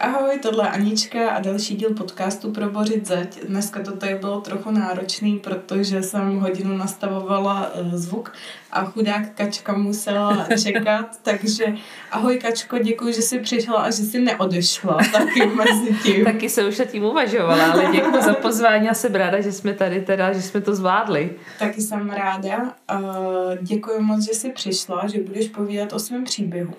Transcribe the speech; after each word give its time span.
Ahoj, 0.00 0.38
tohle 0.38 0.64
je 0.64 0.70
Anička 0.70 1.30
a 1.30 1.40
další 1.40 1.76
díl 1.76 1.94
podcastu 1.94 2.52
pro 2.52 2.70
Bořit 2.70 3.06
zeď. 3.06 3.44
Dneska 3.46 3.80
to 3.80 3.92
tady 3.92 4.14
bylo 4.14 4.40
trochu 4.40 4.70
náročný, 4.70 5.38
protože 5.38 6.02
jsem 6.02 6.40
hodinu 6.40 6.76
nastavovala 6.76 7.72
uh, 7.74 7.94
zvuk 7.94 8.32
a 8.70 8.84
chudák 8.84 9.22
Kačka 9.34 9.72
musela 9.76 10.46
čekat, 10.62 11.06
takže 11.22 11.64
ahoj 12.10 12.38
Kačko, 12.38 12.78
děkuji, 12.78 13.12
že 13.12 13.22
jsi 13.22 13.38
přišla 13.38 13.76
a 13.76 13.90
že 13.90 14.02
jsi 14.02 14.20
neodešla 14.20 14.98
taky 15.12 15.46
mezi 15.46 15.94
tím. 16.02 16.24
taky 16.24 16.48
se 16.48 16.68
už 16.68 16.80
tím 16.86 17.04
uvažovala, 17.04 17.72
ale 17.72 17.88
děkuji 17.92 18.22
za 18.22 18.34
pozvání 18.42 18.88
a 18.88 18.94
jsem 18.94 19.14
ráda, 19.14 19.40
že 19.40 19.52
jsme 19.52 19.72
tady 19.72 20.00
teda, 20.00 20.32
že 20.32 20.42
jsme 20.42 20.60
to 20.60 20.74
zvládli. 20.74 21.30
Taky 21.58 21.80
jsem 21.80 22.10
ráda. 22.10 22.74
Uh, 22.94 23.54
děkuji 23.60 24.00
moc, 24.00 24.24
že 24.24 24.34
jsi 24.34 24.50
přišla, 24.50 25.06
že 25.06 25.20
budeš 25.20 25.48
povídat 25.48 25.92
o 25.92 25.98
svém 25.98 26.24
příběhu 26.24 26.74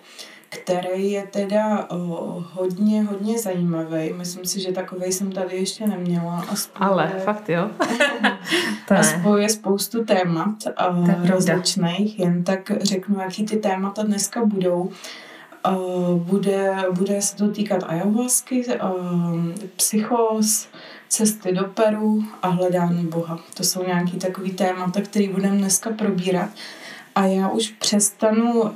který 0.51 1.11
je 1.11 1.27
teda 1.27 1.89
uh, 1.91 2.43
hodně, 2.53 3.03
hodně 3.03 3.39
zajímavý. 3.39 4.13
Myslím 4.13 4.45
si, 4.45 4.61
že 4.61 4.71
takový 4.71 5.11
jsem 5.11 5.31
tady 5.31 5.55
ještě 5.55 5.87
neměla. 5.87 6.45
A 6.49 6.55
spojuje, 6.55 6.89
Ale 6.91 7.07
fakt 7.07 7.49
jo. 7.49 7.69
a 8.97 9.03
spojuje 9.03 9.49
spoustu 9.49 10.05
témat 10.05 10.55
uh, 10.89 11.29
rozličných. 11.29 12.19
Jen 12.19 12.43
tak 12.43 12.71
řeknu, 12.81 13.19
jaký 13.19 13.45
ty 13.45 13.57
témata 13.57 14.03
dneska 14.03 14.45
budou. 14.45 14.91
Uh, 15.69 16.19
bude, 16.19 16.75
bude 16.91 17.21
se 17.21 17.35
to 17.35 17.47
týkat 17.51 17.83
ayahuasky, 17.87 18.65
uh, 18.65 19.45
psychos, 19.75 20.67
cesty 21.07 21.51
do 21.51 21.63
Peru 21.63 22.23
a 22.41 22.47
hledání 22.47 23.07
Boha. 23.07 23.39
To 23.53 23.63
jsou 23.63 23.83
nějaký 23.83 24.17
takový 24.17 24.51
témata, 24.51 25.01
který 25.01 25.27
budeme 25.27 25.57
dneska 25.57 25.89
probírat. 25.89 26.49
A 27.15 27.25
já 27.25 27.49
už 27.49 27.69
přestanu 27.69 28.61
uh, 28.61 28.69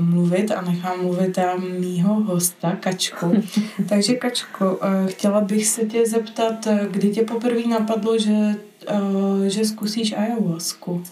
mluvit 0.00 0.50
a 0.50 0.60
nechám 0.60 1.02
mluvit 1.02 1.32
tam 1.32 1.70
mýho 1.80 2.14
hosta, 2.14 2.76
Kačku. 2.80 3.42
Takže 3.88 4.14
Kačko, 4.14 4.76
uh, 4.76 5.06
chtěla 5.06 5.40
bych 5.40 5.66
se 5.66 5.84
tě 5.86 6.06
zeptat, 6.06 6.66
uh, 6.66 6.78
kdy 6.78 7.10
tě 7.10 7.22
poprvé 7.22 7.66
napadlo, 7.68 8.18
že, 8.18 8.54
uh, 8.90 9.44
že 9.44 9.64
zkusíš 9.64 10.12
ayahuasku? 10.12 11.02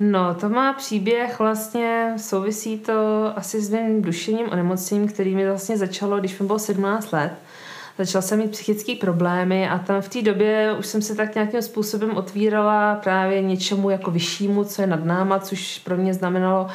No, 0.00 0.34
to 0.34 0.48
má 0.48 0.72
příběh 0.72 1.38
vlastně, 1.38 2.12
souvisí 2.16 2.78
to 2.78 2.92
asi 3.36 3.60
s 3.60 3.70
mým 3.70 4.02
dušením 4.02 4.48
onemocněním, 4.48 5.08
který 5.08 5.34
mi 5.34 5.48
vlastně 5.48 5.76
začalo, 5.76 6.20
když 6.20 6.38
mi 6.38 6.46
bylo 6.46 6.58
17 6.58 7.12
let 7.12 7.32
začala 7.98 8.22
jsem 8.22 8.38
mít 8.38 8.50
psychické 8.50 8.94
problémy 8.94 9.68
a 9.68 9.78
tam 9.78 10.02
v 10.02 10.08
té 10.08 10.22
době 10.22 10.74
už 10.78 10.86
jsem 10.86 11.02
se 11.02 11.14
tak 11.14 11.34
nějakým 11.34 11.62
způsobem 11.62 12.16
otvírala 12.16 12.94
právě 12.94 13.42
něčemu 13.42 13.90
jako 13.90 14.10
vyššímu, 14.10 14.64
co 14.64 14.82
je 14.82 14.86
nad 14.86 15.04
náma, 15.04 15.38
což 15.38 15.78
pro 15.78 15.96
mě 15.96 16.14
znamenalo 16.14 16.66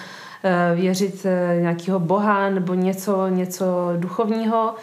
eh, 0.43 0.75
věřit 0.75 1.25
eh, 1.25 1.61
nějakého 1.61 1.99
boha 1.99 2.49
nebo 2.49 2.73
něco, 2.73 3.27
něco 3.27 3.65
duchovního. 3.97 4.75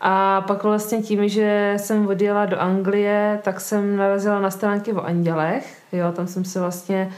A 0.00 0.40
pak 0.40 0.62
vlastně 0.62 1.02
tím, 1.02 1.28
že 1.28 1.74
jsem 1.76 2.06
odjela 2.06 2.46
do 2.46 2.60
Anglie, 2.60 3.40
tak 3.42 3.60
jsem 3.60 3.96
narazila 3.96 4.40
na 4.40 4.50
stránky 4.50 4.92
o 4.92 5.00
andělech. 5.00 5.78
Jo, 5.92 6.12
tam 6.12 6.26
jsem 6.26 6.44
se 6.44 6.60
vlastně 6.60 7.10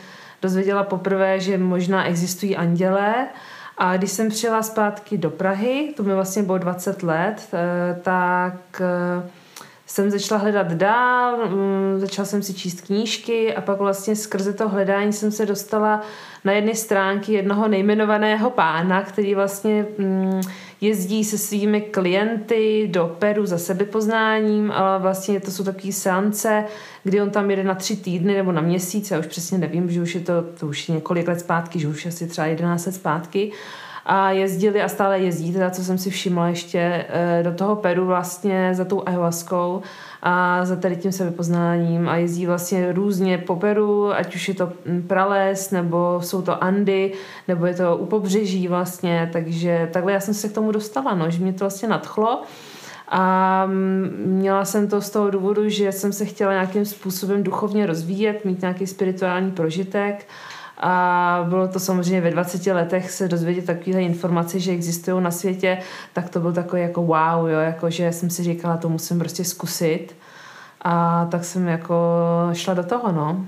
dozvěděla 0.42 0.83
poprvé, 0.83 1.41
že 1.41 1.58
možná 1.58 2.05
existují 2.05 2.56
andělé 2.56 3.14
a 3.78 3.97
když 3.97 4.11
jsem 4.11 4.28
přijela 4.28 4.62
zpátky 4.62 5.19
do 5.19 5.30
Prahy, 5.30 5.94
to 5.97 6.03
mi 6.03 6.14
vlastně 6.14 6.42
bylo 6.42 6.58
20 6.58 7.03
let, 7.03 7.48
eh, 7.53 8.00
tak 8.03 8.80
eh, 8.80 9.30
jsem 9.86 10.11
začala 10.11 10.41
hledat 10.41 10.72
dál, 10.72 11.48
mm, 11.48 12.00
začala 12.00 12.27
jsem 12.27 12.42
si 12.42 12.55
číst 12.55 12.80
knížky 12.80 13.55
a 13.55 13.61
pak 13.61 13.78
vlastně 13.78 14.17
skrze 14.17 14.52
to 14.52 14.69
hledání 14.69 15.12
jsem 15.12 15.30
se 15.30 15.47
dostala 15.47 16.00
na 16.45 16.52
jedny 16.52 16.75
stránky 16.75 17.33
jednoho 17.33 17.69
nejmenovaného 17.69 18.50
pána, 18.50 19.02
který 19.02 19.34
vlastně 19.34 19.86
mm, 19.98 20.41
jezdí 20.84 21.24
se 21.24 21.38
svými 21.38 21.80
klienty 21.80 22.88
do 22.90 23.16
Peru 23.18 23.46
za 23.46 23.58
sebepoznáním, 23.58 24.72
ale 24.72 24.98
vlastně 24.98 25.40
to 25.40 25.50
jsou 25.50 25.64
takové 25.64 25.92
seance, 25.92 26.64
kdy 27.04 27.22
on 27.22 27.30
tam 27.30 27.50
jede 27.50 27.64
na 27.64 27.74
tři 27.74 27.96
týdny 27.96 28.34
nebo 28.34 28.52
na 28.52 28.60
měsíc, 28.60 29.10
já 29.10 29.18
už 29.18 29.27
přesně 29.27 29.58
nevím, 29.58 29.90
že 29.90 30.02
už 30.02 30.14
je 30.14 30.20
to, 30.20 30.32
to 30.60 30.66
už 30.66 30.89
je 30.89 30.95
několik 30.95 31.28
let 31.28 31.40
zpátky, 31.40 31.78
že 31.78 31.89
už 31.89 32.06
asi 32.06 32.27
třeba 32.27 32.46
11 32.46 32.86
let 32.86 32.92
zpátky. 32.92 33.52
A 34.06 34.30
jezdili 34.30 34.83
a 34.83 34.89
stále 34.89 35.18
jezdí, 35.18 35.52
teda 35.52 35.70
co 35.70 35.84
jsem 35.84 35.98
si 35.98 36.11
všimla 36.11 36.48
ještě 36.48 37.06
eh, 37.08 37.42
do 37.42 37.52
toho 37.52 37.77
Peru 37.77 38.06
vlastně 38.06 38.74
za 38.74 38.84
tou 38.84 39.02
ayahuaskou 39.06 39.83
a 40.27 40.64
za 40.64 40.77
tady 40.77 40.96
tím 40.96 41.12
sebepoznáním 41.12 42.08
a 42.08 42.17
jezdí 42.17 42.46
vlastně 42.46 42.92
různě 42.92 43.39
po 43.39 43.57
Peru, 43.57 44.12
ať 44.12 44.35
už 44.35 44.48
je 44.48 44.55
to 44.55 44.73
prales, 45.07 45.70
nebo 45.70 46.20
jsou 46.23 46.42
to 46.42 46.64
Andy, 46.64 47.12
nebo 47.48 47.67
je 47.67 47.74
to 47.74 47.96
u 47.96 48.07
pobřeží 48.07 48.68
vlastně, 48.68 49.30
takže 49.33 49.89
takhle 49.92 50.13
já 50.13 50.20
jsem 50.20 50.34
se 50.34 50.48
k 50.48 50.52
tomu 50.52 50.73
dostala, 50.73 51.14
no, 51.14 51.30
že 51.30 51.42
mě 51.42 51.52
to 51.52 51.58
vlastně 51.58 51.89
nadchlo. 51.89 52.42
A 53.08 53.67
měla 54.24 54.64
jsem 54.64 54.89
to 54.89 55.01
z 55.01 55.11
toho 55.11 55.30
důvodu, 55.30 55.68
že 55.68 55.92
jsem 55.92 56.13
se 56.13 56.24
chtěla 56.24 56.52
nějakým 56.52 56.84
způsobem 56.84 57.42
duchovně 57.42 57.86
rozvíjet, 57.86 58.45
mít 58.45 58.61
nějaký 58.61 58.86
spirituální 58.86 59.51
prožitek 59.51 60.27
a 60.79 61.46
bylo 61.48 61.68
to 61.68 61.80
samozřejmě 61.80 62.20
ve 62.20 62.30
20 62.30 62.67
letech 62.67 63.11
se 63.11 63.29
dozvědět 63.29 63.67
takovéhle 63.67 64.02
informace, 64.02 64.61
že 64.61 64.73
existují 64.73 65.23
na 65.23 65.30
světě, 65.30 65.79
tak 66.12 66.29
to 66.29 66.40
byl 66.40 66.52
takový 66.52 66.83
jako 66.83 67.02
wow, 67.02 67.48
jo, 67.48 67.58
jako 67.58 67.90
že 67.90 68.12
jsem 68.12 68.30
si 68.30 68.42
říkala, 68.42 68.77
to 68.77 68.89
musím 68.89 69.18
prostě 69.18 69.45
zkusit. 69.45 70.17
A 70.83 71.27
tak 71.30 71.45
jsem 71.45 71.68
jako 71.68 71.96
šla 72.52 72.74
do 72.74 72.83
toho, 72.83 73.13
no. 73.13 73.46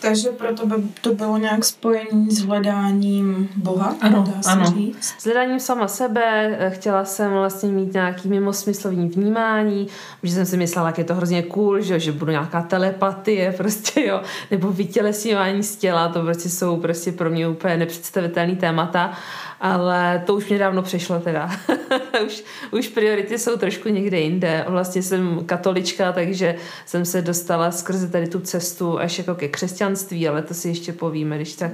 Takže 0.00 0.28
proto 0.28 0.66
by 0.66 0.74
to 1.00 1.14
bylo 1.14 1.38
nějak 1.38 1.64
spojení 1.64 2.30
s 2.30 2.38
hledáním 2.42 3.48
Boha, 3.56 3.94
ano, 4.00 4.24
dá 4.34 4.42
se 4.42 4.50
ano. 4.50 4.64
říct? 4.66 5.14
S 5.18 5.24
hledáním 5.24 5.60
sama 5.60 5.88
sebe, 5.88 6.58
chtěla 6.74 7.04
jsem 7.04 7.32
vlastně 7.32 7.68
mít 7.68 7.92
nějaký 7.92 8.28
mimosmyslovní 8.28 9.08
vnímání, 9.08 9.88
že 10.22 10.34
jsem 10.34 10.46
si 10.46 10.56
myslela, 10.56 10.86
jak 10.86 10.98
je 10.98 11.04
to 11.04 11.14
hrozně 11.14 11.42
cool, 11.42 11.80
že, 11.80 12.00
že 12.00 12.12
budu 12.12 12.30
nějaká 12.30 12.62
telepatie, 12.62 13.52
prostě 13.56 14.06
jo, 14.06 14.22
nebo 14.50 14.72
vytělesňování 14.72 15.62
z 15.62 15.76
těla, 15.76 16.08
to 16.08 16.22
prostě 16.22 16.48
jsou 16.48 16.76
prostě 16.76 17.12
pro 17.12 17.30
mě 17.30 17.48
úplně 17.48 17.76
nepředstavitelné 17.76 18.56
témata 18.56 19.12
ale 19.60 20.22
to 20.26 20.34
už 20.34 20.48
mě 20.48 20.58
dávno 20.58 20.82
přešlo 20.82 21.20
teda. 21.20 21.50
už, 22.26 22.44
už 22.70 22.88
priority 22.88 23.38
jsou 23.38 23.56
trošku 23.56 23.88
někde 23.88 24.20
jinde. 24.20 24.64
Vlastně 24.68 25.02
jsem 25.02 25.44
katolička, 25.46 26.12
takže 26.12 26.56
jsem 26.86 27.04
se 27.04 27.22
dostala 27.22 27.70
skrze 27.70 28.08
tady 28.08 28.26
tu 28.26 28.40
cestu 28.40 28.98
až 28.98 29.18
jako 29.18 29.34
ke 29.34 29.48
křesťanství, 29.48 30.28
ale 30.28 30.42
to 30.42 30.54
si 30.54 30.68
ještě 30.68 30.92
povíme, 30.92 31.36
když 31.36 31.54
tak 31.54 31.72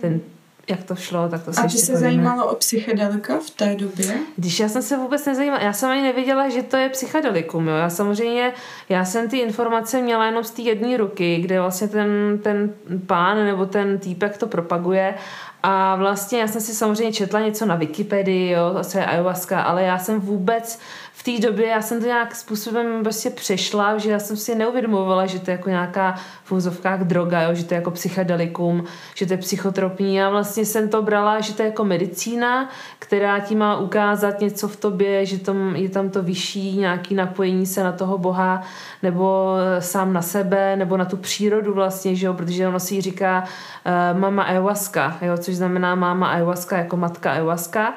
ten 0.00 0.20
jak 0.68 0.84
to 0.84 0.96
šlo, 0.96 1.28
tak 1.28 1.44
to 1.44 1.52
se 1.52 1.60
A 1.60 1.68
ty 1.68 1.78
se 1.78 1.96
zajímalo 1.96 2.46
o 2.46 2.54
psychedelika 2.54 3.38
v 3.38 3.50
té 3.50 3.74
době? 3.74 4.14
Když 4.36 4.60
já 4.60 4.68
jsem 4.68 4.82
se 4.82 4.96
vůbec 4.96 5.26
nezajímala, 5.26 5.62
já 5.62 5.72
jsem 5.72 5.90
ani 5.90 6.02
nevěděla, 6.02 6.48
že 6.48 6.62
to 6.62 6.76
je 6.76 6.88
psychedelikum, 6.88 7.68
jo. 7.68 7.74
Já 7.74 7.90
samozřejmě, 7.90 8.52
já 8.88 9.04
jsem 9.04 9.28
ty 9.28 9.38
informace 9.38 10.02
měla 10.02 10.26
jenom 10.26 10.44
z 10.44 10.50
té 10.50 10.62
jedné 10.62 10.96
ruky, 10.96 11.36
kde 11.40 11.60
vlastně 11.60 11.88
ten, 11.88 12.38
ten 12.42 12.74
pán 13.06 13.44
nebo 13.44 13.66
ten 13.66 13.98
týpek 13.98 14.36
to 14.36 14.46
propaguje 14.46 15.14
a 15.62 15.96
vlastně 15.96 16.40
já 16.40 16.48
jsem 16.48 16.60
si 16.60 16.74
samozřejmě 16.74 17.12
četla 17.12 17.40
něco 17.40 17.66
na 17.66 17.74
Wikipedii, 17.74 18.50
jo, 18.50 18.78
co 18.84 18.98
je 18.98 19.06
ayahuasca, 19.06 19.60
ale 19.60 19.82
já 19.82 19.98
jsem 19.98 20.20
vůbec 20.20 20.78
v 21.14 21.22
té 21.22 21.46
době, 21.48 21.66
já 21.66 21.82
jsem 21.82 22.00
to 22.00 22.06
nějak 22.06 22.34
způsobem 22.34 23.02
prostě 23.02 23.30
přešla, 23.30 23.98
že 23.98 24.10
já 24.10 24.18
jsem 24.18 24.36
si 24.36 24.54
neuvědomovala, 24.54 25.26
že 25.26 25.38
to 25.38 25.50
je 25.50 25.56
jako 25.56 25.68
nějaká 25.68 26.14
v 26.44 26.52
úzovkách 26.52 27.00
droga, 27.00 27.42
jo, 27.42 27.54
že 27.54 27.64
to 27.64 27.74
je 27.74 27.76
jako 27.76 27.90
psychedelikum, 27.90 28.84
že 29.14 29.26
to 29.26 29.32
je 29.32 29.36
psychotropní. 29.36 30.16
Já 30.16 30.30
vlastně 30.30 30.64
jsem 30.64 30.88
to 30.88 31.02
brala, 31.02 31.40
že 31.40 31.54
to 31.54 31.62
je 31.62 31.68
jako 31.68 31.84
medicína, 31.84 32.70
která 32.98 33.38
ti 33.40 33.54
má 33.54 33.76
ukázat 33.76 34.40
něco 34.40 34.68
v 34.68 34.76
tobě, 34.76 35.26
že 35.26 35.38
tam, 35.38 35.76
je 35.76 35.88
tam 35.88 36.10
to 36.10 36.22
vyšší 36.22 36.76
nějaký 36.76 37.14
napojení 37.14 37.66
se 37.66 37.84
na 37.84 37.92
toho 37.92 38.18
Boha, 38.18 38.62
nebo 39.02 39.54
sám 39.78 40.12
na 40.12 40.22
sebe, 40.22 40.76
nebo 40.76 40.96
na 40.96 41.04
tu 41.04 41.16
přírodu 41.16 41.74
vlastně, 41.74 42.14
že 42.14 42.26
jo, 42.26 42.34
protože 42.34 42.68
ono 42.68 42.80
si 42.80 43.00
říká 43.00 43.44
uh, 43.44 44.20
mama 44.20 44.42
ayahuasca, 44.42 45.16
jo, 45.22 45.38
což 45.38 45.54
znamená 45.54 45.94
máma 45.94 46.28
ayahuasca 46.28 46.76
jako 46.76 46.96
matka 46.96 47.32
ayahuasca. 47.32 47.94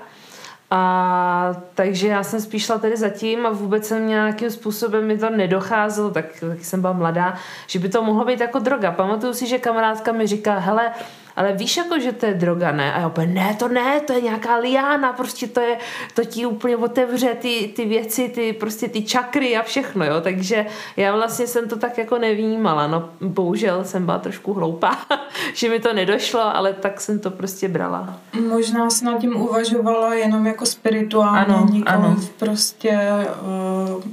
A 0.71 1.55
takže 1.75 2.07
já 2.07 2.23
jsem 2.23 2.41
spíš 2.41 2.65
šla 2.65 2.77
tedy 2.77 2.97
zatím 2.97 3.45
a 3.45 3.49
vůbec 3.49 3.87
jsem 3.87 4.07
nějakým 4.07 4.51
způsobem 4.51 5.07
mi 5.07 5.17
to 5.17 5.29
nedocházelo, 5.29 6.11
tak, 6.11 6.25
tak 6.39 6.65
jsem 6.65 6.81
byla 6.81 6.93
mladá, 6.93 7.35
že 7.67 7.79
by 7.79 7.89
to 7.89 8.03
mohlo 8.03 8.25
být 8.25 8.39
jako 8.39 8.59
droga. 8.59 8.91
Pamatuju 8.91 9.33
si, 9.33 9.47
že 9.47 9.59
kamarádka 9.59 10.11
mi 10.11 10.27
říká, 10.27 10.57
hele, 10.57 10.91
ale 11.35 11.53
víš 11.53 11.77
jako, 11.77 11.99
že 11.99 12.11
to 12.11 12.25
je 12.25 12.33
droga, 12.33 12.71
ne? 12.71 12.93
A 12.93 12.99
já 12.99 13.07
úplně, 13.07 13.27
ne, 13.27 13.55
to 13.59 13.67
ne, 13.67 13.99
to 13.99 14.13
je 14.13 14.21
nějaká 14.21 14.57
liána, 14.57 15.13
prostě 15.13 15.47
to 15.47 15.59
je, 15.59 15.77
to 16.13 16.25
ti 16.25 16.45
úplně 16.45 16.77
otevře 16.77 17.35
ty, 17.35 17.73
ty 17.75 17.85
věci, 17.85 18.29
ty 18.29 18.53
prostě 18.53 18.87
ty 18.87 19.01
čakry 19.01 19.57
a 19.57 19.63
všechno, 19.63 20.05
jo, 20.05 20.21
takže 20.21 20.65
já 20.97 21.15
vlastně 21.15 21.47
jsem 21.47 21.69
to 21.69 21.77
tak 21.77 21.97
jako 21.97 22.17
nevnímala, 22.17 22.87
no 22.87 23.09
bohužel 23.21 23.83
jsem 23.83 24.05
byla 24.05 24.19
trošku 24.19 24.53
hloupá, 24.53 24.97
že 25.53 25.69
mi 25.69 25.79
to 25.79 25.93
nedošlo, 25.93 26.55
ale 26.55 26.73
tak 26.73 27.01
jsem 27.01 27.19
to 27.19 27.31
prostě 27.31 27.67
brala. 27.67 28.19
Možná 28.47 28.89
jsem 28.89 29.07
nad 29.07 29.21
tím 29.21 29.35
uvažovala 29.41 30.13
jenom 30.13 30.47
jako 30.47 30.65
spirituálně, 30.65 31.39
ano, 31.39 31.67
nikoliv 31.71 32.01
ano. 32.01 32.17
prostě 32.39 32.99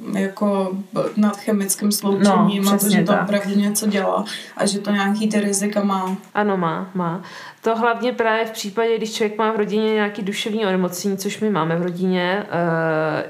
uh, 0.09 0.19
jako 0.19 0.71
nad 1.17 1.37
chemickým 1.37 1.93
sloučením 1.93 2.65
no, 2.65 2.73
a 2.73 2.79
to, 2.79 2.89
že 2.89 3.03
to 3.03 3.13
opravdu 3.23 3.55
něco 3.55 3.87
dělá 3.87 4.25
a 4.57 4.67
že 4.67 4.79
to 4.79 4.91
nějaký 4.91 5.29
ty 5.29 5.41
rizika 5.41 5.85
má. 5.85 6.17
Ano, 6.35 6.57
má, 6.57 6.91
má 6.95 7.12
To 7.61 7.77
hlavně 7.77 8.13
právě 8.13 8.45
v 8.45 8.51
případě, 8.51 8.97
když 8.97 9.15
člověk 9.15 9.39
má 9.39 9.53
v 9.53 9.57
rodině 9.57 9.95
nějaký 9.95 10.23
duševní 10.23 10.67
onemocnění, 10.67 11.17
což 11.17 11.41
my 11.41 11.51
máme 11.51 11.77
v 11.77 11.83
rodině, 11.83 12.47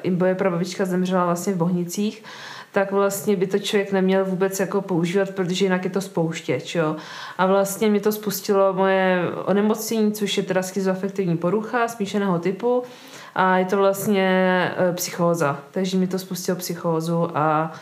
uh, 0.05 0.19
moje 0.19 0.35
prababička 0.35 0.85
zemřela 0.85 1.25
vlastně 1.25 1.53
v 1.53 1.57
Bohnicích, 1.57 2.23
tak 2.73 2.93
vlastně 2.93 3.37
by 3.37 3.47
to 3.47 3.59
člověk 3.59 3.93
neměl 3.93 4.25
vůbec 4.25 4.61
jako 4.61 4.81
používat, 4.81 5.31
protože 5.31 5.65
jinak 5.65 5.85
je 5.85 5.91
to 5.91 6.01
spouštěč, 6.01 6.75
jo. 6.75 6.97
A 7.39 7.47
vlastně 7.47 7.91
mi 7.91 8.01
to 8.01 8.13
spustilo 8.13 8.73
moje 8.73 9.23
onemocnění, 9.45 10.13
což 10.13 10.37
je 10.37 10.43
teda 10.43 10.63
schizoafektivní 10.63 11.37
porucha 11.37 11.89
smíšeného 11.89 12.39
typu 12.39 12.83
a 13.35 13.59
je 13.59 13.65
to 13.65 13.77
vlastně 13.77 14.29
e, 14.77 14.93
psychóza, 14.93 15.59
takže 15.71 15.97
mi 15.97 16.07
to 16.07 16.19
spustilo 16.19 16.59
psychózu 16.59 17.31
a 17.35 17.73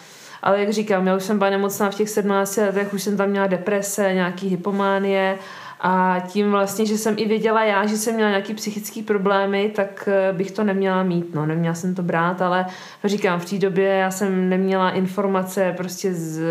ale 0.42 0.60
jak 0.60 0.70
říkám, 0.70 1.06
já 1.06 1.16
už 1.16 1.22
jsem 1.22 1.38
byla 1.38 1.50
nemocná 1.50 1.90
v 1.90 1.94
těch 1.94 2.10
17 2.10 2.56
letech, 2.56 2.94
už 2.94 3.02
jsem 3.02 3.16
tam 3.16 3.28
měla 3.28 3.46
deprese, 3.46 4.14
nějaký 4.14 4.48
hypománie 4.48 5.38
a 5.82 6.22
tím 6.28 6.50
vlastně, 6.50 6.86
že 6.86 6.98
jsem 6.98 7.14
i 7.18 7.28
věděla 7.28 7.64
já, 7.64 7.86
že 7.86 7.96
jsem 7.96 8.14
měla 8.14 8.30
nějaký 8.30 8.54
psychický 8.54 9.02
problémy, 9.02 9.72
tak 9.74 10.08
eh, 10.12 10.32
bych 10.32 10.50
to 10.50 10.64
neměla 10.64 11.02
mít, 11.02 11.34
no, 11.34 11.46
neměla 11.46 11.74
jsem 11.74 11.94
to 11.94 12.02
brát, 12.02 12.42
ale 12.42 12.66
říkám, 13.04 13.40
v 13.40 13.50
té 13.50 13.58
době 13.58 13.88
já 13.88 14.10
jsem 14.10 14.48
neměla 14.48 14.90
informace 14.90 15.74
prostě 15.76 16.14
z, 16.14 16.42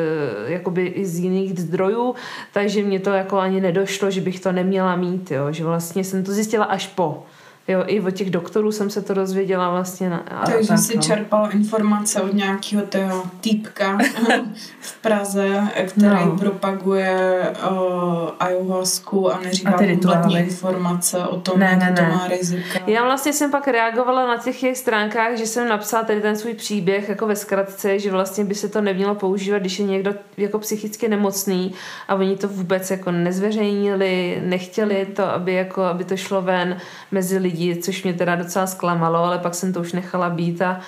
jakoby 0.45 0.85
i 0.85 1.05
z 1.05 1.19
jiných 1.19 1.59
zdrojů, 1.59 2.15
takže 2.53 2.83
mě 2.83 2.99
to 2.99 3.09
jako 3.09 3.37
ani 3.37 3.61
nedošlo, 3.61 4.11
že 4.11 4.21
bych 4.21 4.39
to 4.39 4.51
neměla 4.51 4.95
mít, 4.95 5.31
jo, 5.31 5.51
že 5.51 5.63
vlastně 5.63 6.03
jsem 6.03 6.23
to 6.23 6.31
zjistila 6.31 6.65
až 6.65 6.87
po. 6.87 7.23
Jo, 7.69 7.83
i 7.87 8.01
od 8.01 8.11
těch 8.11 8.29
doktorů 8.29 8.71
jsem 8.71 8.89
se 8.89 9.01
to 9.01 9.13
dozvěděla 9.13 9.69
vlastně. 9.69 10.09
Na, 10.09 10.17
a 10.17 10.45
Takže 10.45 10.67
tak, 10.67 10.77
si 10.79 10.95
no. 10.95 11.01
čerpala 11.01 11.49
informace 11.49 12.21
od 12.21 12.33
nějakého 12.33 12.83
toho 12.85 13.23
týpka 13.41 13.97
v 14.79 15.01
Praze, 15.01 15.67
který 15.87 16.25
no. 16.25 16.37
propaguje 16.39 17.39
uh, 17.71 18.29
ayahuasku 18.39 19.33
a 19.33 19.39
neříká 19.39 19.69
a 19.69 19.77
kompletní 19.77 20.39
informace 20.39 21.17
o 21.17 21.41
tom, 21.41 21.59
ne, 21.59 21.75
ne, 21.75 21.93
to 21.97 22.01
má 22.01 22.27
rizika. 22.27 22.79
Já 22.87 23.03
vlastně 23.03 23.33
jsem 23.33 23.51
pak 23.51 23.67
reagovala 23.67 24.27
na 24.27 24.37
těch 24.37 24.63
jejich 24.63 24.77
stránkách, 24.77 25.37
že 25.37 25.45
jsem 25.45 25.69
napsala 25.69 26.03
tady 26.03 26.21
ten 26.21 26.35
svůj 26.35 26.53
příběh 26.53 27.09
jako 27.09 27.27
ve 27.27 27.35
zkratce, 27.35 27.99
že 27.99 28.11
vlastně 28.11 28.45
by 28.45 28.55
se 28.55 28.69
to 28.69 28.81
nemělo 28.81 29.15
používat, 29.15 29.59
když 29.59 29.79
je 29.79 29.85
někdo 29.85 30.13
jako 30.37 30.59
psychicky 30.59 31.07
nemocný 31.07 31.73
a 32.07 32.15
oni 32.15 32.37
to 32.37 32.47
vůbec 32.47 32.91
jako 32.91 33.11
nezveřejnili, 33.11 34.41
nechtěli 34.45 35.05
to, 35.05 35.23
aby, 35.23 35.53
jako, 35.53 35.83
aby 35.83 36.03
to 36.03 36.17
šlo 36.17 36.41
ven 36.41 36.77
mezi 37.11 37.37
lidi 37.37 37.58
lidí, 37.59 37.81
což 37.81 38.03
mě 38.03 38.13
teda 38.13 38.35
docela 38.35 38.67
zklamalo, 38.67 39.23
ale 39.23 39.39
pak 39.39 39.55
jsem 39.55 39.73
to 39.73 39.79
už 39.79 39.93
nechala 39.93 40.29
být 40.29 40.61
a 40.61 40.79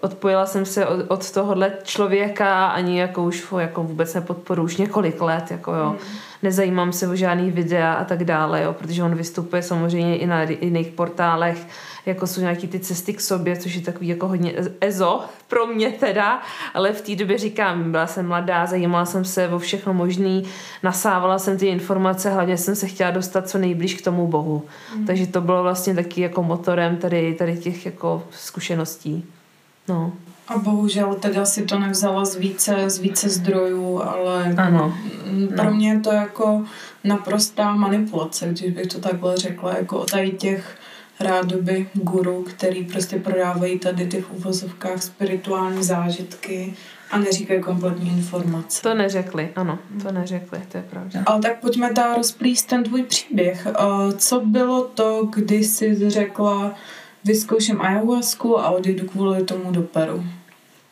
odpojila 0.00 0.46
jsem 0.46 0.64
se 0.64 0.86
od, 0.86 1.00
od 1.08 1.30
tohohle 1.30 1.72
člověka, 1.82 2.66
ani 2.66 3.00
jako 3.00 3.22
už 3.24 3.46
jako 3.58 3.82
vůbec 3.82 4.14
nepodporu 4.14 4.62
už 4.62 4.76
několik 4.76 5.20
let, 5.20 5.50
jako 5.50 5.74
jo. 5.74 5.88
Hmm. 5.88 6.18
Nezajímám 6.42 6.92
se 6.92 7.08
o 7.08 7.16
žádný 7.16 7.50
videa 7.50 7.92
a 7.92 8.04
tak 8.04 8.24
dále, 8.24 8.62
jo, 8.62 8.72
protože 8.72 9.02
on 9.02 9.14
vystupuje 9.14 9.62
samozřejmě 9.62 10.18
i 10.18 10.26
na 10.26 10.42
jiných 10.42 10.88
portálech, 10.88 11.66
jako 12.06 12.26
jsou 12.26 12.40
nějaký 12.40 12.68
ty 12.68 12.78
cesty 12.78 13.14
k 13.14 13.20
sobě, 13.20 13.56
což 13.56 13.74
je 13.74 13.80
takový 13.80 14.08
jako 14.08 14.28
hodně 14.28 14.54
ezo 14.80 15.20
pro 15.48 15.66
mě 15.66 15.90
teda, 15.90 16.42
ale 16.74 16.92
v 16.92 17.00
té 17.00 17.16
době 17.16 17.38
říkám, 17.38 17.92
byla 17.92 18.06
jsem 18.06 18.26
mladá, 18.26 18.66
zajímala 18.66 19.04
jsem 19.04 19.24
se 19.24 19.48
o 19.48 19.58
všechno 19.58 19.94
možný, 19.94 20.44
nasávala 20.82 21.38
jsem 21.38 21.58
ty 21.58 21.66
informace, 21.66 22.30
hlavně 22.30 22.56
jsem 22.56 22.76
se 22.76 22.86
chtěla 22.86 23.10
dostat 23.10 23.48
co 23.48 23.58
nejblíž 23.58 23.94
k 23.94 24.04
tomu 24.04 24.26
Bohu. 24.26 24.62
Mm. 24.96 25.06
Takže 25.06 25.26
to 25.26 25.40
bylo 25.40 25.62
vlastně 25.62 25.94
taky 25.94 26.20
jako 26.20 26.42
motorem 26.42 26.96
tady, 26.96 27.34
tady 27.34 27.56
těch 27.56 27.86
jako 27.86 28.22
zkušeností. 28.30 29.24
No. 29.88 30.12
A 30.48 30.58
bohužel 30.58 31.14
teda 31.14 31.44
si 31.44 31.62
to 31.62 31.78
nevzala 31.78 32.24
z 32.24 32.36
více, 32.36 32.90
z 32.90 32.98
více 32.98 33.28
zdrojů, 33.28 34.02
ale 34.02 34.54
ano. 34.56 34.94
pro 35.56 35.64
no. 35.64 35.70
mě 35.70 35.92
je 35.92 36.00
to 36.00 36.12
jako 36.12 36.64
naprostá 37.04 37.74
manipulace, 37.74 38.46
když 38.48 38.72
bych 38.72 38.86
to 38.86 39.00
takhle 39.00 39.36
řekla, 39.36 39.76
jako 39.76 39.98
o 39.98 40.06
tady 40.06 40.30
těch 40.30 40.76
rádoby 41.20 41.88
guru, 41.94 42.42
který 42.42 42.84
prostě 42.84 43.18
prodávají 43.18 43.78
tady 43.78 44.06
ty 44.06 44.20
v 44.20 44.30
uvozovkách 44.30 45.02
spirituální 45.02 45.82
zážitky 45.82 46.74
a 47.10 47.18
neříkají 47.18 47.60
kompletní 47.60 48.08
informace. 48.10 48.82
To 48.82 48.94
neřekli, 48.94 49.48
ano, 49.56 49.78
to 50.02 50.12
neřekli, 50.12 50.58
to 50.68 50.76
je 50.76 50.82
pravda. 50.90 51.22
Ale 51.26 51.40
tak 51.40 51.60
pojďme 51.60 51.92
dál 51.92 52.16
rozplíst 52.16 52.68
ten 52.68 52.84
tvůj 52.84 53.02
příběh. 53.02 53.66
Co 54.16 54.40
bylo 54.40 54.84
to, 54.84 55.28
kdy 55.34 55.64
jsi 55.64 56.10
řekla, 56.10 56.74
vyzkouším 57.24 57.80
ayahuasku 57.80 58.60
a 58.60 58.70
odjedu 58.70 59.06
kvůli 59.06 59.44
tomu 59.44 59.70
do 59.70 59.82
Peru? 59.82 60.24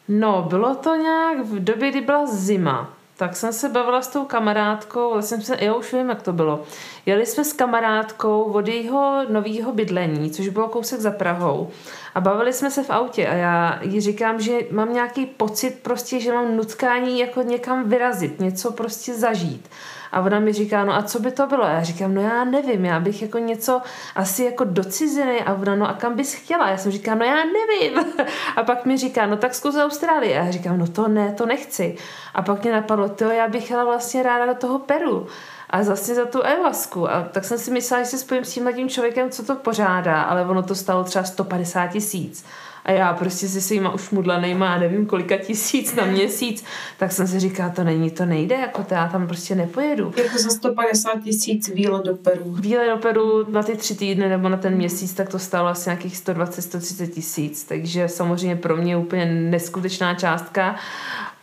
No, 0.08 0.46
bylo 0.48 0.74
to 0.74 0.94
nějak 0.94 1.46
v 1.46 1.64
době, 1.64 1.90
kdy 1.90 2.00
byla 2.00 2.26
zima 2.26 2.97
tak 3.18 3.36
jsem 3.36 3.52
se 3.52 3.68
bavila 3.68 4.02
s 4.02 4.08
tou 4.08 4.24
kamarádkou, 4.24 5.12
vlastně 5.12 5.40
se, 5.40 5.56
já 5.60 5.74
už 5.74 5.92
vím, 5.92 6.08
jak 6.08 6.22
to 6.22 6.32
bylo. 6.32 6.62
Jeli 7.06 7.26
jsme 7.26 7.44
s 7.44 7.52
kamarádkou 7.52 8.42
od 8.42 8.68
jejího 8.68 9.24
nového 9.28 9.72
bydlení, 9.72 10.30
což 10.30 10.48
bylo 10.48 10.68
kousek 10.68 11.00
za 11.00 11.10
Prahou. 11.10 11.70
A 12.14 12.20
bavili 12.20 12.52
jsme 12.52 12.70
se 12.70 12.82
v 12.82 12.90
autě 12.90 13.26
a 13.26 13.34
já 13.34 13.78
jí 13.82 14.00
říkám, 14.00 14.40
že 14.40 14.58
mám 14.70 14.92
nějaký 14.92 15.26
pocit 15.26 15.78
prostě, 15.82 16.20
že 16.20 16.32
mám 16.32 16.56
nutkání 16.56 17.18
jako 17.18 17.42
někam 17.42 17.88
vyrazit, 17.88 18.40
něco 18.40 18.72
prostě 18.72 19.14
zažít. 19.14 19.68
A 20.12 20.20
ona 20.20 20.40
mi 20.40 20.52
říká, 20.52 20.84
no 20.84 20.94
a 20.94 21.02
co 21.02 21.20
by 21.20 21.30
to 21.30 21.46
bylo? 21.46 21.64
A 21.64 21.70
já 21.70 21.82
říkám, 21.82 22.14
no 22.14 22.22
já 22.22 22.44
nevím, 22.44 22.84
já 22.84 23.00
bych 23.00 23.22
jako 23.22 23.38
něco 23.38 23.82
asi 24.14 24.44
jako 24.44 24.64
do 24.64 24.84
ciziny. 24.84 25.40
A 25.40 25.54
ona, 25.54 25.76
no 25.76 25.88
a 25.88 25.92
kam 25.92 26.16
bys 26.16 26.34
chtěla? 26.34 26.70
Já 26.70 26.76
jsem 26.76 26.92
říká, 26.92 27.14
no 27.14 27.24
já 27.24 27.36
nevím. 27.36 28.04
A 28.56 28.62
pak 28.62 28.84
mi 28.84 28.96
říká, 28.96 29.26
no 29.26 29.36
tak 29.36 29.54
zkus 29.54 29.76
Austrálii. 29.76 30.32
A 30.38 30.44
já 30.44 30.50
říkám, 30.50 30.78
no 30.78 30.86
to 30.86 31.08
ne, 31.08 31.32
to 31.32 31.46
nechci. 31.46 31.96
A 32.34 32.42
pak 32.42 32.62
mě 32.62 32.72
napadlo, 32.72 33.08
to 33.08 33.24
já 33.24 33.48
bych 33.48 33.64
chtěla 33.64 33.84
vlastně 33.84 34.22
ráda 34.22 34.46
do 34.46 34.54
toho 34.54 34.78
Peru 34.78 35.26
a 35.70 35.82
zase 35.82 36.14
za 36.14 36.26
tu 36.26 36.40
evasku. 36.40 37.10
A 37.10 37.22
tak 37.22 37.44
jsem 37.44 37.58
si 37.58 37.70
myslela, 37.70 38.02
že 38.02 38.10
se 38.10 38.18
spojím 38.18 38.44
s 38.44 38.54
tím 38.54 38.88
člověkem, 38.88 39.30
co 39.30 39.42
to 39.44 39.54
pořádá, 39.54 40.22
ale 40.22 40.44
ono 40.44 40.62
to 40.62 40.74
stalo 40.74 41.04
třeba 41.04 41.24
150 41.24 41.86
tisíc 41.86 42.44
a 42.88 42.92
já 42.92 43.12
prostě 43.12 43.48
si 43.48 43.60
svýma 43.60 43.94
už 43.94 44.10
mudlanejma, 44.10 44.78
nevím 44.78 45.06
kolika 45.06 45.36
tisíc 45.36 45.94
na 45.94 46.04
měsíc, 46.04 46.64
tak 46.98 47.12
jsem 47.12 47.26
si 47.26 47.40
říkala, 47.40 47.70
to 47.70 47.84
není, 47.84 48.10
to 48.10 48.26
nejde, 48.26 48.54
jako 48.54 48.82
to 48.82 48.94
já 48.94 49.08
tam 49.08 49.26
prostě 49.26 49.54
nepojedu. 49.54 50.12
Jako 50.16 50.38
za 50.38 50.50
150 50.50 51.22
tisíc 51.24 51.68
výlet 51.68 52.04
do 52.04 52.16
Peru. 52.16 52.52
Výlet 52.52 52.90
do 52.94 52.96
Peru 52.96 53.52
na 53.52 53.62
ty 53.62 53.76
tři 53.76 53.94
týdny 53.94 54.28
nebo 54.28 54.48
na 54.48 54.56
ten 54.56 54.74
měsíc, 54.74 55.14
tak 55.14 55.28
to 55.28 55.38
stálo 55.38 55.68
asi 55.68 55.88
nějakých 55.88 56.14
120-130 56.14 57.06
tisíc, 57.06 57.64
takže 57.64 58.08
samozřejmě 58.08 58.56
pro 58.56 58.76
mě 58.76 58.96
úplně 58.96 59.24
neskutečná 59.26 60.14
částka 60.14 60.76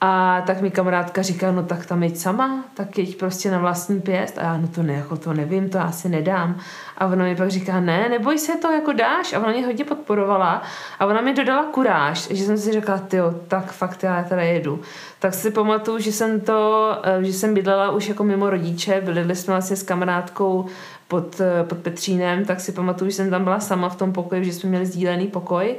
a 0.01 0.41
tak 0.47 0.61
mi 0.61 0.71
kamarádka 0.71 1.21
říká, 1.21 1.51
no 1.51 1.63
tak 1.63 1.85
tam 1.85 2.03
jeď 2.03 2.17
sama, 2.17 2.63
tak 2.73 2.97
jeď 2.97 3.17
prostě 3.17 3.51
na 3.51 3.57
vlastní 3.59 4.01
pěst. 4.01 4.37
A 4.37 4.41
já, 4.41 4.57
no 4.57 4.67
to 4.67 4.83
ne, 4.83 4.93
jako 4.93 5.17
to 5.17 5.33
nevím, 5.33 5.69
to 5.69 5.79
asi 5.79 6.09
nedám. 6.09 6.59
A 6.97 7.05
ona 7.05 7.25
mi 7.25 7.35
pak 7.35 7.49
říká, 7.49 7.79
ne, 7.79 8.09
neboj 8.09 8.37
se 8.37 8.57
to, 8.57 8.71
jako 8.71 8.91
dáš. 8.93 9.33
A 9.33 9.39
ona 9.39 9.51
mě 9.51 9.65
hodně 9.65 9.85
podporovala. 9.85 10.61
A 10.99 11.05
ona 11.05 11.21
mi 11.21 11.33
dodala 11.33 11.63
kuráž, 11.63 12.27
že 12.27 12.43
jsem 12.45 12.57
si 12.57 12.71
řekla, 12.71 12.97
ty 12.97 13.17
tak 13.47 13.71
fakt 13.71 14.03
já 14.03 14.23
teda 14.23 14.41
jedu. 14.41 14.81
Tak 15.19 15.33
si 15.33 15.51
pamatuju, 15.51 15.99
že 15.99 16.11
jsem 16.11 16.41
to, 16.41 16.91
eh, 17.03 17.23
že 17.23 17.33
jsem 17.33 17.53
bydlela 17.53 17.91
už 17.91 18.07
jako 18.09 18.23
mimo 18.23 18.49
rodiče, 18.49 19.01
byli 19.01 19.35
jsme 19.35 19.53
vlastně 19.53 19.75
s 19.75 19.83
kamarádkou 19.83 20.65
pod, 21.07 21.41
eh, 21.41 21.63
pod 21.63 21.77
Petřínem, 21.77 22.45
tak 22.45 22.59
si 22.61 22.71
pamatuju, 22.71 23.09
že 23.09 23.15
jsem 23.15 23.29
tam 23.29 23.43
byla 23.43 23.59
sama 23.59 23.89
v 23.89 23.95
tom 23.95 24.13
pokoji, 24.13 24.45
že 24.45 24.53
jsme 24.53 24.69
měli 24.69 24.85
sdílený 24.85 25.27
pokoj 25.27 25.75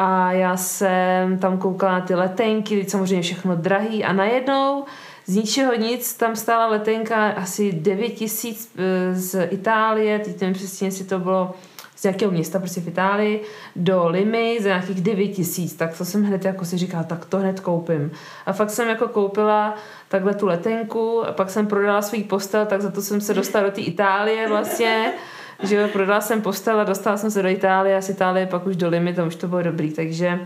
a 0.00 0.32
já 0.32 0.56
jsem 0.56 1.38
tam 1.38 1.58
koukala 1.58 1.92
na 1.92 2.00
ty 2.00 2.14
letenky, 2.14 2.84
samozřejmě 2.88 3.22
všechno 3.22 3.56
drahý 3.56 4.04
a 4.04 4.12
najednou 4.12 4.84
z 5.26 5.36
ničeho 5.36 5.74
nic 5.74 6.14
tam 6.14 6.36
stála 6.36 6.66
letenka 6.66 7.26
asi 7.26 7.72
9 7.72 8.08
tisíc 8.08 8.72
e, 8.76 9.14
z 9.14 9.46
Itálie, 9.50 10.18
teď 10.18 10.40
nevím 10.40 10.54
přesně, 10.54 10.86
jestli 10.86 11.04
to 11.04 11.18
bylo 11.18 11.54
z 11.96 12.02
nějakého 12.02 12.32
města 12.32 12.58
prostě 12.58 12.80
v 12.80 12.88
Itálii 12.88 13.42
do 13.76 14.08
Limy 14.08 14.58
za 14.60 14.68
nějakých 14.68 15.00
9 15.00 15.28
tisíc, 15.28 15.74
tak 15.74 15.98
to 15.98 16.04
jsem 16.04 16.24
hned 16.24 16.44
jako 16.44 16.64
si 16.64 16.78
říkala, 16.78 17.02
tak 17.02 17.24
to 17.24 17.38
hned 17.38 17.60
koupím. 17.60 18.10
A 18.46 18.52
fakt 18.52 18.70
jsem 18.70 18.88
jako 18.88 19.08
koupila 19.08 19.74
takhle 20.08 20.34
tu 20.34 20.46
letenku 20.46 21.26
a 21.26 21.32
pak 21.32 21.50
jsem 21.50 21.66
prodala 21.66 22.02
svůj 22.02 22.24
postel, 22.24 22.66
tak 22.66 22.82
za 22.82 22.90
to 22.90 23.02
jsem 23.02 23.20
se 23.20 23.34
dostala 23.34 23.66
do 23.66 23.70
té 23.70 23.80
Itálie 23.80 24.48
vlastně 24.48 25.12
že 25.62 25.76
jo, 25.76 25.88
prodala 25.88 26.20
jsem 26.20 26.42
postel 26.42 26.80
a 26.80 26.84
dostala 26.84 27.16
jsem 27.16 27.30
se 27.30 27.42
do 27.42 27.48
Itálie 27.48 27.96
a 27.96 28.00
z 28.00 28.08
Itálie 28.08 28.46
pak 28.46 28.66
už 28.66 28.76
do 28.76 28.88
Limy, 28.88 29.14
tam 29.14 29.28
už 29.28 29.36
to 29.36 29.48
bylo 29.48 29.62
dobrý, 29.62 29.92
takže 29.92 30.40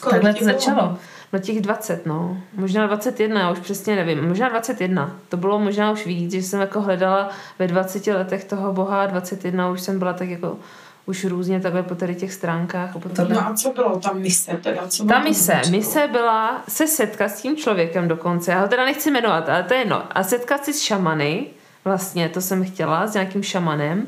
Kolik 0.00 0.22
takhle 0.22 0.34
to 0.34 0.44
začalo. 0.44 0.98
No 1.32 1.38
těch 1.38 1.60
20, 1.60 2.06
no. 2.06 2.38
Možná 2.54 2.86
21, 2.86 3.40
já 3.40 3.50
už 3.50 3.58
přesně 3.58 3.96
nevím. 3.96 4.28
Možná 4.28 4.48
21. 4.48 5.16
To 5.28 5.36
bylo 5.36 5.58
možná 5.58 5.90
už 5.90 6.06
víc, 6.06 6.32
že 6.32 6.42
jsem 6.42 6.60
jako 6.60 6.80
hledala 6.80 7.30
ve 7.58 7.66
20 7.66 8.06
letech 8.06 8.44
toho 8.44 8.72
boha 8.72 9.02
a 9.02 9.06
21 9.06 9.70
už 9.70 9.80
jsem 9.80 9.98
byla 9.98 10.12
tak 10.12 10.28
jako 10.28 10.58
už 11.06 11.24
různě 11.24 11.60
takhle 11.60 11.82
po 11.82 11.94
tady 11.94 12.14
těch 12.14 12.32
stránkách. 12.32 12.96
A 12.96 12.98
po 12.98 13.08
No 13.28 13.46
a 13.46 13.54
co 13.54 13.72
bylo 13.72 14.00
ta 14.00 14.12
mise 14.12 14.58
teda? 14.62 14.88
Co 14.88 15.04
ta 15.04 15.18
mise, 15.18 15.60
mise 15.70 16.08
byla 16.12 16.62
se 16.68 16.86
setkat 16.86 17.28
s 17.28 17.42
tím 17.42 17.56
člověkem 17.56 18.08
dokonce. 18.08 18.52
Já 18.52 18.60
ho 18.60 18.68
teda 18.68 18.84
nechci 18.84 19.10
jmenovat, 19.10 19.48
ale 19.48 19.62
to 19.62 19.74
je 19.74 19.84
no. 19.84 20.02
A 20.10 20.22
setkat 20.22 20.64
si 20.64 20.72
s 20.72 20.82
šamany, 20.82 21.46
vlastně 21.86 22.28
to 22.28 22.40
jsem 22.40 22.64
chtěla, 22.64 23.06
s 23.06 23.14
nějakým 23.14 23.42
šamanem 23.42 24.06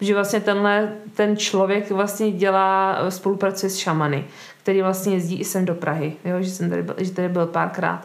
že 0.00 0.14
vlastně 0.14 0.40
tenhle, 0.40 0.92
ten 1.14 1.36
člověk 1.36 1.90
vlastně 1.90 2.32
dělá, 2.32 2.98
spolupracuje 3.08 3.70
s 3.70 3.76
šamany, 3.76 4.24
který 4.62 4.82
vlastně 4.82 5.14
jezdí 5.14 5.40
i 5.40 5.44
sem 5.44 5.64
do 5.64 5.74
Prahy, 5.74 6.16
jo, 6.24 6.36
že 6.40 6.50
jsem 6.50 6.70
tady 6.70 6.82
byl, 6.82 6.94
že 6.98 7.10
tady 7.10 7.28
byl 7.28 7.46
párkrát. 7.46 8.02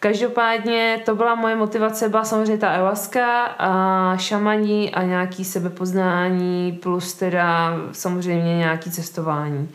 Každopádně 0.00 1.02
to 1.04 1.14
byla 1.14 1.34
moje 1.34 1.56
motivace, 1.56 2.08
byla 2.08 2.24
samozřejmě 2.24 2.58
ta 2.58 2.70
ayahuasca 2.70 3.42
a 3.44 4.16
šamaní 4.16 4.94
a 4.94 5.02
nějaký 5.02 5.44
sebepoznání 5.44 6.72
plus 6.82 7.14
teda 7.14 7.76
samozřejmě 7.92 8.56
nějaký 8.56 8.90
cestování. 8.90 9.68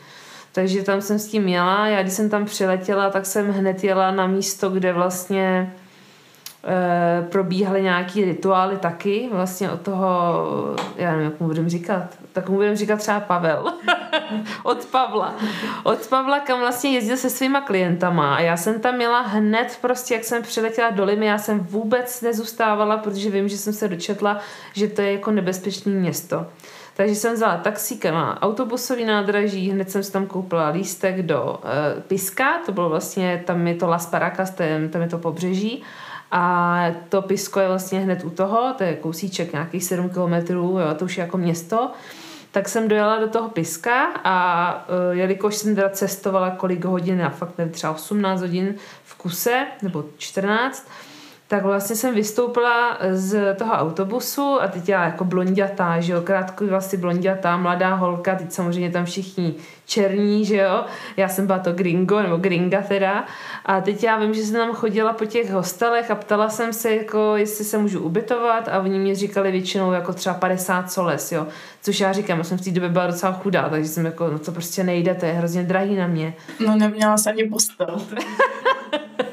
Takže 0.52 0.84
tam 0.84 1.02
jsem 1.02 1.20
s 1.20 1.28
tím 1.28 1.48
jela. 1.48 1.88
Já 1.88 2.02
když 2.02 2.14
jsem 2.14 2.30
tam 2.30 2.46
přiletěla, 2.46 3.10
tak 3.10 3.26
jsem 3.26 3.52
hned 3.52 3.84
jela 3.84 4.12
na 4.12 4.28
místo, 4.28 4.70
kde 4.70 4.94
vlastně 4.94 5.74
e, 6.64 7.28
probíhaly 7.30 7.82
nějaký 7.82 8.26
rituály 8.26 8.78
taky, 8.78 9.30
vlastně 9.32 9.72
od 9.72 9.82
toho, 9.82 10.06
já 10.96 11.12
nevím, 11.12 11.26
jak 11.26 11.40
mu 11.40 11.48
budeme 11.48 11.70
říkat, 11.70 12.04
tak 12.34 12.50
mu 12.50 12.56
budeme 12.56 12.76
říkat 12.76 13.00
třeba 13.00 13.20
Pavel. 13.20 13.74
od 14.64 14.86
Pavla. 14.86 15.36
Od 15.84 16.08
Pavla, 16.08 16.40
kam 16.40 16.60
vlastně 16.60 16.92
jezdil 16.92 17.18
se 17.18 17.30
svýma 17.30 17.62
klientama 17.62 18.36
a 18.36 18.40
já 18.40 18.58
jsem 18.58 18.80
tam 18.80 18.96
měla 18.96 19.22
hned 19.22 19.78
prostě, 19.82 20.14
jak 20.14 20.24
jsem 20.24 20.44
přiletěla 20.44 20.90
do 20.90 21.06
Limy, 21.06 21.26
já 21.26 21.38
jsem 21.38 21.60
vůbec 21.60 22.22
nezůstávala, 22.22 22.98
protože 22.98 23.30
vím, 23.30 23.48
že 23.50 23.58
jsem 23.58 23.74
se 23.74 23.88
dočetla, 23.88 24.40
že 24.74 24.88
to 24.88 25.02
je 25.02 25.14
jako 25.14 25.32
nebezpečné 25.32 25.92
město. 25.92 26.46
Takže 27.00 27.16
jsem 27.16 27.34
vzala 27.34 27.58
taxíka 27.58 28.12
na 28.12 28.42
autobusový 28.42 29.06
nádraží, 29.06 29.72
hned 29.72 29.92
jsem 29.92 30.04
si 30.04 30.12
tam 30.12 30.26
koupila 30.26 30.70
lístek 30.70 31.22
do 31.22 31.44
uh, 31.44 32.02
Piska, 32.02 32.60
to 32.66 32.72
bylo 32.72 32.90
vlastně, 32.90 33.44
tam 33.48 33.68
je 33.68 33.76
to 33.76 33.88
Las 33.88 34.06
Paracas, 34.06 34.52
tam 34.92 35.02
je 35.02 35.08
to 35.10 35.18
pobřeží. 35.18 35.84
A 36.32 36.86
to 37.10 37.22
Pisko 37.22 37.60
je 37.60 37.68
vlastně 37.68 38.00
hned 38.00 38.24
u 38.24 38.30
toho, 38.30 38.74
to 38.78 38.84
je 38.84 38.96
kousíček 38.96 39.54
nějakých 39.54 39.84
7 39.84 40.10
kilometrů, 40.10 40.80
jo, 40.80 40.94
to 40.96 41.06
už 41.06 41.18
je 41.18 41.22
jako 41.22 41.38
město. 41.38 41.92
Tak 42.52 42.70
jsem 42.70 42.88
dojela 42.88 43.20
do 43.20 43.28
toho 43.28 43.50
Piska 43.50 44.06
a 44.24 44.86
uh, 44.90 45.18
jelikož 45.18 45.56
jsem 45.56 45.76
teda 45.76 45.90
cestovala 45.90 46.52
kolik 46.52 46.86
hodin, 46.86 47.22
a 47.22 47.30
fakt 47.30 47.58
nevím, 47.58 47.74
třeba 47.74 47.94
18 47.94 48.42
hodin 48.42 48.76
v 49.04 49.16
kuse, 49.16 49.68
nebo 49.82 50.06
14, 50.18 50.88
tak 51.50 51.64
vlastně 51.64 51.96
jsem 51.96 52.16
vystoupila 52.16 52.98
z 53.12 53.56
toho 53.56 53.74
autobusu 53.74 54.62
a 54.62 54.68
teď 54.68 54.90
já 54.90 55.06
jako 55.06 55.26
blondětá, 55.26 56.00
že 56.00 56.14
jo, 56.14 56.22
krátko 56.22 56.68
vlastně 56.68 57.00
blondětá, 57.00 57.58
mladá 57.58 57.96
holka, 57.96 58.36
teď 58.36 58.52
samozřejmě 58.52 58.92
tam 58.92 59.06
všichni 59.06 59.56
černí, 59.86 60.46
že 60.46 60.56
jo, 60.56 60.86
já 61.18 61.30
jsem 61.30 61.48
byla 61.48 61.60
to 61.60 61.74
gringo, 61.74 62.22
nebo 62.22 62.38
gringa 62.38 62.82
teda 62.82 63.26
a 63.66 63.82
teď 63.82 64.04
já 64.04 64.18
vím, 64.18 64.34
že 64.34 64.42
jsem 64.42 64.56
tam 64.56 64.74
chodila 64.74 65.14
po 65.14 65.26
těch 65.26 65.52
hostelech 65.52 66.12
a 66.12 66.16
ptala 66.16 66.50
jsem 66.50 66.74
se, 66.74 66.96
jako, 66.96 67.34
jestli 67.36 67.66
se 67.66 67.78
můžu 67.78 68.00
ubytovat 68.00 68.68
a 68.68 68.80
oni 68.80 69.00
mi 69.00 69.16
říkali 69.16 69.52
většinou 69.52 69.92
jako 69.92 70.14
třeba 70.14 70.36
50 70.36 70.92
soles, 70.92 71.32
jo, 71.32 71.48
což 71.82 72.00
já 72.00 72.14
říkám, 72.14 72.38
já 72.38 72.44
jsem 72.44 72.58
v 72.58 72.62
té 72.62 72.72
době 72.72 72.90
byla 72.90 73.08
docela 73.08 73.32
chudá, 73.32 73.70
takže 73.70 73.90
jsem 73.90 74.06
jako, 74.06 74.28
no 74.28 74.40
to 74.40 74.52
prostě 74.52 74.84
nejde, 74.84 75.16
to 75.16 75.26
je 75.26 75.34
hrozně 75.34 75.64
drahý 75.64 75.96
na 75.96 76.08
mě. 76.08 76.34
No 76.66 76.76
neměla 76.76 77.18
jsem 77.18 77.30
ani 77.30 77.44
postel. 77.44 78.02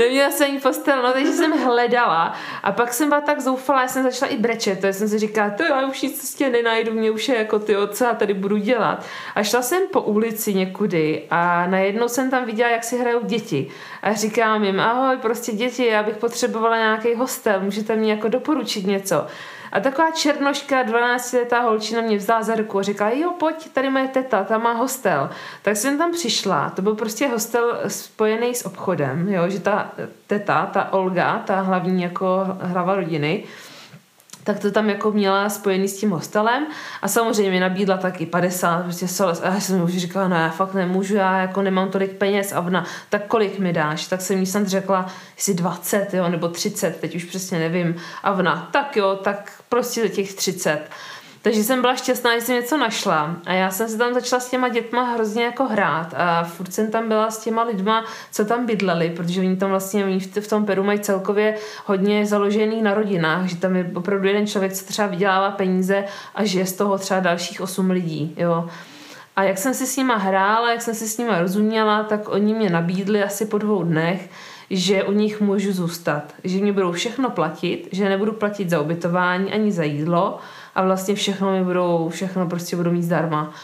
Neměla 0.00 0.30
jsem 0.30 0.50
ani 0.50 0.60
postel, 0.60 1.02
no, 1.02 1.12
takže 1.12 1.32
jsem 1.32 1.52
hledala. 1.52 2.34
A 2.62 2.72
pak 2.72 2.92
jsem 2.92 3.08
byla 3.08 3.20
tak 3.20 3.40
zoufalá, 3.40 3.88
jsem 3.88 4.02
začala 4.02 4.32
i 4.32 4.36
brečet. 4.36 4.80
To 4.80 4.86
jsem 4.86 5.08
si 5.08 5.18
říkala, 5.18 5.50
to 5.50 5.62
já 5.62 5.86
už 5.86 6.02
nic 6.02 6.18
prostě 6.18 6.50
nenajdu, 6.50 6.92
mě 6.92 7.10
už 7.10 7.28
je 7.28 7.38
jako 7.38 7.58
ty, 7.58 7.76
co 7.90 8.04
já 8.04 8.14
tady 8.14 8.34
budu 8.34 8.56
dělat. 8.56 9.04
A 9.34 9.42
šla 9.42 9.62
jsem 9.62 9.82
po 9.92 10.00
ulici 10.00 10.54
někudy 10.54 11.22
a 11.30 11.66
najednou 11.66 12.08
jsem 12.08 12.30
tam 12.30 12.44
viděla, 12.44 12.70
jak 12.70 12.84
si 12.84 12.98
hrajou 12.98 13.20
děti. 13.24 13.70
A 14.02 14.12
říkám 14.12 14.64
jim, 14.64 14.80
ahoj, 14.80 15.16
prostě 15.16 15.52
děti, 15.52 15.86
já 15.86 16.02
bych 16.02 16.16
potřebovala 16.16 16.76
nějaký 16.76 17.14
hostel, 17.14 17.60
můžete 17.60 17.96
mi 17.96 18.08
jako 18.08 18.28
doporučit 18.28 18.86
něco. 18.86 19.26
A 19.72 19.80
taková 19.80 20.10
černoška, 20.10 20.84
12-letá 20.84 21.62
holčina 21.62 22.00
mě 22.00 22.16
vzala 22.16 22.42
za 22.42 22.54
ruku 22.54 22.78
a 22.78 22.82
říkala, 22.82 23.10
jo, 23.10 23.30
pojď, 23.38 23.72
tady 23.72 23.90
moje 23.90 24.08
teta, 24.08 24.44
tam 24.44 24.62
má 24.62 24.72
hostel. 24.72 25.30
Tak 25.62 25.76
jsem 25.76 25.98
tam 25.98 26.12
přišla, 26.12 26.70
to 26.70 26.82
byl 26.82 26.94
prostě 26.94 27.28
hostel 27.28 27.80
spojený 27.88 28.54
s 28.54 28.66
obchodem, 28.66 29.28
jo, 29.28 29.48
že 29.48 29.60
ta 29.60 29.92
teta, 30.26 30.66
ta 30.66 30.92
Olga, 30.92 31.42
ta 31.46 31.60
hlavní 31.60 32.02
jako 32.02 32.46
hlava 32.60 32.94
rodiny, 32.94 33.44
tak 34.44 34.58
to 34.58 34.70
tam 34.70 34.90
jako 34.90 35.12
měla 35.12 35.48
spojený 35.48 35.88
s 35.88 36.00
tím 36.00 36.10
hostelem 36.10 36.66
a 37.02 37.08
samozřejmě 37.08 37.60
nabídla 37.60 37.96
taky 37.96 38.26
50 38.26 38.82
prostě 38.82 39.08
soles 39.08 39.42
a 39.42 39.46
já 39.46 39.60
jsem 39.60 39.82
už 39.82 39.96
říkala, 39.96 40.28
no 40.28 40.36
já 40.36 40.48
fakt 40.48 40.74
nemůžu, 40.74 41.14
já 41.14 41.38
jako 41.38 41.62
nemám 41.62 41.90
tolik 41.90 42.12
peněz 42.12 42.52
a 42.52 42.60
ona, 42.60 42.84
tak 43.08 43.26
kolik 43.26 43.58
mi 43.58 43.72
dáš? 43.72 44.06
Tak 44.06 44.20
jsem 44.20 44.38
jí 44.38 44.46
snad 44.46 44.66
řekla, 44.66 45.06
jestli 45.36 45.54
20, 45.54 46.14
jo, 46.14 46.28
nebo 46.28 46.48
30, 46.48 47.00
teď 47.00 47.14
už 47.16 47.24
přesně 47.24 47.58
nevím 47.58 47.96
a 48.22 48.32
ona, 48.32 48.68
tak 48.72 48.96
jo, 48.96 49.18
tak 49.22 49.59
prostě 49.70 50.08
těch 50.08 50.34
30. 50.34 50.80
Takže 51.42 51.64
jsem 51.64 51.80
byla 51.80 51.96
šťastná, 51.96 52.38
že 52.38 52.44
jsem 52.44 52.54
něco 52.54 52.76
našla. 52.76 53.36
A 53.46 53.52
já 53.52 53.70
jsem 53.70 53.88
se 53.88 53.98
tam 53.98 54.14
začala 54.14 54.40
s 54.40 54.50
těma 54.50 54.68
dětma 54.68 55.02
hrozně 55.02 55.44
jako 55.44 55.64
hrát. 55.64 56.14
A 56.16 56.44
furt 56.44 56.74
jsem 56.74 56.90
tam 56.90 57.08
byla 57.08 57.30
s 57.30 57.38
těma 57.38 57.62
lidma, 57.62 58.04
co 58.32 58.44
tam 58.44 58.66
bydleli, 58.66 59.10
protože 59.10 59.40
oni 59.40 59.56
tam 59.56 59.70
vlastně 59.70 60.04
oni 60.04 60.20
v 60.20 60.48
tom 60.48 60.66
Peru 60.66 60.82
mají 60.84 61.00
celkově 61.00 61.56
hodně 61.86 62.26
založený 62.26 62.82
na 62.82 62.94
rodinách, 62.94 63.46
že 63.46 63.56
tam 63.56 63.76
je 63.76 63.90
opravdu 63.94 64.28
jeden 64.28 64.46
člověk, 64.46 64.72
co 64.72 64.84
třeba 64.84 65.08
vydělává 65.08 65.50
peníze 65.50 66.04
a 66.34 66.44
žije 66.44 66.66
z 66.66 66.72
toho 66.72 66.98
třeba 66.98 67.20
dalších 67.20 67.60
osm 67.60 67.90
lidí. 67.90 68.34
Jo. 68.36 68.68
A 69.36 69.42
jak 69.42 69.58
jsem 69.58 69.74
si 69.74 69.86
s 69.86 69.96
nima 69.96 70.16
hrála, 70.16 70.70
jak 70.70 70.82
jsem 70.82 70.94
si 70.94 71.08
s 71.08 71.18
nima 71.18 71.40
rozuměla, 71.40 72.02
tak 72.02 72.28
oni 72.28 72.54
mě 72.54 72.70
nabídli 72.70 73.24
asi 73.24 73.46
po 73.46 73.58
dvou 73.58 73.82
dnech, 73.82 74.30
že 74.70 75.04
u 75.04 75.12
nich 75.12 75.40
můžu 75.40 75.72
zůstat, 75.72 76.34
že 76.44 76.58
mě 76.58 76.72
budou 76.72 76.92
všechno 76.92 77.30
platit, 77.30 77.88
že 77.92 78.08
nebudu 78.08 78.32
platit 78.32 78.70
za 78.70 78.80
ubytování 78.80 79.52
ani 79.52 79.72
za 79.72 79.84
jídlo 79.84 80.38
a 80.74 80.84
vlastně 80.84 81.14
všechno 81.14 81.52
mi 81.52 81.64
budou, 81.64 82.08
všechno 82.08 82.46
prostě 82.46 82.76
budu 82.76 82.92
mít 82.92 83.02
zdarma. 83.02 83.54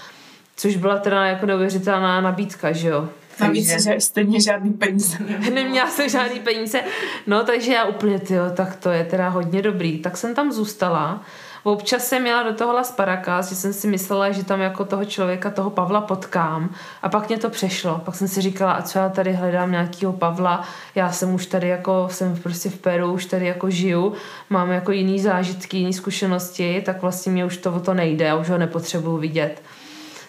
Což 0.56 0.76
byla 0.76 0.98
teda 0.98 1.24
jako 1.24 1.46
neuvěřitelná 1.46 2.20
nabídka, 2.20 2.72
že 2.72 2.88
jo. 2.88 3.08
Navíc, 3.40 3.70
takže... 3.70 3.94
že 3.94 4.00
stejně 4.00 4.40
žádný 4.40 4.72
peníze 4.72 5.18
neměla. 5.18 5.54
Neměla 5.54 5.90
jsem 5.90 6.08
žádný 6.08 6.40
peníze. 6.40 6.80
No 7.26 7.44
takže 7.44 7.72
já 7.72 7.84
úplně, 7.84 8.18
tyjo, 8.18 8.50
tak 8.54 8.76
to 8.76 8.90
je 8.90 9.04
teda 9.04 9.28
hodně 9.28 9.62
dobrý. 9.62 9.98
Tak 9.98 10.16
jsem 10.16 10.34
tam 10.34 10.52
zůstala 10.52 11.24
Občas 11.72 12.06
jsem 12.06 12.22
měla 12.22 12.42
do 12.42 12.54
toho 12.54 12.72
Las 12.72 12.92
Paracas, 12.92 13.48
že 13.48 13.54
jsem 13.54 13.72
si 13.72 13.88
myslela, 13.88 14.30
že 14.30 14.44
tam 14.44 14.60
jako 14.60 14.84
toho 14.84 15.04
člověka, 15.04 15.50
toho 15.50 15.70
Pavla 15.70 16.00
potkám 16.00 16.74
a 17.02 17.08
pak 17.08 17.28
mě 17.28 17.38
to 17.38 17.50
přešlo. 17.50 18.00
Pak 18.04 18.14
jsem 18.14 18.28
si 18.28 18.40
říkala, 18.40 18.72
a 18.72 18.82
co 18.82 18.98
já 18.98 19.08
tady 19.08 19.32
hledám 19.32 19.70
nějakého 19.70 20.12
Pavla, 20.12 20.64
já 20.94 21.12
jsem 21.12 21.34
už 21.34 21.46
tady 21.46 21.68
jako, 21.68 22.08
jsem 22.10 22.36
prostě 22.36 22.70
v 22.70 22.78
Peru, 22.78 23.12
už 23.12 23.26
tady 23.26 23.46
jako 23.46 23.70
žiju, 23.70 24.12
mám 24.50 24.70
jako 24.70 24.92
jiný 24.92 25.20
zážitky, 25.20 25.76
jiný 25.76 25.92
zkušenosti, 25.92 26.82
tak 26.86 27.02
vlastně 27.02 27.32
mě 27.32 27.44
už 27.44 27.56
to 27.56 27.72
o 27.72 27.80
to 27.80 27.94
nejde, 27.94 28.24
já 28.24 28.36
už 28.36 28.50
ho 28.50 28.58
nepotřebuju 28.58 29.16
vidět. 29.16 29.62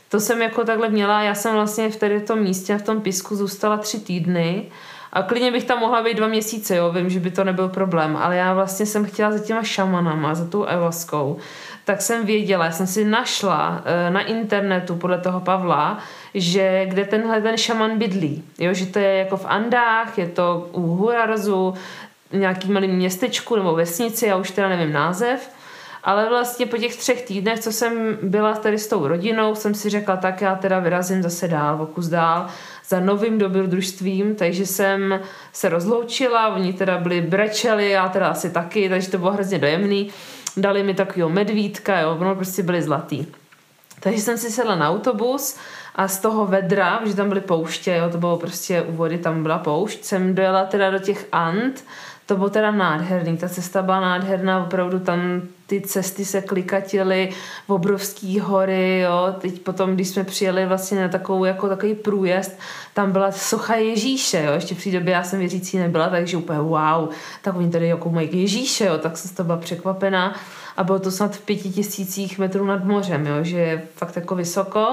To 0.09 0.19
jsem 0.19 0.41
jako 0.41 0.63
takhle 0.63 0.89
měla, 0.89 1.21
já 1.21 1.35
jsem 1.35 1.53
vlastně 1.53 1.89
v 1.89 1.95
tady 1.95 2.21
tom 2.21 2.39
místě, 2.39 2.77
v 2.77 2.81
tom 2.81 3.01
pisku 3.01 3.35
zůstala 3.35 3.77
tři 3.77 3.99
týdny 3.99 4.65
a 5.17 5.23
klidně 5.23 5.51
bych 5.51 5.63
tam 5.63 5.79
mohla 5.79 6.03
být 6.03 6.17
dva 6.17 6.27
měsíce, 6.27 6.75
jo, 6.75 6.91
vím, 6.91 7.09
že 7.09 7.19
by 7.19 7.31
to 7.31 7.43
nebyl 7.43 7.69
problém, 7.69 8.17
ale 8.17 8.35
já 8.35 8.53
vlastně 8.53 8.85
jsem 8.85 9.05
chtěla 9.05 9.31
za 9.31 9.39
těma 9.39 9.63
šamanama, 9.63 10.35
za 10.35 10.47
tou 10.47 10.63
evaskou, 10.63 11.37
tak 11.85 12.01
jsem 12.01 12.25
věděla, 12.25 12.65
já 12.65 12.71
jsem 12.71 12.87
si 12.87 13.05
našla 13.05 13.69
uh, 13.69 14.13
na 14.13 14.21
internetu 14.21 14.95
podle 14.95 15.17
toho 15.17 15.39
Pavla, 15.39 15.97
že 16.33 16.85
kde 16.85 17.05
tenhle 17.05 17.41
ten 17.41 17.57
šaman 17.57 17.97
bydlí, 17.97 18.43
jo, 18.59 18.73
že 18.73 18.85
to 18.85 18.99
je 18.99 19.13
jako 19.17 19.37
v 19.37 19.45
Andách, 19.45 20.17
je 20.17 20.27
to 20.27 20.69
u 20.71 20.81
Hurarzu, 20.81 21.73
nějaký 22.31 22.71
malý 22.71 22.87
městečku 22.87 23.55
nebo 23.55 23.75
vesnici, 23.75 24.25
já 24.25 24.35
už 24.35 24.51
teda 24.51 24.69
nevím 24.69 24.93
název, 24.93 25.49
ale 26.03 26.29
vlastně 26.29 26.65
po 26.65 26.77
těch 26.77 26.95
třech 26.95 27.21
týdnech, 27.21 27.59
co 27.59 27.71
jsem 27.71 28.17
byla 28.21 28.53
tady 28.53 28.77
s 28.77 28.87
tou 28.87 29.07
rodinou, 29.07 29.55
jsem 29.55 29.73
si 29.73 29.89
řekla, 29.89 30.17
tak 30.17 30.41
já 30.41 30.55
teda 30.55 30.79
vyrazím 30.79 31.23
zase 31.23 31.47
dál, 31.47 31.81
o 31.81 31.85
kus 31.85 32.07
dál 32.07 32.47
za 32.87 32.99
novým 32.99 33.37
dobrodružstvím, 33.37 34.35
takže 34.35 34.65
jsem 34.65 35.19
se 35.53 35.69
rozloučila, 35.69 36.55
oni 36.55 36.73
teda 36.73 36.97
byli 36.97 37.21
brečeli, 37.21 37.89
já 37.89 38.09
teda 38.09 38.27
asi 38.27 38.49
taky, 38.49 38.89
takže 38.89 39.09
to 39.09 39.17
bylo 39.17 39.31
hrozně 39.31 39.59
dojemný. 39.59 40.09
Dali 40.57 40.83
mi 40.83 40.93
takového 40.93 41.29
medvídka, 41.29 41.99
jo, 41.99 42.17
ono 42.19 42.35
prostě 42.35 42.63
byli 42.63 42.81
zlatý. 42.81 43.25
Takže 43.99 44.21
jsem 44.21 44.37
si 44.37 44.51
sedla 44.51 44.75
na 44.75 44.89
autobus 44.89 45.57
a 45.95 46.07
z 46.07 46.19
toho 46.19 46.45
vedra, 46.45 47.01
že 47.05 47.15
tam 47.15 47.29
byly 47.29 47.41
pouště, 47.41 47.95
jo, 47.95 48.09
to 48.09 48.17
bylo 48.17 48.37
prostě 48.37 48.81
u 48.81 48.91
vody, 48.91 49.17
tam 49.17 49.43
byla 49.43 49.57
poušť, 49.57 50.03
jsem 50.03 50.35
dojela 50.35 50.65
teda 50.65 50.91
do 50.91 50.99
těch 50.99 51.27
Ant, 51.31 51.85
to 52.25 52.35
bylo 52.35 52.49
teda 52.49 52.71
nádherný, 52.71 53.37
ta 53.37 53.49
cesta 53.49 53.81
byla 53.81 53.99
nádherná, 53.99 54.65
opravdu 54.65 54.99
tam 54.99 55.41
ty 55.67 55.81
cesty 55.81 56.25
se 56.25 56.41
klikatily, 56.41 57.29
v 57.67 57.69
obrovský 57.69 58.39
hory, 58.39 58.99
jo. 58.99 59.35
Teď 59.39 59.59
potom, 59.61 59.95
když 59.95 60.07
jsme 60.07 60.23
přijeli 60.23 60.65
vlastně 60.65 61.01
na 61.01 61.07
takovou, 61.07 61.45
jako 61.45 61.69
takový 61.69 61.95
průjezd, 61.95 62.59
tam 62.93 63.11
byla 63.11 63.31
socha 63.31 63.75
Ježíše, 63.75 64.43
jo. 64.45 64.53
Ještě 64.53 64.75
té 64.75 64.91
době 64.91 65.13
já 65.13 65.23
jsem 65.23 65.39
věřící 65.39 65.77
nebyla, 65.77 66.09
takže 66.09 66.37
úplně 66.37 66.59
wow, 66.59 67.09
tak 67.41 67.55
oni 67.55 67.71
tady 67.71 67.87
jako 67.87 68.09
mají 68.09 68.41
Ježíše, 68.41 68.85
jo. 68.85 68.97
Tak 68.97 69.17
jsem 69.17 69.31
z 69.31 69.33
toho 69.33 69.45
byla 69.45 69.57
překvapená 69.57 70.35
a 70.77 70.83
bylo 70.83 70.99
to 70.99 71.11
snad 71.11 71.35
v 71.35 71.41
pěti 71.41 71.69
tisících 71.69 72.39
metrů 72.39 72.65
nad 72.65 72.83
mořem, 72.83 73.27
jo, 73.27 73.35
že 73.41 73.57
je 73.57 73.81
fakt 73.95 74.15
jako 74.15 74.35
vysoko. 74.35 74.87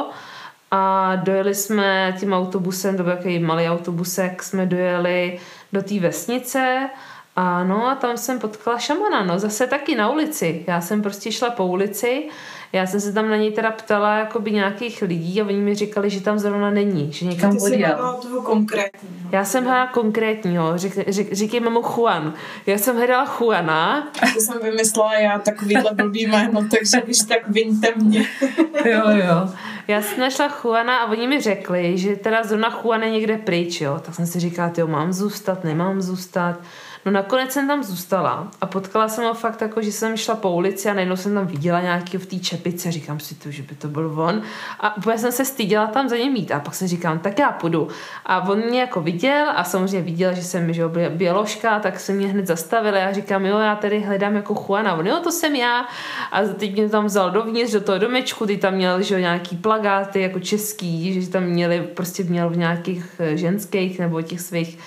A 0.71 1.17
dojeli 1.17 1.55
jsme 1.55 2.17
tím 2.21 2.33
autobusem, 2.33 2.97
to 2.97 3.03
byl 3.03 3.17
takový 3.17 3.39
malý 3.39 3.69
autobusek, 3.69 4.43
jsme 4.43 4.67
dojeli 4.67 5.39
do 5.73 5.83
té 5.83 6.01
vesnice 6.01 6.89
a 7.37 7.65
no 7.65 7.87
a 7.87 7.95
tam 7.95 8.17
jsem 8.17 8.39
potkala 8.39 8.79
šamana, 8.79 9.25
no 9.25 9.39
zase 9.39 9.67
taky 9.67 9.95
na 9.95 10.11
ulici. 10.11 10.65
Já 10.67 10.81
jsem 10.81 11.03
prostě 11.03 11.33
šla 11.33 11.51
po 11.51 11.67
ulici, 11.67 12.29
Já 12.75 12.87
jsem 12.87 13.01
se 13.01 13.13
tam 13.13 13.31
na 13.31 13.37
něj 13.37 13.53
teda 13.53 13.71
ptala 13.71 14.19
jakoby 14.19 14.51
nějakých 14.51 15.03
lidí 15.03 15.41
a 15.41 15.45
oni 15.45 15.61
mi 15.61 15.75
říkali, 15.75 16.11
že 16.11 16.21
tam 16.21 16.39
zrovna 16.39 16.71
není, 16.71 17.13
že 17.13 17.27
někam 17.27 17.57
Ty 17.57 17.63
odjel. 17.63 18.19
toho 18.23 18.43
konkrétního. 18.43 19.15
Já 19.33 19.45
jsem 19.45 19.65
hledala 19.65 19.87
konkrétního, 19.87 20.79
řík, 20.79 21.09
řík, 21.09 21.33
říkejme 21.33 21.71
mu 21.71 21.83
Juan. 21.83 22.35
Já 22.67 22.79
jsem 22.79 22.97
hledala 22.97 23.37
Juana. 23.41 24.09
A 24.23 24.27
to 24.35 24.41
jsem 24.41 24.59
vymyslela 24.63 25.15
já 25.15 25.39
takovýhle 25.39 25.95
blbý 25.95 26.27
jméno, 26.27 26.61
takže 26.71 27.01
když 27.05 27.19
tak 27.19 27.49
vyňte 27.49 27.93
mě. 27.97 28.21
jo, 28.85 29.03
jo. 29.11 29.49
Já 29.89 30.03
jsem 30.03 30.21
našla 30.21 30.49
Juana 30.65 30.99
a 30.99 31.11
oni 31.11 31.29
mi 31.29 31.41
řekli, 31.41 31.99
že 31.99 32.17
teda 32.17 32.45
zrovna 32.45 32.81
Juan 32.83 33.03
je 33.03 33.11
někde 33.11 33.39
pryč, 33.39 33.81
jo. 33.81 34.01
Tak 34.05 34.15
jsem 34.15 34.27
si 34.27 34.41
říkala, 34.41 34.73
jo, 34.79 34.87
mám 34.87 35.13
zůstat, 35.13 35.65
nemám 35.65 36.03
zůstat. 36.03 36.59
No 37.05 37.13
nakonec 37.13 37.53
jsem 37.53 37.69
tam 37.69 37.83
zůstala 37.83 38.49
a 38.61 38.67
potkala 38.67 39.09
jsem 39.09 39.25
ho 39.25 39.35
fakt 39.35 39.61
jako, 39.61 39.83
že 39.83 39.93
jsem 39.93 40.17
šla 40.17 40.35
po 40.35 40.51
ulici 40.51 40.89
a 40.89 40.95
najednou 40.95 41.17
jsem 41.17 41.35
tam 41.35 41.47
viděla 41.47 41.81
nějaký 41.81 42.17
v 42.17 42.27
té 42.27 42.39
čepice, 42.39 42.93
říkám 42.93 43.21
si 43.21 43.35
to, 43.35 43.51
že 43.51 43.63
by 43.63 43.75
to 43.75 43.89
byl 43.89 44.21
on 44.21 44.43
a 44.81 44.97
úplně 44.97 45.19
jsem 45.19 45.33
se 45.33 45.45
styděla 45.45 45.87
tam 45.87 46.09
za 46.09 46.17
ním 46.17 46.33
mít 46.33 46.53
a 46.53 46.61
pak 46.61 46.75
jsem 46.75 46.89
říkám, 46.89 47.19
tak 47.19 47.39
já 47.39 47.53
půjdu. 47.53 47.89
A 48.27 48.49
on 48.49 48.59
mě 48.59 48.81
jako 48.81 49.01
viděl 49.01 49.47
a 49.57 49.65
samozřejmě 49.65 50.01
viděl, 50.01 50.35
že 50.35 50.43
jsem 50.43 50.73
že 50.73 50.83
běložka, 51.09 51.81
tak 51.81 52.01
se 52.01 52.13
mě 52.13 52.29
hned 52.29 52.47
zastavil 52.47 52.97
a 52.97 53.13
říkám, 53.13 53.47
jo, 53.47 53.59
já 53.59 53.77
tady 53.77 54.01
hledám 54.01 54.37
jako 54.37 54.55
Juana. 54.55 54.95
On, 54.95 55.07
jo, 55.07 55.21
to 55.23 55.33
jsem 55.33 55.55
já. 55.55 55.87
A 56.33 56.43
teď 56.43 56.73
mě 56.73 56.89
tam 56.89 57.05
vzal 57.05 57.31
dovnitř 57.31 57.73
do 57.73 57.81
toho 57.81 57.99
domečku, 57.99 58.47
ty 58.47 58.57
tam 58.57 58.75
měl 58.75 59.03
že 59.03 59.21
nějaký 59.21 59.57
plagáty 59.57 60.21
jako 60.21 60.41
český, 60.41 61.23
že 61.23 61.31
tam 61.31 61.43
měli, 61.43 61.81
prostě 61.81 62.25
měl 62.25 62.51
v 62.51 62.57
nějakých 62.57 63.07
eh, 63.19 63.37
ženských 63.37 63.99
nebo 63.99 64.23
těch 64.23 64.41
svých 64.41 64.79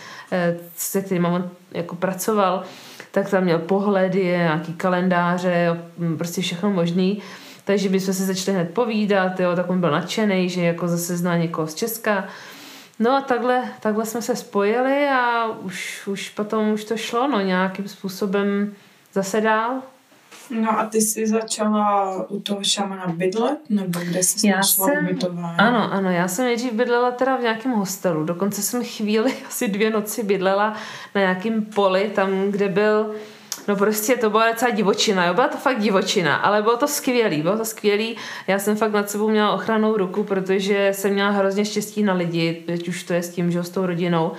se 0.76 1.02
kterými 1.02 1.28
on 1.28 1.50
jako 1.72 1.96
pracoval, 1.96 2.64
tak 3.12 3.30
tam 3.30 3.44
měl 3.44 3.60
pohledy, 3.60 4.24
nějaký 4.24 4.74
kalendáře, 4.74 5.82
mm, 5.98 6.18
prostě 6.18 6.42
všechno 6.42 6.70
možný. 6.70 7.22
Takže 7.64 7.90
bychom 7.90 8.14
se 8.14 8.26
začali 8.26 8.58
hned 8.58 8.74
povídat, 8.74 9.40
jo, 9.40 9.56
tak 9.56 9.70
on 9.70 9.80
byl 9.80 9.92
nadšený, 9.92 10.50
že 10.50 10.62
jako 10.62 10.88
zase 10.88 11.18
zná 11.18 11.38
někoho 11.38 11.68
z 11.68 11.76
Česka. 11.76 12.28
No 13.00 13.12
a 13.12 13.22
takhle, 13.22 13.64
takhle 13.80 14.06
jsme 14.06 14.22
se 14.22 14.36
spojili 14.36 15.08
a 15.10 15.46
už, 15.48 16.08
už 16.08 16.30
potom 16.30 16.70
už 16.70 16.84
to 16.84 16.98
šlo 16.98 17.28
no, 17.28 17.42
nějakým 17.42 17.88
způsobem 17.88 18.74
zase 19.14 19.42
dál. 19.42 19.82
No 20.50 20.80
a 20.80 20.86
ty 20.86 21.02
jsi 21.02 21.28
začala 21.28 22.26
u 22.30 22.40
toho 22.40 22.64
šamana 22.64 23.08
bydlet, 23.08 23.60
nebo 23.70 24.00
kde 24.00 24.24
jsi 24.24 24.48
já 24.48 24.56
našla 24.56 24.88
jsem, 24.88 25.06
ubytování? 25.06 25.58
Ano, 25.58 25.94
ano, 25.94 26.12
já 26.12 26.28
jsem 26.28 26.46
nejdřív 26.46 26.74
bydlela 26.74 27.12
teda 27.12 27.36
v 27.36 27.42
nějakém 27.42 27.72
hostelu. 27.72 28.24
Dokonce 28.24 28.62
jsem 28.62 28.84
chvíli, 28.84 29.34
asi 29.48 29.68
dvě 29.68 29.90
noci 29.90 30.24
bydlela 30.24 30.74
na 31.16 31.22
nějakém 31.22 31.66
poli, 31.66 32.12
tam, 32.16 32.52
kde 32.52 32.70
byl 32.70 33.16
No 33.68 33.76
prostě 33.76 34.16
to 34.16 34.30
byla 34.30 34.52
docela 34.52 34.72
divočina, 34.72 35.26
jo, 35.26 35.34
byla 35.34 35.48
to 35.48 35.58
fakt 35.58 35.80
divočina, 35.80 36.36
ale 36.36 36.62
bylo 36.62 36.78
to 36.78 36.88
skvělý, 36.88 37.42
bylo 37.42 37.58
to 37.58 37.66
skvělý. 37.66 38.16
Já 38.48 38.60
jsem 38.60 38.76
fakt 38.76 38.92
nad 38.92 39.10
sebou 39.10 39.30
měla 39.30 39.52
ochranou 39.52 39.98
ruku, 39.98 40.24
protože 40.24 40.90
jsem 40.94 41.14
měla 41.14 41.30
hrozně 41.30 41.66
štěstí 41.66 42.04
na 42.04 42.14
lidi, 42.14 42.64
teď 42.66 42.88
už 42.88 43.04
to 43.04 43.14
je 43.14 43.24
s 43.24 43.30
tím, 43.30 43.52
že 43.52 43.64
s 43.64 43.70
tou 43.70 43.86
rodinou. 43.86 44.32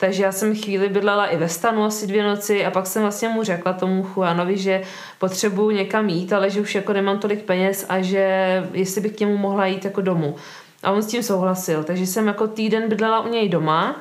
Takže 0.00 0.22
já 0.22 0.32
jsem 0.32 0.56
chvíli 0.56 0.88
bydlela 0.88 1.26
i 1.26 1.36
ve 1.36 1.48
stanu 1.48 1.84
asi 1.84 2.06
dvě 2.06 2.22
noci 2.22 2.66
a 2.66 2.70
pak 2.70 2.86
jsem 2.86 3.02
vlastně 3.02 3.28
mu 3.28 3.42
řekla 3.42 3.72
tomu 3.72 4.06
Juanovi, 4.16 4.58
že 4.58 4.82
potřebuju 5.18 5.70
někam 5.70 6.08
jít, 6.08 6.32
ale 6.32 6.50
že 6.50 6.60
už 6.60 6.74
jako 6.74 6.92
nemám 6.92 7.18
tolik 7.18 7.42
peněz 7.42 7.86
a 7.88 8.00
že 8.02 8.64
jestli 8.72 9.00
bych 9.00 9.12
k 9.12 9.20
němu 9.20 9.36
mohla 9.36 9.66
jít 9.66 9.84
jako 9.84 10.00
domů. 10.00 10.36
A 10.82 10.90
on 10.90 11.02
s 11.02 11.06
tím 11.06 11.22
souhlasil, 11.22 11.84
takže 11.84 12.06
jsem 12.06 12.26
jako 12.26 12.46
týden 12.46 12.88
bydlela 12.88 13.20
u 13.20 13.28
něj 13.28 13.48
doma 13.48 13.96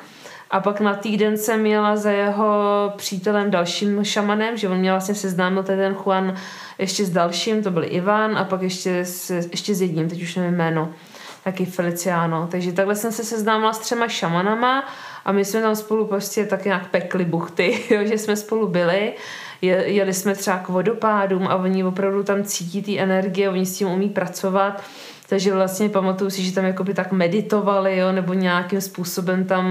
a 0.51 0.59
pak 0.59 0.79
na 0.79 0.93
týden 0.93 1.37
jsem 1.37 1.65
jela 1.65 1.95
za 1.95 2.11
jeho 2.11 2.53
přítelem 2.95 3.51
dalším 3.51 4.03
šamanem, 4.03 4.57
že 4.57 4.69
on 4.69 4.77
mě 4.77 4.91
vlastně 4.91 5.15
seznámil 5.15 5.63
ten 5.63 5.95
Juan 6.05 6.35
ještě 6.77 7.05
s 7.05 7.09
dalším, 7.09 7.63
to 7.63 7.71
byl 7.71 7.83
Ivan 7.87 8.37
a 8.37 8.43
pak 8.43 8.61
ještě 8.61 9.05
s, 9.05 9.29
ještě 9.29 9.75
s 9.75 9.81
jedním, 9.81 10.09
teď 10.09 10.21
už 10.21 10.35
nevím 10.35 10.55
jméno, 10.55 10.93
taky 11.43 11.65
Feliciano. 11.65 12.47
Takže 12.51 12.71
takhle 12.71 12.95
jsem 12.95 13.11
se 13.11 13.23
seznámila 13.23 13.73
s 13.73 13.79
třema 13.79 14.07
šamanama 14.07 14.89
a 15.25 15.31
my 15.31 15.45
jsme 15.45 15.61
tam 15.61 15.75
spolu 15.75 16.07
prostě 16.07 16.45
tak 16.45 16.65
nějak 16.65 16.89
pekli 16.89 17.25
buchty, 17.25 17.83
jo, 17.93 18.05
že 18.05 18.17
jsme 18.17 18.35
spolu 18.35 18.67
byli. 18.67 19.13
Je, 19.61 19.75
jeli 19.75 20.13
jsme 20.13 20.35
třeba 20.35 20.57
k 20.57 20.69
vodopádům 20.69 21.47
a 21.47 21.55
oni 21.55 21.83
opravdu 21.83 22.23
tam 22.23 22.43
cítí 22.43 22.81
ty 22.81 22.99
energie, 22.99 23.49
oni 23.49 23.65
s 23.65 23.77
tím 23.77 23.87
umí 23.87 24.09
pracovat. 24.09 24.83
Takže 25.29 25.53
vlastně 25.53 25.89
pamatuju 25.89 26.29
si, 26.29 26.43
že 26.43 26.53
tam 26.53 26.65
jakoby 26.65 26.93
tak 26.93 27.11
meditovali, 27.11 27.97
jo, 27.97 28.11
nebo 28.11 28.33
nějakým 28.33 28.81
způsobem 28.81 29.45
tam 29.45 29.65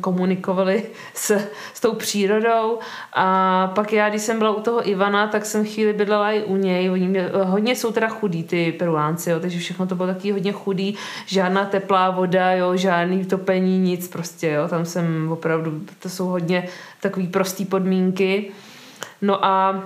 komunikovali 0.00 0.82
s, 1.14 1.38
s 1.74 1.80
tou 1.80 1.94
přírodou. 1.94 2.78
A 3.12 3.66
pak 3.74 3.92
já, 3.92 4.08
když 4.08 4.22
jsem 4.22 4.38
byla 4.38 4.50
u 4.50 4.60
toho 4.60 4.88
Ivana, 4.88 5.26
tak 5.26 5.44
jsem 5.44 5.64
chvíli 5.64 5.92
bydlela 5.92 6.32
i 6.32 6.42
u 6.42 6.56
něj. 6.56 6.90
Oni 6.90 7.08
mě, 7.08 7.30
hodně 7.42 7.76
jsou 7.76 7.92
teda 7.92 8.08
chudí 8.08 8.44
ty 8.44 8.72
peruánci, 8.72 9.30
jo, 9.30 9.40
takže 9.40 9.58
všechno 9.58 9.86
to 9.86 9.94
bylo 9.94 10.08
taky 10.08 10.32
hodně 10.32 10.52
chudý. 10.52 10.94
Žádná 11.26 11.64
teplá 11.64 12.10
voda, 12.10 12.52
jo, 12.52 12.76
žádný 12.76 13.24
topení, 13.24 13.78
nic 13.78 14.08
prostě, 14.08 14.50
jo. 14.50 14.68
Tam 14.68 14.84
jsem 14.84 15.32
opravdu, 15.32 15.80
to 15.98 16.08
jsou 16.08 16.26
hodně 16.26 16.68
takový 17.00 17.26
prostý 17.26 17.64
podmínky. 17.64 18.50
No 19.22 19.44
a 19.44 19.82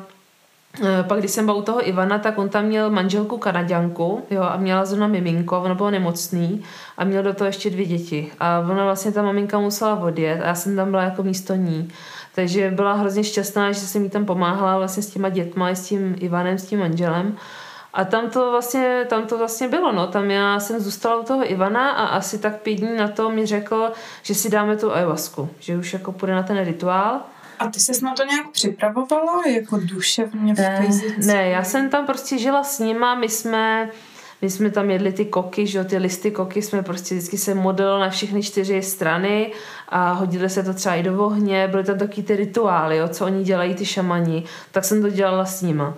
pak 1.02 1.18
když 1.18 1.30
jsem 1.30 1.44
byla 1.44 1.56
u 1.56 1.62
toho 1.62 1.88
Ivana, 1.88 2.18
tak 2.18 2.38
on 2.38 2.48
tam 2.48 2.64
měl 2.64 2.90
manželku 2.90 3.38
kanaděnku 3.38 4.22
jo, 4.30 4.42
a 4.42 4.56
měla 4.56 4.84
zrovna 4.84 5.06
miminko, 5.06 5.60
ono 5.60 5.74
bylo 5.74 5.90
nemocný 5.90 6.62
a 6.96 7.04
měl 7.04 7.22
do 7.22 7.34
toho 7.34 7.46
ještě 7.46 7.70
dvě 7.70 7.86
děti. 7.86 8.32
A 8.40 8.64
ona 8.70 8.84
vlastně 8.84 9.12
ta 9.12 9.22
maminka 9.22 9.58
musela 9.58 10.00
odjet 10.00 10.40
a 10.42 10.46
já 10.46 10.54
jsem 10.54 10.76
tam 10.76 10.90
byla 10.90 11.02
jako 11.02 11.22
místo 11.22 11.54
ní. 11.54 11.90
Takže 12.34 12.70
byla 12.70 12.92
hrozně 12.92 13.24
šťastná, 13.24 13.72
že 13.72 13.80
jsem 13.80 14.04
jí 14.04 14.10
tam 14.10 14.24
pomáhala 14.24 14.78
vlastně 14.78 15.02
s 15.02 15.10
těma 15.10 15.28
dětma, 15.28 15.68
s 15.68 15.88
tím 15.88 16.16
Ivanem, 16.18 16.58
s 16.58 16.66
tím 16.66 16.80
manželem. 16.80 17.36
A 17.94 18.04
tam 18.04 18.30
to 18.30 18.50
vlastně, 18.50 19.06
tam 19.08 19.26
to 19.26 19.38
vlastně 19.38 19.68
bylo, 19.68 19.92
no. 19.92 20.06
Tam 20.06 20.30
já 20.30 20.60
jsem 20.60 20.80
zůstala 20.80 21.16
u 21.16 21.22
toho 21.22 21.50
Ivana 21.50 21.90
a 21.90 22.06
asi 22.06 22.38
tak 22.38 22.60
pět 22.60 22.74
dní 22.74 22.96
na 22.96 23.08
to 23.08 23.30
mi 23.30 23.46
řekl, 23.46 23.92
že 24.22 24.34
si 24.34 24.50
dáme 24.50 24.76
tu 24.76 24.92
ayahuasku, 24.92 25.48
že 25.58 25.76
už 25.76 25.92
jako 25.92 26.12
půjde 26.12 26.34
na 26.34 26.42
ten 26.42 26.64
rituál. 26.64 27.20
A 27.58 27.68
ty 27.70 27.80
ses 27.80 28.00
na 28.00 28.14
to 28.14 28.24
nějak 28.24 28.50
připravovala, 28.50 29.42
jako 29.46 29.78
duševně, 29.82 30.54
fyzicky? 30.54 31.26
Ne, 31.26 31.48
já 31.48 31.64
jsem 31.64 31.90
tam 31.90 32.06
prostě 32.06 32.38
žila 32.38 32.64
s 32.64 32.78
nima, 32.78 33.14
my 33.14 33.28
jsme, 33.28 33.90
my 34.42 34.50
jsme 34.50 34.70
tam 34.70 34.90
jedli 34.90 35.12
ty 35.12 35.24
koky, 35.24 35.66
že 35.66 35.78
jo, 35.78 35.84
ty 35.84 35.96
listy 35.98 36.30
koky 36.30 36.62
jsme 36.62 36.82
prostě 36.82 37.14
vždycky 37.14 37.38
se 37.38 37.54
modelo 37.54 37.98
na 37.98 38.10
všechny 38.10 38.42
čtyři 38.42 38.82
strany 38.82 39.52
a 39.88 40.12
hodili 40.12 40.50
se 40.50 40.62
to 40.62 40.74
třeba 40.74 40.94
i 40.94 41.02
do 41.02 41.24
ohně, 41.24 41.68
byly 41.68 41.84
tam 41.84 41.98
taky 41.98 42.22
ty 42.22 42.36
rituály, 42.36 42.96
jo, 42.96 43.08
co 43.08 43.24
oni 43.24 43.44
dělají, 43.44 43.74
ty 43.74 43.86
šamani, 43.86 44.44
tak 44.72 44.84
jsem 44.84 45.02
to 45.02 45.10
dělala 45.10 45.44
s 45.44 45.62
nima 45.62 45.94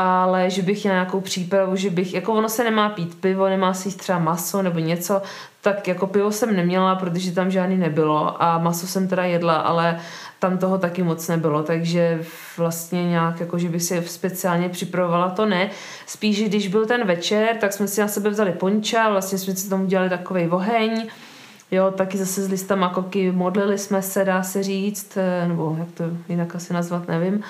ale 0.00 0.50
že 0.50 0.62
bych 0.62 0.84
měla 0.84 0.94
nějakou 0.94 1.20
přípravu, 1.20 1.76
že 1.76 1.90
bych, 1.90 2.14
jako 2.14 2.32
ono 2.32 2.48
se 2.48 2.64
nemá 2.64 2.88
pít 2.88 3.20
pivo, 3.20 3.48
nemá 3.48 3.74
si 3.74 3.88
jíst 3.88 3.96
třeba 3.96 4.18
maso 4.18 4.62
nebo 4.62 4.78
něco, 4.78 5.22
tak 5.60 5.88
jako 5.88 6.06
pivo 6.06 6.32
jsem 6.32 6.56
neměla, 6.56 6.96
protože 6.96 7.32
tam 7.32 7.50
žádný 7.50 7.76
nebylo 7.76 8.42
a 8.42 8.58
maso 8.58 8.86
jsem 8.86 9.08
teda 9.08 9.24
jedla, 9.24 9.56
ale 9.56 10.00
tam 10.38 10.58
toho 10.58 10.78
taky 10.78 11.02
moc 11.02 11.28
nebylo, 11.28 11.62
takže 11.62 12.24
vlastně 12.56 13.08
nějak, 13.08 13.40
jako 13.40 13.58
že 13.58 13.68
bych 13.68 13.82
si 13.82 14.02
speciálně 14.06 14.68
připravovala, 14.68 15.30
to 15.30 15.46
ne. 15.46 15.70
Spíš, 16.06 16.44
když 16.44 16.68
byl 16.68 16.86
ten 16.86 17.06
večer, 17.06 17.56
tak 17.56 17.72
jsme 17.72 17.88
si 17.88 18.00
na 18.00 18.08
sebe 18.08 18.30
vzali 18.30 18.52
ponča, 18.52 19.10
vlastně 19.10 19.38
jsme 19.38 19.56
si 19.56 19.70
tam 19.70 19.82
udělali 19.82 20.08
takový 20.08 20.48
oheň, 20.48 21.08
jo, 21.70 21.90
taky 21.90 22.18
zase 22.18 22.42
s 22.42 22.48
listama 22.48 22.88
koky 22.88 23.32
modlili 23.32 23.78
jsme 23.78 24.02
se, 24.02 24.24
dá 24.24 24.42
se 24.42 24.62
říct, 24.62 25.16
eh, 25.16 25.48
nebo 25.48 25.76
jak 25.78 25.90
to 25.90 26.04
jinak 26.28 26.56
asi 26.56 26.72
nazvat, 26.72 27.08
nevím. 27.08 27.42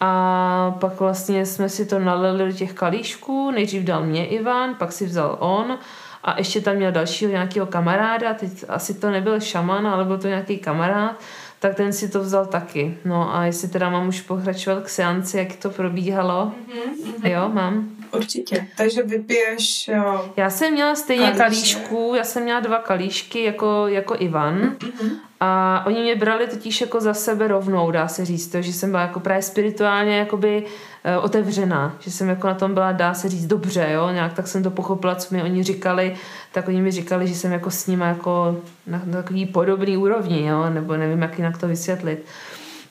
A 0.00 0.76
pak 0.80 1.00
vlastně 1.00 1.46
jsme 1.46 1.68
si 1.68 1.86
to 1.86 1.98
nalili 1.98 2.52
do 2.52 2.58
těch 2.58 2.72
kalíšků, 2.72 3.50
nejdřív 3.50 3.82
dal 3.82 4.04
mě 4.04 4.26
Ivan, 4.26 4.74
pak 4.74 4.92
si 4.92 5.06
vzal 5.06 5.36
on 5.40 5.78
a 6.24 6.38
ještě 6.38 6.60
tam 6.60 6.76
měl 6.76 6.92
dalšího 6.92 7.30
nějakého 7.30 7.66
kamaráda, 7.66 8.34
teď 8.34 8.64
asi 8.68 8.94
to 8.94 9.10
nebyl 9.10 9.40
šaman, 9.40 9.86
ale 9.86 10.04
byl 10.04 10.18
to 10.18 10.28
nějaký 10.28 10.58
kamarád, 10.58 11.20
tak 11.60 11.74
ten 11.74 11.92
si 11.92 12.08
to 12.08 12.20
vzal 12.20 12.46
taky. 12.46 12.98
No 13.04 13.34
a 13.34 13.44
jestli 13.44 13.68
teda 13.68 13.90
mám 13.90 14.08
už 14.08 14.20
pokračovat 14.20 14.84
k 14.84 14.88
seanci, 14.88 15.38
jak 15.38 15.56
to 15.56 15.70
probíhalo? 15.70 16.52
Mm-hmm. 16.68 17.30
Jo, 17.30 17.50
mám. 17.52 17.95
Určitě. 18.12 18.66
Takže 18.76 19.02
vypiješ... 19.02 19.88
Jo, 19.88 20.30
já 20.36 20.50
jsem 20.50 20.72
měla 20.72 20.94
stejně 20.94 21.30
kalíšku, 21.30 22.12
já 22.16 22.24
jsem 22.24 22.42
měla 22.42 22.60
dva 22.60 22.78
kalíšky 22.78 23.44
jako, 23.44 23.84
jako 23.86 24.16
Ivan 24.18 24.76
mm-hmm. 24.78 25.10
a 25.40 25.82
oni 25.86 26.02
mě 26.02 26.16
brali 26.16 26.46
totiž 26.46 26.80
jako 26.80 27.00
za 27.00 27.14
sebe 27.14 27.48
rovnou, 27.48 27.90
dá 27.90 28.08
se 28.08 28.24
říct, 28.24 28.48
to, 28.48 28.62
že 28.62 28.72
jsem 28.72 28.90
byla 28.90 29.02
jako 29.02 29.20
právě 29.20 29.42
spirituálně 29.42 30.18
jakoby 30.18 30.64
uh, 30.64 31.24
otevřená, 31.24 31.96
že 32.00 32.10
jsem 32.10 32.28
jako 32.28 32.46
na 32.46 32.54
tom 32.54 32.74
byla, 32.74 32.92
dá 32.92 33.14
se 33.14 33.28
říct, 33.28 33.46
dobře, 33.46 33.88
jo, 33.92 34.10
nějak 34.10 34.32
tak 34.32 34.48
jsem 34.48 34.62
to 34.62 34.70
pochopila, 34.70 35.14
co 35.14 35.34
mi 35.34 35.42
oni 35.42 35.62
říkali, 35.62 36.16
tak 36.52 36.68
oni 36.68 36.82
mi 36.82 36.90
říkali, 36.90 37.28
že 37.28 37.34
jsem 37.34 37.52
jako 37.52 37.70
s 37.70 37.86
nimi 37.86 38.04
jako 38.04 38.56
na, 38.86 39.02
na 39.04 39.22
takový 39.22 39.46
podobný 39.46 39.96
úrovni, 39.96 40.46
jo, 40.46 40.70
nebo 40.70 40.96
nevím, 40.96 41.22
jak 41.22 41.38
jinak 41.38 41.58
to 41.58 41.68
vysvětlit. 41.68 42.24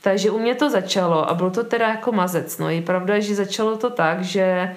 Takže 0.06 0.32
u 0.32 0.40
mě 0.40 0.56
to 0.56 0.70
začalo 0.70 1.30
a 1.30 1.34
bylo 1.34 1.50
to 1.50 1.64
teda 1.64 1.90
jako 1.90 2.12
mazec. 2.12 2.58
No 2.58 2.70
je 2.70 2.82
pravda, 2.82 3.20
že 3.20 3.36
začalo 3.36 3.78
to 3.78 3.90
tak, 3.90 4.24
že 4.24 4.76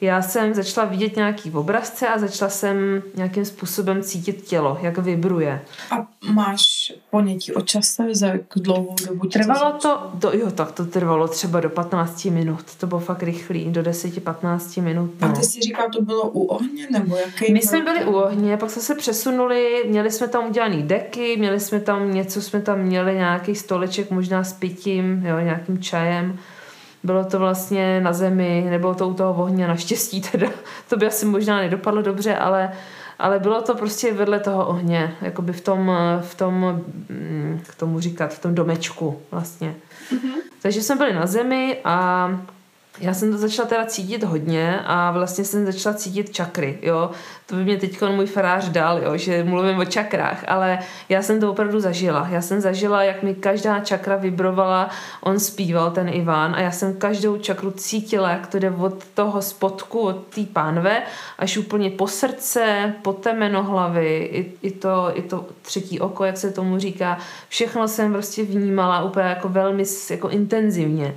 já 0.00 0.22
jsem 0.22 0.54
začala 0.54 0.86
vidět 0.86 1.16
nějaký 1.16 1.50
obrazce 1.50 2.08
a 2.08 2.18
začala 2.18 2.50
jsem 2.50 3.02
nějakým 3.16 3.44
způsobem 3.44 4.02
cítit 4.02 4.42
tělo, 4.42 4.78
jak 4.82 4.98
vibruje. 4.98 5.60
A 5.90 6.06
máš 6.32 6.92
ponětí 7.10 7.52
o 7.52 7.60
čase, 7.60 8.04
za 8.12 8.26
jak 8.26 8.42
dlouhou 8.56 8.94
dobu? 9.06 9.28
Trvalo 9.28 9.72
to, 9.72 10.10
do, 10.14 10.30
jo, 10.32 10.50
tak 10.50 10.72
to 10.72 10.86
trvalo 10.86 11.28
třeba 11.28 11.60
do 11.60 11.70
15 11.70 12.24
minut. 12.24 12.74
To 12.74 12.86
bylo 12.86 13.00
fakt 13.00 13.22
rychlý, 13.22 13.64
do 13.64 13.82
10-15 13.82 14.82
minut. 14.82 15.10
No. 15.20 15.28
A 15.28 15.32
ty 15.32 15.42
si 15.42 15.60
říkal, 15.60 15.86
to 15.92 16.02
bylo 16.02 16.30
u 16.30 16.44
ohně, 16.44 16.86
nebo 16.90 17.16
jaký? 17.16 17.52
My 17.52 17.62
jsme 17.62 17.80
byli 17.80 18.04
u 18.04 18.12
ohně, 18.12 18.56
pak 18.56 18.70
jsme 18.70 18.82
se 18.82 18.94
přesunuli, 18.94 19.84
měli 19.88 20.10
jsme 20.10 20.28
tam 20.28 20.48
udělaný 20.48 20.82
deky, 20.82 21.36
měli 21.36 21.60
jsme 21.60 21.80
tam 21.80 22.14
něco, 22.14 22.42
jsme 22.42 22.60
tam 22.60 22.78
měli, 22.78 23.14
nějaký 23.14 23.54
stoleček 23.54 24.10
možná 24.10 24.44
s 24.44 24.52
pitím, 24.52 25.26
jo, 25.26 25.38
nějakým 25.38 25.82
čajem 25.82 26.38
bylo 27.02 27.24
to 27.24 27.38
vlastně 27.38 28.00
na 28.00 28.12
zemi, 28.12 28.66
nebylo 28.70 28.94
to 28.94 29.08
u 29.08 29.14
toho 29.14 29.42
ohně, 29.42 29.66
naštěstí 29.66 30.20
teda. 30.20 30.48
To 30.88 30.96
by 30.96 31.06
asi 31.06 31.26
možná 31.26 31.56
nedopadlo 31.56 32.02
dobře, 32.02 32.36
ale, 32.36 32.72
ale 33.18 33.38
bylo 33.38 33.62
to 33.62 33.74
prostě 33.74 34.12
vedle 34.12 34.40
toho 34.40 34.66
ohně, 34.66 35.14
jakoby 35.22 35.52
v 35.52 35.60
tom, 35.60 35.92
v 36.20 36.34
tom, 36.34 36.82
mm, 37.08 37.60
k 37.66 37.74
tomu 37.74 38.00
říkat, 38.00 38.34
v 38.34 38.38
tom 38.38 38.54
domečku 38.54 39.20
vlastně. 39.30 39.74
Mm-hmm. 40.12 40.34
Takže 40.62 40.82
jsme 40.82 40.96
byli 40.96 41.12
na 41.14 41.26
zemi 41.26 41.78
a 41.84 42.30
já 43.00 43.14
jsem 43.14 43.32
to 43.32 43.38
začala 43.38 43.68
teda 43.68 43.86
cítit 43.86 44.24
hodně 44.24 44.80
a 44.84 45.10
vlastně 45.10 45.44
jsem 45.44 45.66
začala 45.66 45.94
cítit 45.94 46.34
čakry, 46.34 46.78
jo. 46.82 47.10
To 47.46 47.56
by 47.56 47.64
mě 47.64 47.76
teď 47.76 48.02
můj 48.02 48.26
farář 48.26 48.68
dal, 48.68 48.98
jo, 49.02 49.16
že 49.16 49.44
mluvím 49.44 49.78
o 49.78 49.84
čakrách, 49.84 50.44
ale 50.48 50.78
já 51.08 51.22
jsem 51.22 51.40
to 51.40 51.50
opravdu 51.50 51.80
zažila. 51.80 52.28
Já 52.30 52.40
jsem 52.40 52.60
zažila, 52.60 53.02
jak 53.02 53.22
mi 53.22 53.34
každá 53.34 53.80
čakra 53.80 54.16
vibrovala, 54.16 54.90
on 55.20 55.40
zpíval, 55.40 55.90
ten 55.90 56.08
Ivan, 56.08 56.54
a 56.54 56.60
já 56.60 56.70
jsem 56.70 56.96
každou 56.96 57.38
čakru 57.38 57.70
cítila, 57.70 58.30
jak 58.30 58.46
to 58.46 58.58
jde 58.58 58.70
od 58.70 59.04
toho 59.14 59.42
spodku, 59.42 60.00
od 60.00 60.26
té 60.26 60.44
pánve, 60.52 61.02
až 61.38 61.56
úplně 61.56 61.90
po 61.90 62.08
srdce, 62.08 62.94
po 63.02 63.12
temeno 63.12 63.62
hlavy, 63.62 64.18
i, 64.32 64.52
i, 64.66 64.70
to, 64.70 65.10
i 65.14 65.22
to 65.22 65.46
třetí 65.62 66.00
oko, 66.00 66.24
jak 66.24 66.36
se 66.36 66.50
tomu 66.50 66.78
říká. 66.78 67.18
Všechno 67.48 67.88
jsem 67.88 68.12
prostě 68.12 68.42
vnímala 68.42 69.02
úplně 69.02 69.26
jako 69.26 69.48
velmi 69.48 69.84
jako 70.10 70.28
intenzivně. 70.28 71.14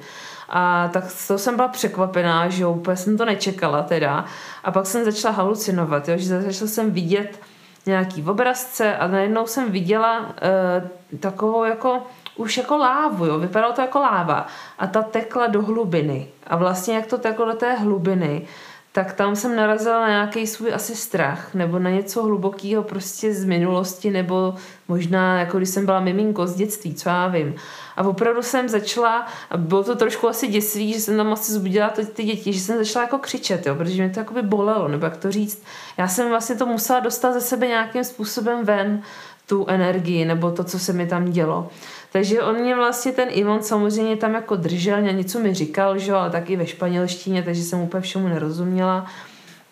A 0.55 0.89
tak 0.93 1.03
to 1.27 1.37
jsem 1.37 1.55
byla 1.55 1.67
překvapená, 1.67 2.49
že 2.49 2.65
úplně 2.65 2.97
jsem 2.97 3.17
to 3.17 3.25
nečekala 3.25 3.81
teda. 3.81 4.25
A 4.63 4.71
pak 4.71 4.85
jsem 4.85 5.05
začala 5.05 5.33
halucinovat, 5.33 6.09
jo, 6.09 6.17
že 6.17 6.41
začala 6.41 6.69
jsem 6.69 6.91
vidět 6.91 7.39
nějaký 7.85 8.23
obrazce 8.23 8.97
a 8.97 9.07
najednou 9.07 9.47
jsem 9.47 9.71
viděla 9.71 10.19
uh, 10.19 11.19
takovou 11.19 11.63
jako 11.63 12.01
už 12.35 12.57
jako 12.57 12.77
lávu, 12.77 13.25
jo, 13.25 13.39
vypadalo 13.39 13.73
to 13.73 13.81
jako 13.81 13.99
láva 13.99 14.47
a 14.79 14.87
ta 14.87 15.01
tekla 15.01 15.47
do 15.47 15.61
hlubiny 15.61 16.27
a 16.47 16.55
vlastně 16.55 16.95
jak 16.95 17.05
to 17.05 17.17
teklo 17.17 17.45
do 17.45 17.53
té 17.53 17.73
hlubiny, 17.73 18.47
tak 18.91 19.13
tam 19.13 19.35
jsem 19.35 19.55
narazila 19.55 20.01
na 20.01 20.07
nějaký 20.07 20.47
svůj 20.47 20.73
asi 20.73 20.95
strach 20.95 21.53
nebo 21.53 21.79
na 21.79 21.89
něco 21.89 22.23
hlubokého 22.23 22.83
prostě 22.83 23.33
z 23.33 23.45
minulosti 23.45 24.11
nebo 24.11 24.55
možná 24.87 25.39
jako 25.39 25.57
když 25.57 25.69
jsem 25.69 25.85
byla 25.85 25.99
miminko 25.99 26.47
z 26.47 26.55
dětství, 26.55 26.95
co 26.95 27.09
já 27.09 27.27
vím. 27.27 27.55
A 27.97 28.03
opravdu 28.03 28.41
jsem 28.41 28.69
začala, 28.69 29.27
a 29.49 29.57
bylo 29.57 29.83
to 29.83 29.95
trošku 29.95 30.27
asi 30.27 30.47
děsivý, 30.47 30.93
že 30.93 30.99
jsem 30.99 31.17
tam 31.17 31.33
asi 31.33 31.53
zbudila 31.53 31.89
ty, 31.89 32.05
ty 32.05 32.23
děti, 32.23 32.53
že 32.53 32.59
jsem 32.59 32.77
začala 32.77 33.05
jako 33.05 33.17
křičet, 33.17 33.65
jo, 33.65 33.75
protože 33.75 34.03
mě 34.03 34.13
to 34.13 34.19
jako 34.19 34.33
by 34.33 34.41
bolelo, 34.41 34.87
nebo 34.87 35.05
jak 35.05 35.17
to 35.17 35.31
říct. 35.31 35.63
Já 35.97 36.07
jsem 36.07 36.29
vlastně 36.29 36.55
to 36.55 36.65
musela 36.65 36.99
dostat 36.99 37.33
ze 37.33 37.41
sebe 37.41 37.67
nějakým 37.67 38.03
způsobem 38.03 38.65
ven, 38.65 39.01
tu 39.45 39.65
energii, 39.67 40.25
nebo 40.25 40.51
to, 40.51 40.63
co 40.63 40.79
se 40.79 40.93
mi 40.93 41.07
tam 41.07 41.31
dělo. 41.31 41.69
Takže 42.11 42.41
on 42.41 42.55
mě 42.55 42.75
vlastně 42.75 43.11
ten 43.11 43.27
Ivan 43.31 43.63
samozřejmě 43.63 44.17
tam 44.17 44.33
jako 44.33 44.55
držel, 44.55 45.01
něco 45.01 45.39
mi 45.39 45.53
říkal, 45.53 45.97
že 45.97 46.13
ale 46.13 46.29
taky 46.29 46.55
ve 46.55 46.67
španělštině, 46.67 47.43
takže 47.43 47.63
jsem 47.63 47.79
úplně 47.79 48.01
všemu 48.01 48.27
nerozuměla. 48.27 49.05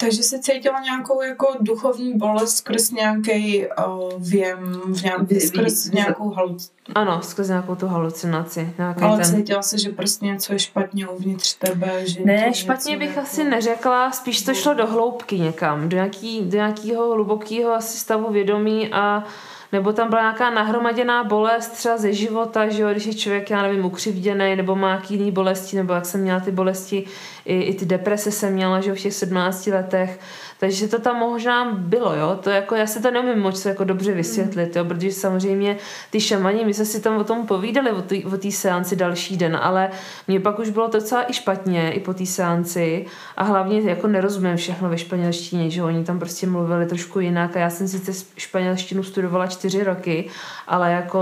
Takže 0.01 0.23
jsi 0.23 0.39
cítila 0.39 0.79
nějakou 0.79 1.21
jako 1.21 1.47
duchovní 1.59 2.17
bolest 2.17 2.57
skrz 2.57 2.91
nějaký 2.91 3.65
uh, 3.87 4.09
věm, 4.17 4.81
v 4.85 5.03
nějak, 5.03 5.21
skrz 5.47 5.91
nějakou 5.91 6.29
halucinaci. 6.29 6.71
Ano, 6.95 7.21
skrz 7.21 7.47
nějakou 7.47 7.75
tu 7.75 7.87
halucinaci. 7.87 8.73
Ale 9.01 9.17
ten... 9.17 9.35
cítila 9.35 9.61
se, 9.61 9.77
že 9.77 9.89
prostě 9.89 10.25
něco 10.25 10.53
je 10.53 10.59
špatně 10.59 11.07
uvnitř 11.07 11.53
tebe? 11.53 12.07
Že 12.07 12.19
ne, 12.25 12.53
špatně 12.53 12.97
bych 12.97 13.09
jako... 13.09 13.21
asi 13.21 13.43
neřekla, 13.43 14.11
spíš 14.11 14.41
to 14.41 14.53
šlo 14.53 14.73
do 14.73 14.87
hloubky 14.87 15.39
někam, 15.39 15.89
do, 15.89 15.95
nějaký, 15.95 16.41
do 16.41 16.57
nějakého 16.57 17.13
hlubokého 17.13 17.73
asi 17.73 17.97
stavu 17.97 18.31
vědomí 18.31 18.93
a 18.93 19.23
nebo 19.71 19.93
tam 19.93 20.09
byla 20.09 20.21
nějaká 20.21 20.49
nahromaděná 20.49 21.23
bolest 21.23 21.69
třeba 21.69 21.97
ze 21.97 22.13
života, 22.13 22.69
že 22.69 22.81
jo, 22.81 22.89
když 22.91 23.05
je 23.05 23.13
člověk, 23.13 23.49
já 23.49 23.61
nevím, 23.61 23.85
ukřivděný, 23.85 24.55
nebo 24.55 24.75
má 24.75 24.87
nějaký 24.87 25.13
jiný 25.13 25.31
bolesti, 25.31 25.77
nebo 25.77 25.93
jak 25.93 26.05
jsem 26.05 26.21
měla 26.21 26.39
ty 26.39 26.51
bolesti, 26.51 27.05
i, 27.45 27.61
i 27.61 27.73
ty 27.73 27.85
deprese 27.85 28.31
jsem 28.31 28.53
měla, 28.53 28.81
že 28.81 28.93
v 28.93 28.99
těch 28.99 29.13
17 29.13 29.67
letech, 29.67 30.19
takže 30.59 30.87
to 30.87 30.99
tam 30.99 31.15
možná 31.15 31.71
bylo, 31.71 32.15
jo, 32.15 32.39
to 32.43 32.49
jako, 32.49 32.75
já 32.75 32.87
si 32.87 33.01
to 33.01 33.11
neumím 33.11 33.39
moc 33.39 33.65
jako 33.65 33.83
dobře 33.83 34.13
vysvětlit, 34.13 34.75
jo, 34.75 34.85
protože 34.85 35.11
samozřejmě 35.11 35.77
ty 36.09 36.21
šamani, 36.21 36.65
my 36.65 36.73
jsme 36.73 36.85
si 36.85 37.01
tam 37.01 37.17
o 37.17 37.23
tom 37.23 37.47
povídali, 37.47 37.91
o 38.25 38.37
té 38.37 38.51
seanci 38.51 38.95
další 38.95 39.37
den, 39.37 39.59
ale 39.61 39.89
mě 40.27 40.39
pak 40.39 40.59
už 40.59 40.69
bylo 40.69 40.87
docela 40.87 41.31
i 41.31 41.33
špatně, 41.33 41.91
i 41.91 41.99
po 41.99 42.13
té 42.13 42.25
seanci 42.25 43.05
a 43.37 43.43
hlavně 43.43 43.81
jako 43.81 44.07
nerozumím 44.07 44.55
všechno 44.55 44.89
ve 44.89 44.97
španělštině, 44.97 45.69
že 45.69 45.83
oni 45.83 46.03
tam 46.03 46.19
prostě 46.19 46.47
mluvili 46.47 46.85
trošku 46.85 47.19
jinak 47.19 47.55
a 47.55 47.59
já 47.59 47.69
jsem 47.69 47.87
sice 47.87 48.25
španělštinu 48.37 49.03
studovala 49.03 49.47
čtyři 49.47 49.83
roky, 49.83 50.29
ale 50.67 50.91
jako 50.91 51.21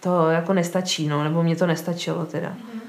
to 0.00 0.30
jako 0.30 0.52
nestačí, 0.52 1.08
no, 1.08 1.24
nebo 1.24 1.42
mě 1.42 1.56
to 1.56 1.66
nestačilo 1.66 2.26
teda. 2.26 2.48
Mhm. 2.48 2.80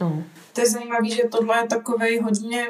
No. 0.00 0.22
To 0.56 0.62
je 0.62 0.70
zajímavé, 0.70 1.08
že 1.08 1.22
tohle 1.30 1.58
je 1.58 1.66
takový 1.66 2.20
hodně 2.20 2.66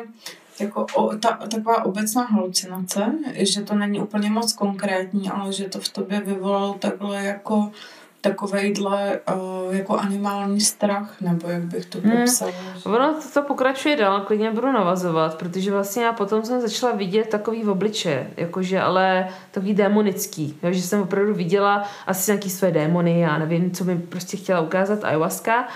jako 0.61 0.87
o, 0.95 1.17
ta, 1.17 1.39
taková 1.51 1.85
obecná 1.85 2.23
halucinace, 2.23 3.13
že 3.35 3.63
to 3.63 3.75
není 3.75 4.01
úplně 4.01 4.31
moc 4.31 4.53
konkrétní, 4.53 5.31
ale 5.31 5.53
že 5.53 5.69
to 5.69 5.81
v 5.81 5.89
tobě 5.89 6.21
vyvolalo 6.21 6.75
takhle 6.75 7.25
jako 7.25 7.71
takovejhle 8.21 9.21
uh, 9.35 9.77
jako 9.77 9.97
animální 9.97 10.61
strach, 10.61 11.21
nebo 11.21 11.49
jak 11.49 11.63
bych 11.63 11.87
to 11.87 11.99
hmm. 12.01 12.17
popsala. 12.17 12.51
Hmm. 12.85 12.95
Ono 12.95 13.15
to, 13.15 13.29
to 13.35 13.43
pokračuje 13.43 13.97
dál, 13.97 14.21
klidně 14.21 14.51
budu 14.51 14.73
navazovat, 14.73 15.39
protože 15.39 15.71
vlastně 15.71 16.05
já 16.05 16.13
potom 16.13 16.45
jsem 16.45 16.61
začala 16.61 16.93
vidět 16.93 17.29
takový 17.29 17.63
v 17.63 17.71
obliče, 17.71 18.27
jakože 18.37 18.81
ale 18.81 19.29
takový 19.51 19.75
démonický, 19.75 20.59
jo, 20.63 20.73
že 20.73 20.83
jsem 20.83 21.03
opravdu 21.03 21.35
viděla 21.35 21.85
asi 22.07 22.31
nějaký 22.31 22.51
své 22.51 22.71
démony, 22.71 23.21
já 23.21 23.39
nevím, 23.39 23.71
co 23.71 23.85
mi 23.85 23.99
prostě 23.99 24.37
chtěla 24.37 24.61
ukázat 24.61 25.05
ayahuasca, 25.05 25.69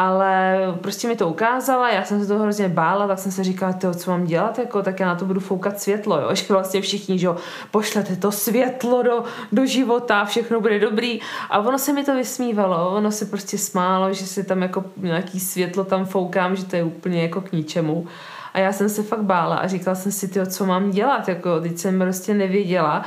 ale 0.00 0.58
prostě 0.80 1.08
mi 1.08 1.16
to 1.16 1.28
ukázala, 1.28 1.90
já 1.90 2.04
jsem 2.04 2.20
se 2.20 2.26
toho 2.26 2.42
hrozně 2.42 2.68
bála, 2.68 3.06
tak 3.06 3.18
jsem 3.18 3.32
se 3.32 3.44
říkala, 3.44 3.72
to, 3.72 3.94
co 3.94 4.10
mám 4.10 4.24
dělat, 4.24 4.58
jako, 4.58 4.82
tak 4.82 5.00
já 5.00 5.06
na 5.06 5.14
to 5.14 5.24
budu 5.24 5.40
foukat 5.40 5.80
světlo, 5.80 6.20
jo? 6.20 6.28
že 6.34 6.44
vlastně 6.48 6.80
všichni, 6.80 7.18
že 7.18 7.26
jo, 7.26 7.36
pošlete 7.70 8.16
to 8.16 8.32
světlo 8.32 9.02
do, 9.02 9.24
do 9.52 9.66
života, 9.66 10.24
všechno 10.24 10.60
bude 10.60 10.78
dobrý 10.78 11.20
a 11.50 11.58
ono 11.58 11.78
se 11.78 11.92
mi 11.92 12.04
to 12.04 12.14
vysmívalo, 12.14 12.96
ono 12.96 13.12
se 13.12 13.24
prostě 13.24 13.58
smálo, 13.58 14.12
že 14.12 14.26
si 14.26 14.44
tam 14.44 14.62
jako 14.62 14.84
nějaký 14.96 15.40
světlo 15.40 15.84
tam 15.84 16.04
foukám, 16.06 16.56
že 16.56 16.64
to 16.64 16.76
je 16.76 16.84
úplně 16.84 17.22
jako 17.22 17.40
k 17.40 17.52
ničemu. 17.52 18.06
A 18.54 18.58
já 18.58 18.72
jsem 18.72 18.88
se 18.88 19.02
fakt 19.02 19.22
bála 19.22 19.56
a 19.56 19.66
říkala 19.66 19.94
jsem 19.94 20.12
si, 20.12 20.28
tyjo, 20.28 20.46
co 20.46 20.66
mám 20.66 20.90
dělat, 20.90 21.28
jako, 21.28 21.60
teď 21.60 21.78
jsem 21.78 21.98
prostě 21.98 22.34
nevěděla. 22.34 23.04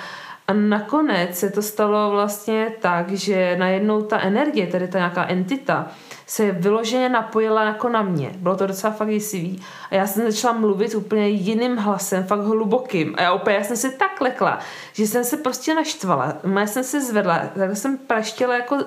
A 0.48 0.54
nakonec 0.54 1.38
se 1.38 1.50
to 1.50 1.62
stalo 1.62 2.12
vlastně 2.12 2.68
tak, 2.82 3.12
že 3.12 3.56
najednou 3.60 4.02
ta 4.02 4.20
energie, 4.20 4.68
tedy 4.68 4.88
ta 4.88 4.98
nějaká 4.98 5.28
entita, 5.28 5.88
se 6.26 6.52
vyloženě 6.52 7.10
napojila 7.10 7.64
jako 7.64 7.90
na 7.90 8.02
mě. 8.02 8.32
Bylo 8.38 8.56
to 8.56 8.68
docela 8.68 8.94
fakt 8.94 9.10
jisivý. 9.10 9.64
A 9.92 9.96
já 9.96 10.08
jsem 10.08 10.32
začala 10.32 10.54
mluvit 10.60 10.96
úplně 10.96 11.30
jiným 11.30 11.78
hlasem, 11.78 12.24
fakt 12.24 12.40
hlubokým. 12.40 13.16
A 13.18 13.22
já 13.22 13.34
úplně, 13.34 13.56
já 13.56 13.64
jsem 13.64 13.78
se 13.78 13.92
tak 13.92 14.22
lekla, 14.22 14.60
že 14.94 15.08
jsem 15.08 15.24
se 15.24 15.38
prostě 15.38 15.76
naštvala. 15.76 16.38
Já 16.60 16.68
jsem 16.68 16.84
se 16.84 17.02
zvedla, 17.02 17.42
tak 17.56 17.78
jsem 17.78 17.98
praštěla 17.98 18.56
jako 18.56 18.76
uh, 18.76 18.82
uh, 18.82 18.86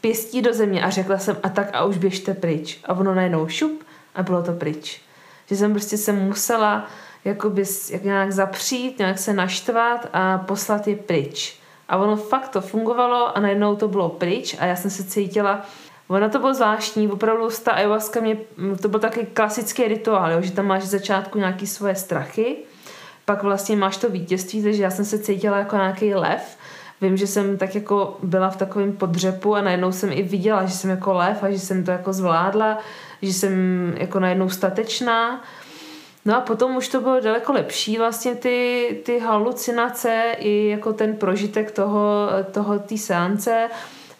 pěstí 0.00 0.42
do 0.42 0.54
země 0.54 0.84
a 0.84 0.90
řekla 0.90 1.18
jsem, 1.18 1.36
a 1.42 1.48
tak 1.48 1.70
a 1.72 1.84
už 1.84 1.98
běžte 1.98 2.34
pryč. 2.34 2.80
A 2.84 2.94
ono 2.94 3.14
najednou 3.14 3.48
šup 3.48 3.82
a 4.14 4.22
bylo 4.22 4.42
to 4.42 4.52
pryč. 4.52 5.00
Že 5.46 5.56
jsem 5.56 5.72
prostě 5.72 5.96
se 5.96 6.12
musela 6.12 6.86
jakoby 7.24 7.64
jak 7.90 8.04
nějak 8.04 8.32
zapřít, 8.32 8.98
nějak 8.98 9.18
se 9.18 9.32
naštvat 9.32 10.08
a 10.12 10.38
poslat 10.38 10.88
je 10.88 10.96
pryč. 10.96 11.57
A 11.88 11.96
ono 11.96 12.16
fakt 12.16 12.48
to 12.48 12.60
fungovalo 12.60 13.36
a 13.36 13.40
najednou 13.40 13.76
to 13.76 13.88
bylo 13.88 14.08
pryč 14.08 14.56
a 14.58 14.66
já 14.66 14.76
jsem 14.76 14.90
se 14.90 15.04
cítila, 15.04 15.62
Ono 16.08 16.30
to 16.30 16.38
bylo 16.38 16.54
zvláštní, 16.54 17.08
opravdu 17.08 17.48
ta 17.64 17.72
ayahuasca 17.72 18.20
mě, 18.20 18.36
to 18.82 18.88
byl 18.88 19.00
taky 19.00 19.26
klasický 19.26 19.88
rituál, 19.88 20.32
jo, 20.32 20.42
že 20.42 20.52
tam 20.52 20.66
máš 20.66 20.82
v 20.82 20.86
začátku 20.86 21.38
nějaké 21.38 21.66
svoje 21.66 21.94
strachy, 21.94 22.56
pak 23.24 23.42
vlastně 23.42 23.76
máš 23.76 23.96
to 23.96 24.08
vítězství, 24.08 24.62
takže 24.62 24.82
já 24.82 24.90
jsem 24.90 25.04
se 25.04 25.18
cítila 25.18 25.58
jako 25.58 25.76
nějaký 25.76 26.14
lev. 26.14 26.56
Vím, 27.00 27.16
že 27.16 27.26
jsem 27.26 27.58
tak 27.58 27.74
jako 27.74 28.18
byla 28.22 28.50
v 28.50 28.56
takovém 28.56 28.92
podřepu 28.92 29.54
a 29.54 29.62
najednou 29.62 29.92
jsem 29.92 30.12
i 30.12 30.22
viděla, 30.22 30.64
že 30.64 30.74
jsem 30.74 30.90
jako 30.90 31.12
lev 31.12 31.42
a 31.42 31.50
že 31.50 31.58
jsem 31.58 31.84
to 31.84 31.90
jako 31.90 32.12
zvládla, 32.12 32.78
že 33.22 33.32
jsem 33.32 33.52
jako 33.96 34.20
najednou 34.20 34.48
statečná 34.48 35.42
No 36.24 36.36
a 36.36 36.40
potom 36.40 36.76
už 36.76 36.88
to 36.88 37.00
bylo 37.00 37.20
daleko 37.20 37.52
lepší 37.52 37.98
vlastně 37.98 38.34
ty, 38.34 39.00
ty 39.04 39.18
halucinace 39.18 40.34
i 40.38 40.68
jako 40.68 40.92
ten 40.92 41.16
prožitek 41.16 41.70
toho, 41.70 42.28
toho 42.52 42.78
té 42.78 42.98
seance 42.98 43.68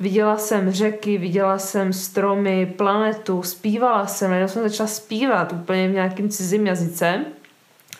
Viděla 0.00 0.36
jsem 0.36 0.72
řeky, 0.72 1.18
viděla 1.18 1.58
jsem 1.58 1.92
stromy, 1.92 2.66
planetu, 2.66 3.42
zpívala 3.42 4.06
jsem, 4.06 4.32
jenom 4.32 4.48
jsem 4.48 4.62
začala 4.62 4.86
zpívat 4.86 5.52
úplně 5.52 5.88
v 5.88 5.92
nějakým 5.92 6.28
cizím 6.28 6.66
jazyce, 6.66 7.24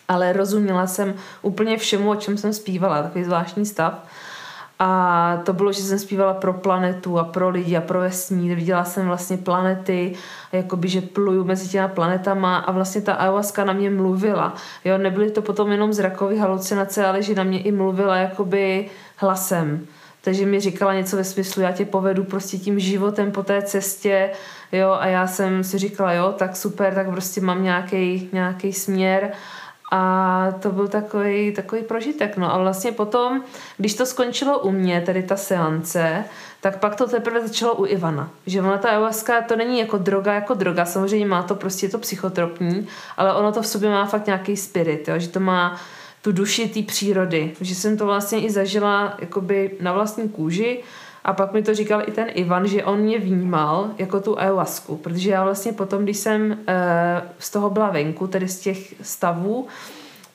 ale 0.08 0.32
rozuměla 0.32 0.86
jsem 0.86 1.14
úplně 1.42 1.76
všemu, 1.76 2.10
o 2.10 2.16
čem 2.16 2.38
jsem 2.38 2.52
zpívala, 2.52 3.02
takový 3.02 3.24
zvláštní 3.24 3.66
stav. 3.66 4.06
A 4.80 5.42
to 5.44 5.52
bylo, 5.52 5.72
že 5.72 5.82
jsem 5.82 5.98
zpívala 5.98 6.34
pro 6.34 6.52
planetu 6.52 7.18
a 7.18 7.24
pro 7.24 7.48
lidi 7.48 7.76
a 7.76 7.80
pro 7.80 8.00
vesmír. 8.00 8.54
Viděla 8.54 8.84
jsem 8.84 9.06
vlastně 9.06 9.36
planety, 9.36 10.14
jakoby, 10.52 10.88
že 10.88 11.00
pluju 11.00 11.44
mezi 11.44 11.68
těma 11.68 11.88
planetama 11.88 12.56
a 12.56 12.72
vlastně 12.72 13.00
ta 13.00 13.12
ayahuasca 13.12 13.64
na 13.64 13.72
mě 13.72 13.90
mluvila. 13.90 14.54
Jo, 14.84 14.98
nebyly 14.98 15.30
to 15.30 15.42
potom 15.42 15.72
jenom 15.72 15.92
zrakové 15.92 16.38
halucinace, 16.38 17.06
ale 17.06 17.22
že 17.22 17.34
na 17.34 17.44
mě 17.44 17.62
i 17.62 17.72
mluvila 17.72 18.16
jakoby 18.16 18.90
hlasem. 19.16 19.86
Takže 20.20 20.46
mi 20.46 20.60
říkala 20.60 20.94
něco 20.94 21.16
ve 21.16 21.24
smyslu, 21.24 21.62
já 21.62 21.72
tě 21.72 21.84
povedu 21.84 22.24
prostě 22.24 22.58
tím 22.58 22.78
životem 22.78 23.32
po 23.32 23.42
té 23.42 23.62
cestě, 23.62 24.30
jo, 24.72 24.96
a 25.00 25.06
já 25.06 25.26
jsem 25.26 25.64
si 25.64 25.78
říkala, 25.78 26.12
jo, 26.12 26.34
tak 26.38 26.56
super, 26.56 26.94
tak 26.94 27.10
prostě 27.10 27.40
mám 27.40 27.62
nějaký 28.32 28.72
směr 28.72 29.32
a 29.90 30.54
to 30.60 30.72
byl 30.72 30.88
takový, 30.88 31.52
takový 31.52 31.82
prožitek. 31.82 32.36
No 32.36 32.54
a 32.54 32.58
vlastně 32.58 32.92
potom, 32.92 33.42
když 33.76 33.94
to 33.94 34.06
skončilo 34.06 34.58
u 34.58 34.70
mě, 34.70 35.00
tedy 35.00 35.22
ta 35.22 35.36
seance, 35.36 36.24
tak 36.60 36.78
pak 36.78 36.96
to 36.96 37.06
teprve 37.06 37.48
začalo 37.48 37.74
u 37.74 37.86
Ivana. 37.86 38.30
Že 38.46 38.60
ona 38.60 38.78
ta 38.78 38.88
ayahuasca 38.88 39.40
to 39.40 39.56
není 39.56 39.78
jako 39.78 39.98
droga, 39.98 40.34
jako 40.34 40.54
droga, 40.54 40.84
samozřejmě 40.84 41.26
má 41.26 41.42
to 41.42 41.54
prostě 41.54 41.88
to 41.88 41.98
psychotropní, 41.98 42.88
ale 43.16 43.34
ono 43.34 43.52
to 43.52 43.62
v 43.62 43.66
sobě 43.66 43.90
má 43.90 44.06
fakt 44.06 44.26
nějaký 44.26 44.56
spirit, 44.56 45.08
jo? 45.08 45.18
že 45.18 45.28
to 45.28 45.40
má 45.40 45.80
tu 46.22 46.32
duši 46.32 46.68
té 46.68 46.82
přírody. 46.82 47.52
Že 47.60 47.74
jsem 47.74 47.96
to 47.96 48.06
vlastně 48.06 48.40
i 48.40 48.50
zažila 48.50 49.14
jakoby 49.18 49.70
na 49.80 49.92
vlastní 49.92 50.28
kůži, 50.28 50.82
a 51.24 51.32
pak 51.32 51.52
mi 51.52 51.62
to 51.62 51.74
říkal 51.74 52.02
i 52.06 52.10
ten 52.10 52.26
Ivan, 52.34 52.66
že 52.66 52.84
on 52.84 52.98
mě 52.98 53.18
vnímal 53.18 53.90
jako 53.98 54.20
tu 54.20 54.38
ayahuasku, 54.38 54.96
protože 54.96 55.30
já 55.30 55.44
vlastně 55.44 55.72
potom, 55.72 56.02
když 56.02 56.16
jsem 56.16 56.50
uh, 56.50 56.56
z 57.38 57.50
toho 57.50 57.70
byla 57.70 57.90
venku, 57.90 58.26
tedy 58.26 58.48
z 58.48 58.60
těch 58.60 58.94
stavů, 59.02 59.66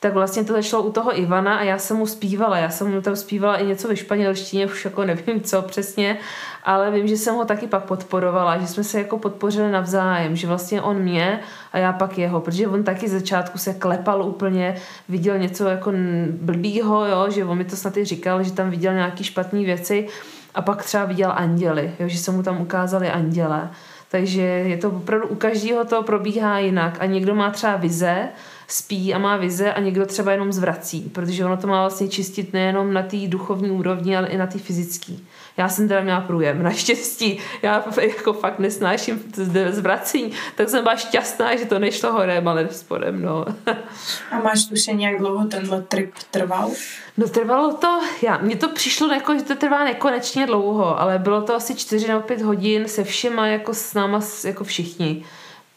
tak 0.04 0.13
vlastně 0.13 0.43
to 0.43 0.54
začalo 0.54 0.84
u 0.84 0.91
toho 0.91 1.19
Ivana 1.19 1.58
a 1.58 1.63
já 1.63 1.78
jsem 1.78 1.98
mu 1.98 2.08
zpívala. 2.08 2.58
Já 2.58 2.69
jsem 2.69 2.91
mu 2.91 3.02
tam 3.02 3.15
zpívala 3.15 3.58
i 3.58 3.65
něco 3.65 3.88
ve 3.88 3.96
španělštině, 3.96 4.65
už 4.65 4.86
jako 4.86 5.06
nevím 5.06 5.41
co 5.41 5.62
přesně, 5.62 6.17
ale 6.63 6.91
vím, 6.91 7.08
že 7.08 7.17
jsem 7.17 7.36
ho 7.36 7.46
taky 7.46 7.67
pak 7.67 7.84
podporovala, 7.84 8.58
že 8.58 8.67
jsme 8.67 8.84
se 8.84 8.98
jako 8.98 9.17
podpořili 9.17 9.72
navzájem, 9.72 10.36
že 10.36 10.48
vlastně 10.48 10.82
on 10.82 11.00
mě 11.00 11.39
a 11.74 11.78
já 11.78 11.93
pak 11.93 12.17
jeho, 12.17 12.41
protože 12.41 12.67
on 12.67 12.84
taky 12.84 13.10
začátku 13.10 13.58
se 13.58 13.74
klepal 13.74 14.24
úplně, 14.24 14.76
viděl 15.10 15.38
něco 15.38 15.65
jako 15.65 15.91
blbýho, 16.32 17.06
jo, 17.06 17.30
že 17.30 17.46
on 17.46 17.58
mi 17.58 17.65
to 17.65 17.76
snad 17.76 17.98
i 17.98 18.06
říkal, 18.06 18.43
že 18.43 18.52
tam 18.52 18.69
viděl 18.69 18.93
nějaký 18.93 19.24
špatné 19.24 19.60
věci 19.60 20.08
a 20.55 20.61
pak 20.61 20.83
třeba 20.83 21.05
viděl 21.05 21.33
anděly, 21.35 21.91
jo, 21.99 22.07
že 22.07 22.17
se 22.17 22.31
mu 22.31 22.43
tam 22.43 22.61
ukázali 22.61 23.09
anděle. 23.09 23.69
Takže 24.11 24.41
je 24.41 24.77
to 24.77 24.89
opravdu 24.89 25.27
u 25.27 25.35
každého 25.35 25.85
to 25.85 26.03
probíhá 26.03 26.59
jinak 26.59 26.97
a 26.99 27.05
někdo 27.05 27.35
má 27.35 27.51
třeba 27.51 27.75
vize, 27.75 28.29
spí 28.67 29.13
a 29.13 29.17
má 29.17 29.38
vize 29.38 29.73
a 29.73 29.80
někdo 29.80 30.06
třeba 30.06 30.32
jenom 30.32 30.52
zvrací, 30.52 31.02
protože 31.02 31.45
ono 31.45 31.58
to 31.58 31.67
má 31.67 31.82
vlastně 31.82 32.08
čistit 32.08 32.54
nejenom 32.54 32.93
na 32.93 33.04
té 33.04 33.17
duchovní 33.28 33.71
úrovni, 33.71 34.17
ale 34.17 34.28
i 34.28 34.38
na 34.38 34.47
té 34.47 34.60
fyzické. 34.60 35.13
Já 35.58 35.69
jsem 35.69 35.88
teda 35.88 36.02
měla 36.02 36.21
průjem, 36.21 36.63
naštěstí. 36.73 37.39
Já 37.62 37.86
jako 38.02 38.34
fakt 38.34 38.60
nesnáším 38.60 39.23
zvracení, 39.69 40.32
tak 40.56 40.69
jsem 40.69 40.84
byla 40.84 40.95
šťastná, 40.95 41.56
že 41.56 41.65
to 41.65 41.80
nešlo 41.80 42.12
horem, 42.12 42.47
ale 42.47 42.67
spodem, 42.71 43.21
no. 43.21 43.45
A 44.32 44.39
máš 44.39 44.65
tušení, 44.65 45.04
jak 45.04 45.17
dlouho 45.17 45.45
tenhle 45.45 45.82
trip 45.82 46.13
trval? 46.32 46.71
No 47.17 47.28
trvalo 47.28 47.73
to, 47.73 48.02
já, 48.21 48.38
mně 48.38 48.56
to 48.56 48.69
přišlo 48.69 49.13
jako, 49.13 49.38
že 49.38 49.43
to 49.43 49.56
trvá 49.56 49.84
nekonečně 49.84 50.45
dlouho, 50.45 51.02
ale 51.02 51.19
bylo 51.19 51.41
to 51.41 51.56
asi 51.56 51.76
čtyři 51.76 52.08
nebo 52.08 52.21
pět 52.21 52.41
hodin 52.41 52.88
se 52.88 53.04
všema 53.04 53.47
jako 53.47 53.73
s 53.73 53.93
náma 53.93 54.19
jako 54.43 54.63
všichni. 54.63 55.23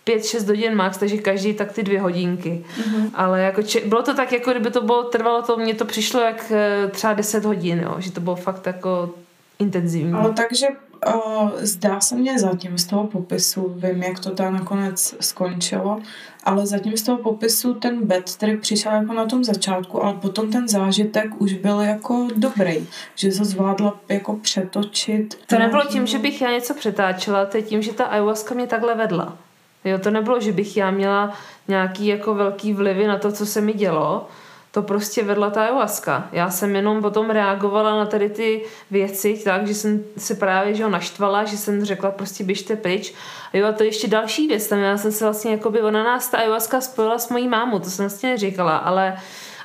Pět, 0.06 0.24
šest 0.24 0.48
hodin 0.48 0.74
max, 0.74 0.98
takže 0.98 1.16
každý 1.16 1.54
tak 1.54 1.72
ty 1.72 1.82
dvě 1.82 2.00
hodinky. 2.00 2.64
Mm-hmm. 2.78 3.10
Ale 3.14 3.42
jako 3.42 3.62
če- 3.62 3.80
bylo 3.86 4.02
to 4.02 4.14
tak, 4.14 4.32
jako 4.32 4.50
kdyby 4.50 4.70
to 4.70 4.80
bylo, 4.80 5.02
trvalo 5.02 5.42
to, 5.42 5.56
mně 5.56 5.74
to 5.74 5.84
přišlo 5.84 6.20
jak 6.20 6.52
eh, 6.54 6.88
třeba 6.88 7.12
deset 7.12 7.44
hodin, 7.44 7.80
jo, 7.80 7.94
že 7.98 8.12
to 8.12 8.20
bylo 8.20 8.36
fakt 8.36 8.66
jako 8.66 9.10
intenzivní. 9.58 10.12
Ale 10.12 10.32
takže 10.32 10.66
uh, 11.14 11.50
zdá 11.56 12.00
se 12.00 12.14
mě 12.14 12.38
zatím 12.38 12.78
z 12.78 12.84
toho 12.84 13.06
popisu, 13.06 13.74
vím, 13.76 14.02
jak 14.02 14.20
to 14.20 14.30
tam 14.30 14.54
nakonec 14.54 15.14
skončilo, 15.20 16.00
ale 16.44 16.66
zatím 16.66 16.96
z 16.96 17.02
toho 17.02 17.18
popisu 17.18 17.74
ten 17.74 18.06
bed, 18.06 18.30
který 18.36 18.56
přišel 18.56 18.92
jako 18.92 19.12
na 19.12 19.26
tom 19.26 19.44
začátku, 19.44 20.04
ale 20.04 20.14
potom 20.14 20.50
ten 20.50 20.68
zážitek 20.68 21.40
už 21.40 21.52
byl 21.52 21.80
jako 21.80 22.28
dobrý, 22.36 22.86
že 23.14 23.32
se 23.32 23.44
zvládla 23.44 24.00
jako 24.08 24.36
přetočit. 24.36 25.38
To 25.46 25.58
nebylo 25.58 25.84
tím, 25.84 26.06
že 26.06 26.18
bych 26.18 26.40
já 26.40 26.50
něco 26.50 26.74
přetáčela, 26.74 27.46
to 27.46 27.56
je 27.56 27.62
tím, 27.62 27.82
že 27.82 27.92
ta 27.92 28.04
ayahuasca 28.04 28.54
mě 28.54 28.66
takhle 28.66 28.94
vedla. 28.94 29.38
Jo, 29.86 29.98
to 29.98 30.10
nebylo, 30.10 30.40
že 30.40 30.52
bych 30.52 30.76
já 30.76 30.90
měla 30.90 31.32
nějaký 31.68 32.06
jako 32.06 32.34
velký 32.34 32.72
vlivy 32.72 33.06
na 33.06 33.18
to, 33.18 33.32
co 33.32 33.46
se 33.46 33.60
mi 33.60 33.72
dělo, 33.72 34.28
to 34.70 34.82
prostě 34.82 35.22
vedla 35.22 35.50
ta 35.50 35.62
ayahuasca. 35.62 36.28
Já 36.32 36.50
jsem 36.50 36.76
jenom 36.76 37.02
potom 37.02 37.30
reagovala 37.30 37.96
na 37.96 38.06
tady 38.06 38.28
ty 38.30 38.64
věci 38.90 39.40
tak, 39.44 39.66
že 39.66 39.74
jsem 39.74 40.04
se 40.16 40.34
právě 40.34 40.74
že 40.74 40.84
ho 40.84 40.90
naštvala, 40.90 41.44
že 41.44 41.56
jsem 41.56 41.84
řekla 41.84 42.10
prostě 42.10 42.44
běžte 42.44 42.76
pryč. 42.76 43.14
A 43.52 43.56
jo, 43.56 43.66
a 43.66 43.72
to 43.72 43.82
je 43.82 43.88
ještě 43.88 44.08
další 44.08 44.48
věc. 44.48 44.68
Tam 44.68 44.78
já 44.78 44.96
jsem 44.96 45.12
se 45.12 45.24
vlastně, 45.24 45.50
jako 45.50 45.70
by 45.70 45.82
ona 45.82 46.04
nás 46.04 46.28
ta 46.28 46.38
ayahuasca 46.38 46.80
spojila 46.80 47.18
s 47.18 47.28
mojí 47.28 47.48
mámou, 47.48 47.78
to 47.78 47.90
jsem 47.90 48.02
vlastně 48.02 48.30
neříkala, 48.30 48.76
ale 48.76 49.16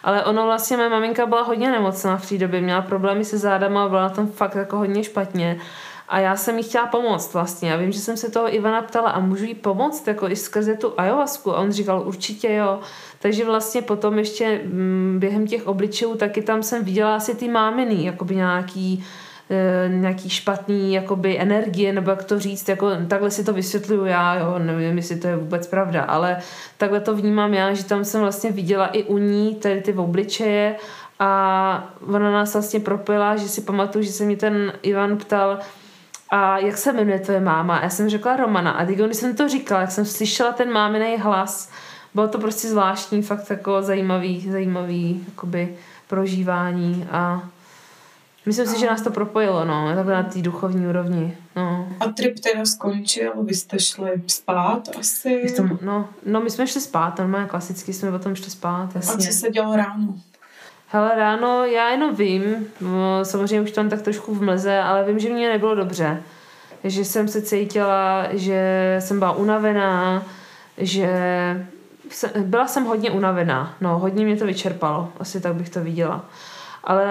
ale 0.04 0.24
ono 0.24 0.46
vlastně, 0.46 0.78
moje 0.78 0.90
maminka 0.90 1.26
byla 1.26 1.42
hodně 1.42 1.72
nemocná 1.72 2.18
v 2.18 2.30
té 2.30 2.38
době, 2.38 2.62
měla 2.62 2.82
problémy 2.82 3.26
se 3.26 3.38
zádama, 3.38 3.90
byla 3.90 4.10
tom 4.10 4.28
fakt 4.28 4.56
jako 4.56 4.78
hodně 4.78 5.04
špatně. 5.04 5.60
A 6.12 6.20
já 6.20 6.36
jsem 6.36 6.58
jí 6.58 6.64
chtěla 6.64 6.88
pomoct 6.88 7.34
vlastně. 7.34 7.70
Já 7.70 7.78
vím, 7.78 7.92
že 7.92 8.00
jsem 8.00 8.18
se 8.18 8.32
toho 8.32 8.56
Ivana 8.56 8.82
ptala 8.82 9.10
a 9.10 9.20
můžu 9.20 9.46
jí 9.46 9.56
pomoct 9.56 10.08
jako 10.08 10.30
i 10.30 10.36
skrze 10.36 10.76
tu 10.76 10.94
ayahuasku. 10.98 11.56
A 11.56 11.60
on 11.60 11.72
říkal 11.72 12.04
určitě 12.06 12.54
jo. 12.54 12.80
Takže 13.20 13.46
vlastně 13.46 13.82
potom 13.82 14.18
ještě 14.18 14.62
mm, 14.66 15.18
během 15.20 15.48
těch 15.48 15.68
obličejů 15.68 16.16
taky 16.16 16.42
tam 16.42 16.64
jsem 16.64 16.84
viděla 16.84 17.16
asi 17.16 17.36
ty 17.36 17.48
máminy, 17.48 18.06
jakoby 18.06 18.36
nějaký 18.36 19.06
e, 19.50 19.90
nějaký 19.90 20.30
špatný 20.30 20.94
jakoby 20.94 21.40
energie, 21.40 21.94
nebo 21.94 22.10
jak 22.10 22.24
to 22.24 22.40
říct, 22.40 22.70
jako 22.70 22.90
takhle 23.08 23.32
si 23.32 23.44
to 23.44 23.54
vysvětluju 23.54 24.06
já, 24.06 24.36
jo, 24.36 24.60
nevím, 24.60 24.98
jestli 24.98 25.16
to 25.16 25.28
je 25.28 25.36
vůbec 25.36 25.68
pravda, 25.68 26.04
ale 26.04 26.38
takhle 26.78 27.00
to 27.00 27.16
vnímám 27.16 27.54
já, 27.54 27.74
že 27.74 27.84
tam 27.84 28.06
jsem 28.06 28.22
vlastně 28.22 28.52
viděla 28.52 28.88
i 28.88 29.04
u 29.04 29.18
ní 29.18 29.56
tady 29.56 29.82
ty 29.82 29.94
obličeje 29.94 30.76
a 31.20 31.94
ona 32.08 32.32
nás 32.32 32.54
vlastně 32.54 32.80
propila, 32.80 33.36
že 33.36 33.48
si 33.48 33.62
pamatuju, 33.62 34.04
že 34.04 34.12
se 34.12 34.26
mi 34.26 34.36
ten 34.36 34.74
Ivan 34.82 35.18
ptal, 35.18 35.60
a 36.32 36.58
jak 36.58 36.78
se 36.78 36.94
jmenuje 36.94 37.20
tvoje 37.20 37.40
máma? 37.40 37.82
Já 37.84 37.90
jsem 37.90 38.10
řekla 38.10 38.36
Romana. 38.36 38.72
A 38.72 38.86
když 38.86 39.18
jsem 39.18 39.36
to 39.36 39.50
říkala, 39.50 39.82
jak 39.82 39.92
jsem 39.92 40.06
slyšela 40.06 40.52
ten 40.52 40.72
máminej 40.72 41.18
hlas, 41.18 41.70
bylo 42.14 42.28
to 42.28 42.40
prostě 42.40 42.70
zvláštní, 42.70 43.22
fakt 43.22 43.50
jako 43.50 43.82
zajímavý, 43.82 44.52
zajímavý 44.52 45.26
jakoby 45.28 45.76
prožívání 46.08 47.08
a 47.12 47.50
myslím 48.46 48.68
si, 48.68 48.80
že 48.80 48.88
nás 48.88 49.02
to 49.02 49.12
propojilo, 49.12 49.66
no, 49.66 49.96
takhle 49.96 50.14
na 50.14 50.24
té 50.24 50.42
duchovní 50.42 50.88
úrovni, 50.88 51.38
no. 51.56 51.90
A 52.00 52.08
trip 52.08 52.40
teda 52.40 52.66
skončil, 52.66 53.44
vy 53.44 53.54
jste 53.54 53.80
šli 53.80 54.22
spát 54.28 54.90
asi? 55.00 55.54
To, 55.56 55.64
no, 55.82 56.10
no, 56.26 56.42
my 56.42 56.50
jsme 56.50 56.68
šli 56.68 56.82
spát, 56.82 57.18
normálně 57.18 57.48
klasicky 57.48 57.94
jsme 57.94 58.12
potom 58.12 58.36
šli 58.36 58.52
spát, 58.52 58.96
jasně. 58.96 59.28
A 59.28 59.32
co 59.32 59.38
se 59.38 59.50
dělo 59.50 59.76
ráno? 59.76 60.14
Hele, 60.94 61.12
ráno 61.16 61.66
já 61.66 61.90
jenom 61.90 62.16
vím, 62.16 62.68
no, 62.82 63.26
samozřejmě 63.26 63.62
už 63.62 63.72
tam 63.72 63.90
tak 63.90 64.02
trošku 64.02 64.36
v 64.36 64.42
mlze, 64.42 64.80
ale 64.80 65.04
vím, 65.04 65.20
že 65.20 65.30
mě 65.30 65.50
nebylo 65.50 65.76
dobře. 65.76 66.24
Že 66.84 67.06
jsem 67.06 67.28
se 67.28 67.42
cítila, 67.42 68.28
že 68.32 68.96
jsem 69.00 69.20
byla 69.20 69.32
unavená, 69.32 70.24
že 70.78 71.08
byla 72.38 72.68
jsem 72.68 72.84
hodně 72.84 73.12
unavená. 73.12 73.76
No, 73.82 74.00
hodně 74.00 74.26
mě 74.26 74.38
to 74.38 74.46
vyčerpalo. 74.46 75.10
Asi 75.20 75.42
tak 75.42 75.56
bych 75.56 75.70
to 75.70 75.82
viděla. 75.82 76.26
Ale 76.84 77.08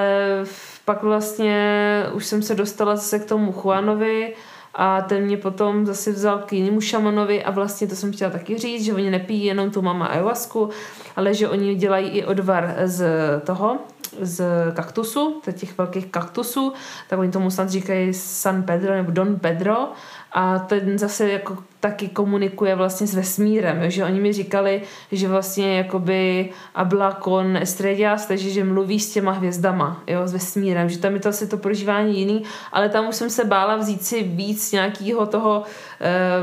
pak 0.84 1.02
vlastně 1.02 2.04
už 2.12 2.26
jsem 2.26 2.42
se 2.42 2.54
dostala 2.54 2.96
zase 2.96 3.18
k 3.18 3.24
tomu 3.24 3.54
Juanovi 3.64 4.34
a 4.74 5.00
ten 5.00 5.22
mě 5.22 5.36
potom 5.36 5.86
zase 5.86 6.12
vzal 6.12 6.38
k 6.38 6.52
jinému 6.52 6.80
šamanovi 6.80 7.44
a 7.44 7.50
vlastně 7.50 7.86
to 7.86 7.96
jsem 7.96 8.12
chtěla 8.12 8.30
taky 8.30 8.58
říct, 8.58 8.84
že 8.84 8.94
oni 8.94 9.10
nepijí 9.10 9.44
jenom 9.44 9.70
tu 9.70 9.82
mama 9.82 10.06
ayahuasku, 10.06 10.70
ale 11.16 11.34
že 11.34 11.48
oni 11.48 11.74
dělají 11.74 12.08
i 12.08 12.24
odvar 12.24 12.74
z 12.84 13.04
toho, 13.44 13.78
z 14.20 14.44
kaktusu, 14.74 15.40
těch 15.52 15.78
velkých 15.78 16.06
kaktusů, 16.06 16.72
tak 17.08 17.18
oni 17.18 17.30
tomu 17.30 17.50
snad 17.50 17.70
říkají 17.70 18.14
San 18.14 18.62
Pedro 18.62 18.94
nebo 18.94 19.10
Don 19.10 19.38
Pedro 19.38 19.88
a 20.32 20.58
ten 20.58 20.98
zase 20.98 21.30
jako 21.30 21.58
taky 21.80 22.08
komunikuje 22.08 22.74
vlastně 22.74 23.06
s 23.06 23.14
vesmírem, 23.14 23.90
že 23.90 24.04
oni 24.04 24.20
mi 24.20 24.32
říkali, 24.32 24.82
že 25.12 25.28
vlastně 25.28 25.76
jakoby 25.76 26.50
habla 26.74 27.18
con 27.24 27.56
estrellas, 27.56 28.26
takže 28.26 28.50
že 28.50 28.64
mluví 28.64 29.00
s 29.00 29.12
těma 29.12 29.32
hvězdama, 29.32 30.02
jo, 30.06 30.20
s 30.28 30.32
vesmírem, 30.32 30.88
že 30.88 30.98
tam 30.98 31.14
je 31.14 31.20
to 31.20 31.28
asi 31.28 31.46
to 31.46 31.56
prožívání 31.56 32.18
jiný, 32.18 32.42
ale 32.72 32.88
tam 32.88 33.08
už 33.08 33.16
jsem 33.16 33.30
se 33.30 33.44
bála 33.44 33.76
vzít 33.76 34.04
si 34.04 34.22
víc 34.22 34.72
nějakého 34.72 35.26
toho, 35.26 35.64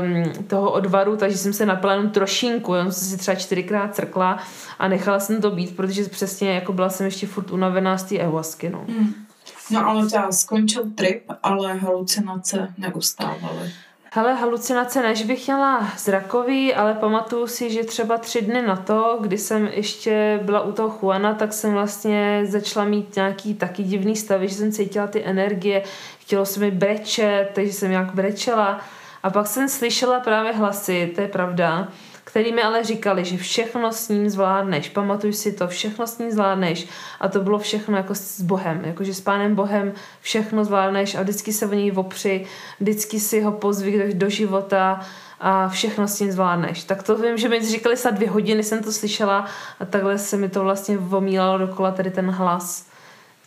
um, 0.02 0.32
toho 0.46 0.70
odvaru, 0.70 1.16
takže 1.16 1.38
jsem 1.38 1.52
se 1.52 1.66
napila 1.66 1.92
jenom 1.92 2.10
trošinku, 2.10 2.74
jenom 2.74 2.92
jsem 2.92 3.08
si 3.08 3.18
třeba 3.18 3.34
čtyřikrát 3.34 3.94
crkla 3.94 4.38
a 4.78 4.88
nechala 4.88 5.20
jsem 5.20 5.40
to 5.40 5.50
být, 5.50 5.76
protože 5.76 6.04
přesně 6.04 6.54
jako 6.54 6.72
byla 6.72 6.88
jsem 6.88 7.06
ještě 7.06 7.26
furt 7.26 7.50
unavená 7.50 7.98
z 7.98 8.04
té 8.04 8.18
ayahuasky, 8.18 8.68
no. 8.70 8.84
Mm. 8.88 9.27
No 9.70 9.86
ale 9.86 10.10
teda 10.10 10.32
skončil 10.32 10.90
trip, 10.94 11.22
ale 11.42 11.74
halucinace 11.74 12.74
neustávaly. 12.78 13.72
Hele, 14.12 14.34
halucinace 14.34 15.02
než 15.02 15.22
bych 15.22 15.46
měla 15.46 15.92
zrakový, 15.98 16.74
ale 16.74 16.94
pamatuju 16.94 17.46
si, 17.46 17.70
že 17.70 17.84
třeba 17.84 18.18
tři 18.18 18.42
dny 18.42 18.62
na 18.62 18.76
to, 18.76 19.18
kdy 19.20 19.38
jsem 19.38 19.66
ještě 19.66 20.40
byla 20.42 20.60
u 20.60 20.72
toho 20.72 20.98
Juana, 21.02 21.34
tak 21.34 21.52
jsem 21.52 21.72
vlastně 21.72 22.42
začala 22.48 22.86
mít 22.86 23.16
nějaký 23.16 23.54
taky 23.54 23.82
divný 23.82 24.16
stav, 24.16 24.40
že 24.40 24.54
jsem 24.54 24.72
cítila 24.72 25.06
ty 25.06 25.24
energie, 25.24 25.82
chtělo 26.18 26.46
se 26.46 26.60
mi 26.60 26.70
brečet, 26.70 27.50
takže 27.54 27.72
jsem 27.72 27.90
nějak 27.90 28.14
brečela. 28.14 28.80
A 29.22 29.30
pak 29.30 29.46
jsem 29.46 29.68
slyšela 29.68 30.20
právě 30.20 30.52
hlasy, 30.52 31.12
to 31.14 31.20
je 31.20 31.28
pravda, 31.28 31.88
který 32.38 32.52
mi 32.52 32.62
ale 32.62 32.84
říkali, 32.84 33.24
že 33.24 33.36
všechno 33.36 33.92
s 33.92 34.08
ním 34.08 34.30
zvládneš, 34.30 34.88
pamatuj 34.88 35.32
si 35.32 35.52
to, 35.52 35.68
všechno 35.68 36.06
s 36.06 36.18
ním 36.18 36.30
zvládneš 36.30 36.86
a 37.20 37.28
to 37.28 37.40
bylo 37.40 37.58
všechno 37.58 37.96
jako 37.96 38.14
s 38.14 38.40
Bohem, 38.40 38.84
jakože 38.84 39.14
s 39.14 39.20
Pánem 39.20 39.54
Bohem 39.54 39.92
všechno 40.20 40.64
zvládneš 40.64 41.14
a 41.14 41.22
vždycky 41.22 41.52
se 41.52 41.66
o 41.66 41.74
něj 41.74 41.92
opři, 41.96 42.46
vždycky 42.80 43.20
si 43.20 43.40
ho 43.40 43.52
pozví 43.52 44.02
do, 44.14 44.28
života 44.28 45.00
a 45.40 45.68
všechno 45.68 46.08
s 46.08 46.18
tím 46.18 46.32
zvládneš. 46.32 46.84
Tak 46.84 47.02
to 47.02 47.16
vím, 47.16 47.36
že 47.36 47.48
mi 47.48 47.66
říkali 47.66 47.96
snad 47.96 48.14
dvě 48.14 48.30
hodiny, 48.30 48.62
jsem 48.62 48.82
to 48.82 48.92
slyšela 48.92 49.46
a 49.80 49.84
takhle 49.84 50.18
se 50.18 50.36
mi 50.36 50.48
to 50.48 50.62
vlastně 50.62 50.96
vomílalo 50.96 51.58
dokola 51.58 51.90
tady 51.90 52.10
ten 52.10 52.30
hlas, 52.30 52.86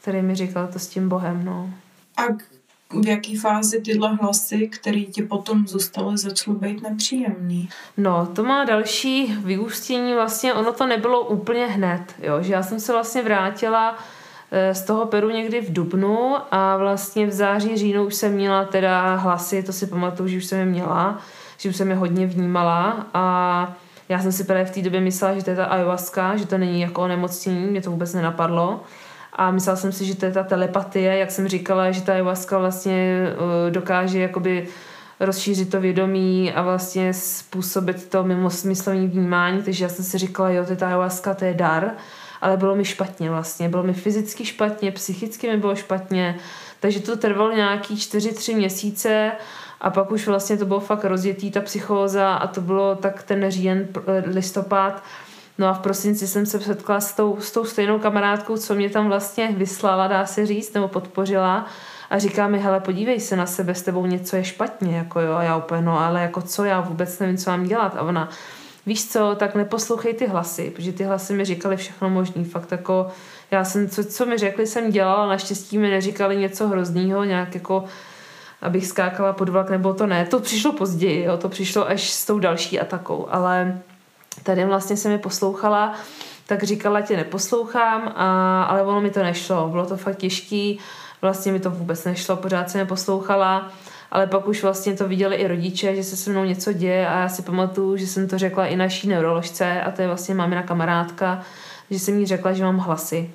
který 0.02 0.22
mi 0.22 0.36
říkal 0.36 0.68
to 0.68 0.80
s 0.80 0.88
tím 0.88 1.10
Bohem, 1.10 1.46
no. 1.46 1.70
A 2.18 2.24
v 2.94 3.08
jaký 3.08 3.36
fázi 3.36 3.82
tyhle 3.82 4.16
hlasy, 4.16 4.68
které 4.68 5.02
ti 5.02 5.22
potom 5.22 5.68
zůstaly, 5.68 6.18
začaly 6.18 6.58
být 6.58 6.82
nepříjemný? 6.82 7.70
No, 7.98 8.26
to 8.26 8.44
má 8.44 8.64
další 8.66 9.36
vyústění, 9.44 10.14
vlastně 10.14 10.54
ono 10.54 10.74
to 10.74 10.88
nebylo 10.88 11.22
úplně 11.22 11.66
hned, 11.66 12.02
jo, 12.20 12.42
že 12.42 12.54
já 12.54 12.64
jsem 12.64 12.80
se 12.80 12.92
vlastně 12.92 13.22
vrátila 13.22 13.98
eh, 14.52 14.76
z 14.76 14.84
toho 14.84 15.06
Peru 15.06 15.30
někdy 15.30 15.62
v 15.62 15.74
Dubnu 15.74 16.36
a 16.52 16.78
vlastně 16.78 17.28
v 17.28 17.32
září, 17.32 17.78
říjnu 17.78 18.06
už 18.06 18.16
jsem 18.16 18.34
měla 18.34 18.66
teda 18.66 19.16
hlasy, 19.16 19.64
to 19.64 19.74
si 19.74 19.88
pamatuju, 19.88 20.30
že 20.30 20.38
už 20.38 20.46
jsem 20.46 20.60
je 20.60 20.66
měla, 20.66 21.22
že 21.58 21.70
už 21.70 21.76
jsem 21.76 21.90
je 21.90 21.96
hodně 21.96 22.28
vnímala 22.28 23.08
a 23.14 23.76
já 24.10 24.20
jsem 24.20 24.32
si 24.32 24.44
právě 24.44 24.66
v 24.66 24.72
té 24.72 24.82
době 24.82 25.02
myslela, 25.02 25.36
že 25.36 25.44
to 25.44 25.50
je 25.50 25.56
ta 25.56 25.66
ayahuasca, 25.66 26.38
že 26.38 26.48
to 26.48 26.58
není 26.58 26.82
jako 26.82 27.02
onemocnění, 27.02 27.66
mě 27.66 27.82
to 27.82 27.92
vůbec 27.92 28.14
nenapadlo. 28.14 28.84
A 29.34 29.52
myslela 29.52 29.76
jsem 29.76 29.91
si, 29.91 30.06
že 30.06 30.15
to 30.15 30.26
je 30.26 30.32
ta 30.32 30.44
telepatie, 30.44 31.17
jak 31.17 31.32
jsem 31.32 31.48
říkala, 31.48 31.91
že 31.91 32.02
ta 32.02 32.12
ayahuasca 32.12 32.58
vlastně 32.58 33.28
uh, 33.36 33.72
dokáže 33.72 34.20
jakoby 34.20 34.67
rozšířit 35.20 35.72
to 35.72 35.82
vědomí 35.82 36.52
a 36.52 36.62
vlastně 36.62 37.13
způsobit 37.13 38.10
to 38.10 38.24
mimo 38.24 38.50
smyslovní 38.50 39.08
vnímání, 39.08 39.63
takže 39.63 39.86
já 39.86 39.89
jsem 39.89 40.06
si 40.06 40.17
říkala, 40.17 40.50
jo, 40.50 40.65
to 40.65 40.72
je 40.72 40.78
ta 40.78 40.88
ayahuasca, 40.88 41.34
to 41.34 41.46
je 41.46 41.54
dar, 41.54 41.91
ale 42.41 42.58
bylo 42.58 42.76
mi 42.76 42.86
špatně 42.86 43.30
vlastně, 43.30 43.70
bylo 43.70 43.84
mi 43.84 43.94
fyzicky 43.94 44.46
špatně, 44.46 44.91
psychicky 44.91 45.50
mi 45.50 45.58
bylo 45.58 45.76
špatně, 45.76 46.39
takže 46.80 47.00
to 47.00 47.17
trvalo 47.17 47.56
nějaký 47.56 47.98
čtyři, 47.98 48.34
tři 48.34 48.56
měsíce 48.56 49.32
a 49.82 49.89
pak 49.89 50.12
už 50.12 50.28
vlastně 50.28 50.58
to 50.58 50.65
bylo 50.65 50.80
fakt 50.80 51.04
rozjetý 51.04 51.52
ta 51.52 51.62
psychóza 51.62 52.34
a 52.34 52.48
to 52.48 52.62
bylo 52.62 52.96
tak 52.96 53.24
ten 53.24 53.52
říjen, 53.52 53.88
listopad, 54.26 55.04
No 55.62 55.67
a 55.67 55.74
v 55.74 55.80
prosinci 55.80 56.28
jsem 56.28 56.45
se 56.45 56.60
setkala 56.60 57.00
s 57.00 57.13
tou, 57.13 57.38
s 57.39 57.52
tou 57.52 57.65
stejnou 57.65 58.00
kamarádkou, 58.00 58.58
co 58.58 58.76
mě 58.76 58.89
tam 58.89 59.08
vlastně 59.08 59.47
vyslala, 59.58 60.08
dá 60.08 60.26
se 60.26 60.45
říct, 60.45 60.74
nebo 60.74 60.88
podpořila. 60.88 61.65
A 62.10 62.19
říká 62.19 62.47
mi, 62.47 62.60
hele, 62.60 62.80
podívej 62.80 63.19
se 63.19 63.36
na 63.36 63.45
sebe, 63.45 63.76
s 63.76 63.82
tebou 63.82 64.06
něco 64.06 64.36
je 64.36 64.43
špatně, 64.43 64.97
jako 64.97 65.19
jo, 65.19 65.34
a 65.34 65.43
já 65.43 65.58
úplně, 65.58 65.82
no 65.82 66.00
ale 66.00 66.21
jako 66.21 66.41
co, 66.41 66.65
já 66.65 66.82
vůbec 66.82 67.19
nevím, 67.19 67.38
co 67.38 67.50
mám 67.50 67.63
dělat 67.63 67.95
a 67.95 68.02
ona, 68.02 68.30
víš 68.86 69.10
co, 69.12 69.36
tak 69.39 69.56
neposlouchej 69.56 70.13
ty 70.13 70.28
hlasy, 70.28 70.71
protože 70.76 70.93
ty 70.93 71.04
hlasy 71.04 71.34
mi 71.34 71.45
říkali 71.45 71.78
všechno 71.78 72.10
možný, 72.10 72.45
fakt 72.45 72.71
jako, 72.71 73.08
já 73.52 73.63
jsem, 73.63 73.89
co, 73.89 74.04
co 74.04 74.26
mi 74.26 74.38
řekli, 74.38 74.67
jsem 74.67 74.91
dělala, 74.91 75.28
naštěstí 75.28 75.78
mi 75.78 75.89
neříkali 75.89 76.38
něco 76.38 76.67
hroznýho, 76.67 77.24
nějak 77.24 77.56
jako, 77.56 77.84
abych 78.62 78.88
skákala 78.88 79.34
pod 79.34 79.50
vlak, 79.50 79.69
nebo 79.69 79.93
to 79.93 80.08
ne, 80.08 80.26
to 80.26 80.39
přišlo 80.39 80.71
později, 80.71 81.24
jo, 81.24 81.38
to 81.38 81.50
přišlo 81.50 81.88
až 81.89 82.12
s 82.12 82.26
tou 82.26 82.39
další 82.39 82.80
atakou, 82.80 83.28
ale 83.30 83.82
tady 84.44 84.65
vlastně 84.65 84.98
se 84.98 85.10
mi 85.10 85.17
poslouchala, 85.17 85.94
tak 86.48 86.63
říkala, 86.63 87.02
tě 87.02 87.17
neposlouchám, 87.17 88.13
a, 88.15 88.63
ale 88.63 88.84
ono 88.84 89.02
mi 89.02 89.10
to 89.10 89.24
nešlo, 89.24 89.67
bylo 89.67 89.86
to 89.86 89.98
fakt 89.98 90.17
těžký, 90.17 90.80
vlastně 91.22 91.52
mi 91.52 91.60
to 91.60 91.72
vůbec 91.72 92.06
nešlo, 92.06 92.36
pořád 92.36 92.70
se 92.70 92.78
mi 92.78 92.86
poslouchala, 92.86 93.72
ale 94.12 94.28
pak 94.28 94.48
už 94.48 94.63
vlastně 94.63 94.94
to 94.94 95.08
viděli 95.08 95.36
i 95.36 95.48
rodiče, 95.48 95.96
že 95.96 96.04
se 96.04 96.17
se 96.17 96.30
mnou 96.30 96.44
něco 96.44 96.74
děje 96.74 97.08
a 97.08 97.20
já 97.20 97.30
si 97.30 97.41
pamatuju, 97.41 97.98
že 97.98 98.08
jsem 98.08 98.28
to 98.28 98.38
řekla 98.38 98.65
i 98.65 98.76
naší 98.76 99.08
neuroložce 99.08 99.82
a 99.82 99.91
to 99.91 100.02
je 100.02 100.08
vlastně 100.08 100.36
mámina 100.36 100.63
kamarádka, 100.63 101.41
že 101.89 102.00
jsem 102.00 102.20
jí 102.20 102.26
řekla, 102.26 102.54
že 102.54 102.63
mám 102.63 102.78
hlasy. 102.78 103.30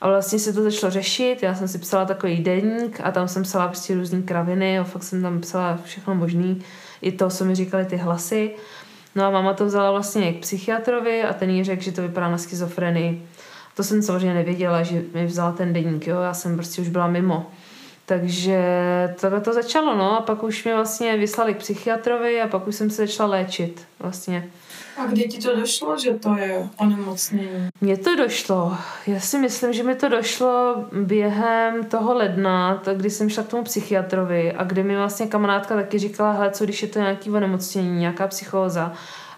A 0.00 0.08
vlastně 0.08 0.38
se 0.38 0.52
to 0.52 0.62
začalo 0.62 0.90
řešit, 0.90 1.42
já 1.42 1.54
jsem 1.54 1.68
si 1.68 1.78
psala 1.78 2.04
takový 2.04 2.36
denník 2.36 3.00
a 3.04 3.10
tam 3.10 3.28
jsem 3.28 3.42
psala 3.42 3.68
prostě 3.68 3.94
různé 3.94 4.22
kraviny 4.22 4.78
a 4.78 4.84
fakt 4.84 5.02
jsem 5.02 5.22
tam 5.22 5.40
psala 5.40 5.78
všechno 5.84 6.14
možný, 6.14 6.62
i 7.02 7.12
to, 7.12 7.28
co 7.28 7.44
mi 7.44 7.54
říkali 7.54 7.84
ty 7.84 7.96
hlasy. 7.96 8.54
No 9.14 9.24
a 9.24 9.30
máma 9.30 9.54
to 9.54 9.66
vzala 9.66 9.90
vlastně 9.90 10.32
k 10.32 10.40
psychiatrovi 10.40 11.22
a 11.22 11.32
ten 11.32 11.50
jí 11.50 11.64
řekl, 11.64 11.82
že 11.82 11.92
to 11.92 12.02
vypadá 12.02 12.30
na 12.30 12.38
schizofrenii. 12.38 13.28
To 13.76 13.82
jsem 13.82 14.02
samozřejmě 14.02 14.34
nevěděla, 14.34 14.82
že 14.82 15.02
mi 15.14 15.26
vzala 15.26 15.52
ten 15.52 15.72
deník, 15.72 16.06
jo, 16.06 16.20
já 16.20 16.34
jsem 16.34 16.56
prostě 16.56 16.82
už 16.82 16.88
byla 16.88 17.06
mimo. 17.06 17.50
Takže 18.06 18.58
tohle 19.20 19.40
to 19.40 19.52
začalo, 19.52 19.96
no 19.96 20.18
a 20.18 20.22
pak 20.22 20.42
už 20.42 20.64
mě 20.64 20.74
vlastně 20.74 21.16
vyslali 21.16 21.54
k 21.54 21.58
psychiatrovi 21.58 22.42
a 22.42 22.48
pak 22.48 22.66
už 22.66 22.74
jsem 22.74 22.90
se 22.90 23.06
začala 23.06 23.30
léčit 23.30 23.86
vlastně. 23.98 24.50
A 24.96 25.06
kdy 25.06 25.22
ti 25.22 25.38
to 25.38 25.56
došlo, 25.56 25.98
že 25.98 26.10
to 26.10 26.36
je 26.36 26.68
onemocnění? 26.76 27.68
Mně 27.80 27.96
to 27.96 28.16
došlo. 28.16 28.76
Já 29.06 29.20
si 29.20 29.38
myslím, 29.38 29.72
že 29.72 29.82
mi 29.82 29.94
to 29.94 30.08
došlo 30.08 30.84
během 30.92 31.84
toho 31.84 32.14
ledna, 32.14 32.82
kdy 32.94 33.10
jsem 33.10 33.30
šla 33.30 33.42
k 33.42 33.48
tomu 33.48 33.62
psychiatrovi 33.62 34.52
a 34.52 34.64
kdy 34.64 34.82
mi 34.82 34.96
vlastně 34.96 35.26
kamarádka 35.26 35.74
taky 35.74 35.98
říkala, 35.98 36.32
hele, 36.32 36.50
co 36.50 36.64
když 36.64 36.82
je 36.82 36.88
to 36.88 36.98
nějaký 36.98 37.30
onemocnění, 37.30 37.98
nějaká 37.98 38.28
psychóza, 38.28 38.92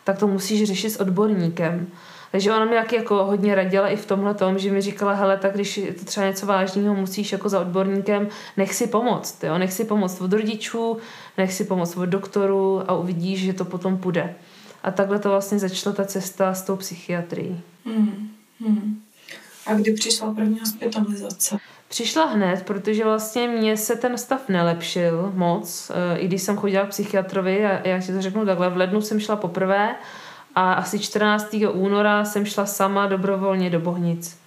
tak 0.05 0.19
to 0.19 0.27
musíš 0.27 0.65
řešit 0.65 0.91
s 0.91 1.01
odborníkem. 1.01 1.87
Takže 2.33 2.53
ona 2.53 2.65
mi 2.65 2.75
jak 2.75 2.93
jako 2.93 3.25
hodně 3.25 3.55
radila 3.55 3.89
i 3.89 3.97
v 3.97 4.07
tomhle 4.07 4.35
tom, 4.35 4.59
že 4.59 4.71
mi 4.71 4.81
říkala, 4.81 5.13
hele, 5.13 5.37
tak 5.37 5.55
když 5.55 5.77
je 5.77 5.93
to 5.93 6.05
třeba 6.05 6.27
něco 6.27 6.47
vážného, 6.47 6.95
musíš 6.95 7.33
jako 7.33 7.49
za 7.49 7.61
odborníkem, 7.61 8.29
nech 8.57 8.75
si 8.75 8.87
pomoct, 8.87 9.45
jo? 9.45 9.59
nech 9.59 9.73
si 9.73 9.85
pomoct 9.85 10.21
od 10.21 10.33
rodičů, 10.33 10.97
nech 11.39 11.53
si 11.53 11.65
pomoct 11.65 11.97
od 11.97 12.07
doktoru 12.07 12.83
a 12.91 12.95
uvidíš, 12.95 13.41
že 13.41 13.53
to 13.53 13.65
potom 13.65 13.99
půjde. 13.99 14.35
A 14.83 14.91
takhle 14.91 15.19
to 15.19 15.29
vlastně 15.29 15.59
začala 15.59 15.97
ta 15.97 16.05
cesta 16.05 16.55
s 16.55 16.63
tou 16.63 16.77
psychiatrií. 16.77 17.61
Hmm. 17.85 18.29
Hmm. 18.61 19.03
A 19.67 19.75
kdy 19.75 19.93
přišla 19.93 20.35
první 20.35 20.61
hospitalizace? 20.61 21.59
Přišla 21.89 22.25
hned, 22.25 22.63
protože 22.63 23.05
vlastně 23.05 23.49
mně 23.49 23.77
se 23.77 23.97
ten 23.97 24.19
stav 24.19 24.49
nelepšil 24.49 25.33
moc, 25.35 25.91
eh, 25.95 26.19
i 26.19 26.27
když 26.29 26.43
jsem 26.43 26.57
chodila 26.57 26.87
k 26.87 26.89
psychiatrovi 26.89 27.67
a 27.67 27.89
já 27.89 28.01
si 28.01 28.13
to 28.13 28.23
řeknu 28.23 28.47
takhle, 28.47 28.71
v 28.71 28.77
lednu 28.77 29.01
jsem 29.01 29.21
šla 29.21 29.37
poprvé 29.37 29.95
a 30.57 30.73
asi 30.73 30.99
14. 30.99 31.57
února 31.73 32.25
jsem 32.25 32.45
šla 32.45 32.67
sama 32.67 33.07
dobrovolně 33.07 33.71
do 33.71 33.81
Bohnic. 33.81 34.39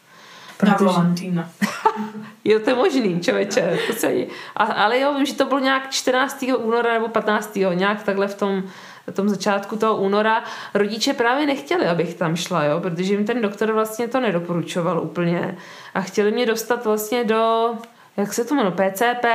Protože... 0.58 0.86
Na 0.86 0.92
Valentína. 0.92 1.50
jo, 2.46 2.60
to 2.60 2.70
je 2.70 2.76
možný, 2.76 3.20
člověče. 3.20 3.80
To 3.88 3.94
se... 3.94 4.14
a, 4.56 4.64
ale 4.64 5.00
jo, 5.00 5.14
vím, 5.14 5.26
že 5.26 5.34
to 5.34 5.46
bylo 5.46 5.60
nějak 5.60 5.90
14. 5.90 6.46
února 6.58 6.94
nebo 6.94 7.08
15. 7.08 7.56
nějak 7.74 8.04
takhle 8.04 8.28
v 8.28 8.36
tom 8.36 8.64
v 9.08 9.16
tom 9.16 9.30
začátku 9.30 9.76
toho 9.76 9.98
února, 9.98 10.44
rodiče 10.74 11.14
právě 11.14 11.46
nechtěli, 11.46 11.88
abych 11.88 12.14
tam 12.14 12.36
šla, 12.36 12.64
jo, 12.64 12.80
protože 12.80 13.14
jim 13.14 13.26
ten 13.26 13.42
doktor 13.42 13.72
vlastně 13.72 14.08
to 14.08 14.20
nedoporučoval 14.20 15.02
úplně 15.02 15.58
a 15.94 16.02
chtěli 16.02 16.32
mě 16.32 16.46
dostat 16.46 16.86
vlastně 16.86 17.24
do 17.24 17.74
jak 18.20 18.34
se 18.34 18.46
to 18.46 18.56
jmenuje, 18.56 18.76
PCP, 18.76 19.26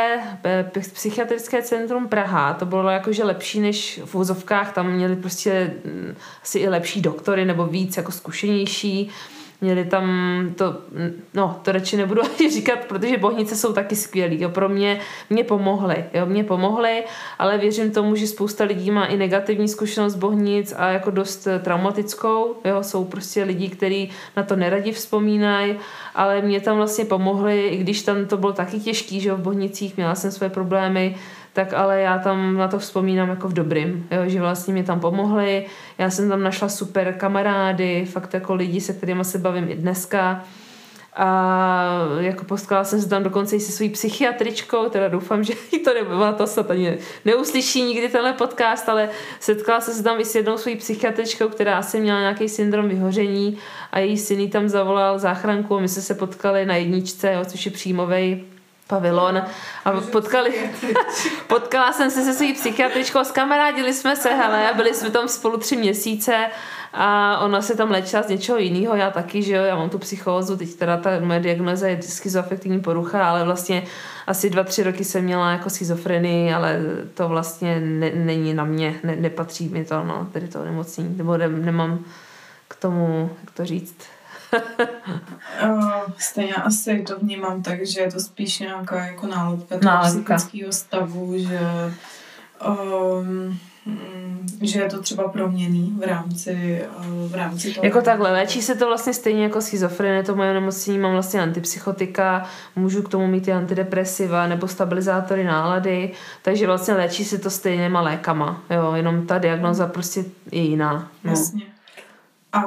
Psychiatrické 0.93 1.63
centrum 1.63 2.09
Praha, 2.09 2.55
to 2.55 2.67
bylo 2.67 2.91
jakože 2.91 3.25
lepší 3.25 3.61
než 3.61 4.01
v 4.05 4.15
úzovkách, 4.15 4.73
tam 4.73 4.93
měli 4.93 5.17
prostě 5.17 5.75
mm, 5.85 6.17
asi 6.43 6.59
i 6.59 6.69
lepší 6.69 7.03
doktory 7.03 7.45
nebo 7.45 7.67
víc 7.67 7.97
jako 7.97 8.13
zkušenější 8.13 9.11
Měli 9.61 9.85
tam 9.85 10.05
to, 10.57 10.77
no 11.35 11.61
to 11.63 11.73
radši 11.73 11.97
nebudu 11.97 12.23
říkat, 12.53 12.79
protože 12.89 13.19
bohnice 13.19 13.57
jsou 13.57 13.73
taky 13.73 13.97
skvělý. 13.97 14.41
Jo. 14.41 14.49
Pro 14.49 14.69
mě, 14.69 15.01
mě 15.31 15.45
pomohly, 15.45 16.05
jo, 16.15 16.27
mě 16.27 16.45
pomohly, 16.45 17.05
ale 17.39 17.59
věřím 17.59 17.91
tomu, 17.91 18.17
že 18.17 18.27
spousta 18.27 18.65
lidí 18.65 18.91
má 18.91 19.07
i 19.07 19.17
negativní 19.17 19.69
zkušenost 19.69 20.15
bohnic 20.15 20.75
a 20.77 20.89
jako 20.89 21.11
dost 21.11 21.49
traumatickou. 21.63 22.57
Jo. 22.65 22.83
Jsou 22.83 23.05
prostě 23.05 23.43
lidi, 23.43 23.69
kteří 23.69 24.11
na 24.37 24.43
to 24.43 24.57
neradi 24.57 24.93
vzpomínají, 24.93 25.77
ale 26.15 26.43
mě 26.43 26.61
tam 26.61 26.77
vlastně 26.77 27.05
pomohly, 27.05 27.67
i 27.67 27.77
když 27.77 28.03
tam 28.03 28.27
to 28.27 28.37
bylo 28.37 28.53
taky 28.53 28.81
těžký, 28.81 29.21
že 29.21 29.29
jo, 29.29 29.37
v 29.37 29.41
bohnicích 29.41 29.97
měla 29.97 30.15
jsem 30.15 30.31
své 30.31 30.49
problémy, 30.49 31.17
tak 31.55 31.73
ale 31.73 32.01
já 32.01 32.19
tam 32.19 32.57
na 32.57 32.69
to 32.69 32.79
vzpomínám 32.79 33.29
jako 33.29 33.49
v 33.49 33.53
dobrým, 33.53 34.09
jo, 34.11 34.23
že 34.27 34.41
vlastně 34.41 34.73
mě 34.75 34.85
tam 34.85 35.01
pomohli, 35.01 35.67
já 35.99 36.11
jsem 36.11 36.29
tam 36.29 36.43
našla 36.43 36.69
super 36.69 37.15
kamarády, 37.19 38.05
fakt 38.05 38.35
jako 38.35 38.55
lidi, 38.55 38.81
se 38.81 38.93
kterými 38.93 39.25
se 39.25 39.39
bavím 39.39 39.69
i 39.69 39.75
dneska. 39.75 40.45
A 41.17 41.89
jako 42.21 42.45
potkala 42.45 42.85
jsem 42.85 43.01
se 43.01 43.09
tam 43.09 43.23
dokonce 43.23 43.57
i 43.57 43.61
se 43.61 43.73
svojí 43.73 43.91
psychiatričkou, 43.91 44.89
teda 44.89 45.09
doufám, 45.09 45.45
že 45.45 45.53
jí 45.73 45.79
to 45.85 45.91
ona 46.07 46.33
to 46.33 46.47
snad 46.47 46.71
ani 46.71 46.99
neuslyší 47.25 47.83
nikdy 47.83 48.09
tenhle 48.09 48.33
podcast, 48.33 48.89
ale 48.89 49.09
setkala 49.41 49.81
jsem 49.81 49.95
se 49.95 50.03
tam 50.03 50.21
i 50.21 50.25
s 50.25 50.35
jednou 50.35 50.59
svojí 50.59 50.77
psychiatričkou, 50.77 51.49
která 51.49 51.79
asi 51.79 52.01
měla 52.01 52.21
nějaký 52.21 52.49
syndrom 52.49 52.89
vyhoření 52.89 53.59
a 53.93 53.99
její 53.99 54.19
syn 54.19 54.51
tam 54.51 54.69
zavolal 54.69 55.19
záchranku 55.19 55.77
a 55.77 55.81
my 55.81 55.89
jsme 55.89 56.03
se 56.03 56.15
potkali 56.15 56.67
na 56.67 56.77
jedničce, 56.77 57.33
jo, 57.33 57.45
což 57.45 57.67
je 57.67 57.73
příjmovej 57.73 58.45
pavilon 58.87 59.43
a 59.85 59.93
potkali, 60.13 60.71
potkala 61.47 61.93
jsem 61.93 62.11
se 62.11 62.23
se 62.23 62.35
svou 62.35 62.55
psychiatričkou, 62.55 63.25
skamarádili 63.25 63.95
jsme 63.95 64.17
se, 64.17 64.29
hele, 64.29 64.71
byli 64.77 64.95
jsme 64.95 65.11
tam 65.11 65.29
spolu 65.29 65.59
tři 65.59 65.77
měsíce 65.77 66.47
a 66.93 67.39
ona 67.39 67.63
se 67.63 67.77
tam 67.77 67.91
léčila 67.91 68.23
z 68.23 68.29
něčeho 68.29 68.59
jiného, 68.59 68.97
já 68.97 69.11
taky, 69.11 69.43
že 69.43 69.55
jo, 69.55 69.63
já 69.65 69.77
mám 69.77 69.91
tu 69.91 69.99
psychózu, 69.99 70.57
teď 70.57 70.75
teda 70.75 70.97
ta 70.97 71.11
moje 71.21 71.41
diagnoza 71.41 71.89
je 71.89 72.03
schizoafektivní 72.03 72.81
porucha, 72.81 73.31
ale 73.31 73.45
vlastně 73.45 73.83
asi 74.27 74.51
dva, 74.51 74.65
tři 74.65 74.83
roky 74.83 75.05
jsem 75.05 75.25
měla 75.25 75.51
jako 75.51 75.71
schizofrenii, 75.71 76.55
ale 76.55 76.81
to 77.15 77.29
vlastně 77.29 77.81
ne, 77.81 78.11
není 78.15 78.55
na 78.55 78.65
mě, 78.65 79.01
ne, 79.05 79.17
nepatří 79.17 79.69
mi 79.69 79.85
to, 79.85 80.05
no, 80.05 80.29
tedy 80.33 80.49
to 80.49 80.65
nemocní, 80.65 81.15
nebo 81.17 81.37
ne, 81.37 81.49
nemám 81.49 82.05
k 82.69 82.77
tomu, 82.77 83.31
jak 83.41 83.51
to 83.51 83.65
říct, 83.65 83.97
stejně 86.19 86.55
asi 86.55 87.03
to 87.03 87.19
vnímám 87.19 87.63
tak, 87.63 87.87
že 87.87 88.01
je 88.01 88.13
to 88.13 88.21
spíš 88.21 88.59
nějaká 88.59 89.07
jako 89.07 89.27
nálepka 89.27 89.79
toho 89.79 89.99
psychického 90.03 90.73
stavu, 90.73 91.39
že 91.39 91.61
um, 93.21 93.59
že 94.63 94.81
je 94.81 94.91
to 94.91 95.03
třeba 95.03 95.29
proměný 95.29 95.97
v 95.99 96.03
rámci, 96.03 96.85
v 97.27 97.35
rámci 97.35 97.75
toho. 97.75 97.87
Jako 97.87 98.03
takhle, 98.03 98.33
léčí 98.33 98.63
se 98.63 98.75
to 98.75 98.87
vlastně 98.87 99.15
stejně 99.15 99.43
jako 99.43 99.61
schizofrenie, 99.61 100.23
to 100.23 100.37
moje 100.37 100.55
nemocnění, 100.55 100.99
mám 100.99 101.13
vlastně 101.13 101.43
antipsychotika, 101.43 102.47
můžu 102.77 103.03
k 103.03 103.09
tomu 103.09 103.27
mít 103.27 103.49
i 103.49 103.53
antidepresiva 103.53 104.47
nebo 104.47 104.69
stabilizátory 104.69 105.45
nálady, 105.45 106.11
takže 106.43 106.67
vlastně 106.67 106.95
léčí 106.95 107.25
se 107.25 107.39
to 107.39 107.51
stejnýma 107.51 108.01
lékama, 108.01 108.63
jo, 108.71 108.93
jenom 108.95 109.27
ta 109.27 109.39
diagnoza 109.39 109.87
prostě 109.87 110.25
je 110.53 110.63
jiná. 110.63 111.09
No. 111.25 111.31
Jasně. 111.31 111.74
A 112.55 112.67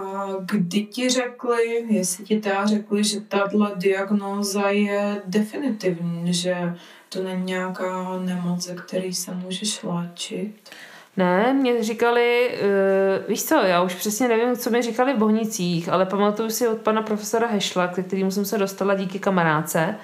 kdy 0.52 0.84
ti 0.86 1.10
řekli, 1.10 1.86
jestli 1.90 2.24
ti 2.24 2.40
teda 2.40 2.66
řekli, 2.66 3.04
že 3.04 3.22
tahle 3.22 3.72
diagnóza 3.76 4.70
je 4.70 5.22
definitivní, 5.26 6.34
že 6.34 6.76
to 7.10 7.24
není 7.24 7.44
nějaká 7.44 8.20
nemoc, 8.20 8.64
ze 8.64 8.76
který 8.76 9.14
se 9.14 9.32
můžeš 9.32 9.84
léčit? 9.84 10.54
Ne, 11.18 11.54
mě 11.54 11.84
říkali, 11.84 12.50
uh, 12.52 13.30
víš 13.30 13.44
co, 13.44 13.56
já 13.56 13.82
už 13.82 13.96
přesně 13.96 14.28
nevím, 14.28 14.56
co 14.56 14.70
mi 14.70 14.82
říkali 14.82 15.14
v 15.14 15.18
Bohnicích, 15.18 15.90
ale 15.90 16.06
pamatuju 16.06 16.50
si 16.50 16.68
od 16.68 16.78
pana 16.78 17.02
profesora 17.02 17.48
Hešla, 17.48 17.88
k 17.88 18.04
kterému 18.04 18.32
jsem 18.32 18.46
se 18.46 18.58
dostala 18.58 18.96
díky 18.96 19.20
kamarádce, 19.20 19.96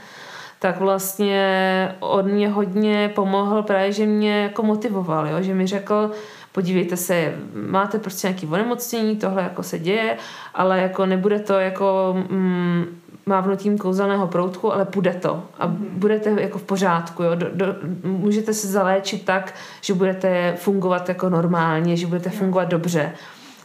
tak 0.59 0.79
vlastně 0.79 1.95
on 1.99 2.31
mě 2.31 2.49
hodně 2.49 3.11
pomohl 3.15 3.63
právě, 3.63 3.91
že 3.91 4.05
mě 4.05 4.43
jako 4.43 4.63
motivoval, 4.63 5.27
jo? 5.27 5.41
že 5.41 5.53
mi 5.53 5.67
řekl, 5.67 6.11
podívejte 6.53 6.97
se, 6.97 7.33
máte 7.53 7.99
prostě 7.99 8.27
nějaký 8.27 8.47
onemocnění, 8.47 9.15
tohle 9.15 9.43
jako 9.43 9.63
se 9.63 9.79
děje, 9.79 10.17
ale 10.53 10.81
jako 10.81 11.05
nebude 11.05 11.39
to 11.39 11.53
jako 11.53 12.15
mm, 12.29 12.85
mávnutím 13.25 13.77
kouzelného 13.77 14.27
proutku, 14.27 14.73
ale 14.73 14.87
bude 14.93 15.13
to 15.13 15.43
a 15.59 15.67
mhm. 15.67 15.87
budete 15.91 16.41
jako 16.41 16.57
v 16.57 16.63
pořádku. 16.63 17.23
Jo? 17.23 17.35
Do, 17.35 17.47
do, 17.53 17.65
můžete 18.03 18.53
se 18.53 18.67
zaléčit 18.67 19.25
tak, 19.25 19.55
že 19.81 19.93
budete 19.93 20.53
fungovat 20.57 21.09
jako 21.09 21.29
normálně, 21.29 21.97
že 21.97 22.07
budete 22.07 22.29
fungovat 22.29 22.65
dobře. 22.65 23.11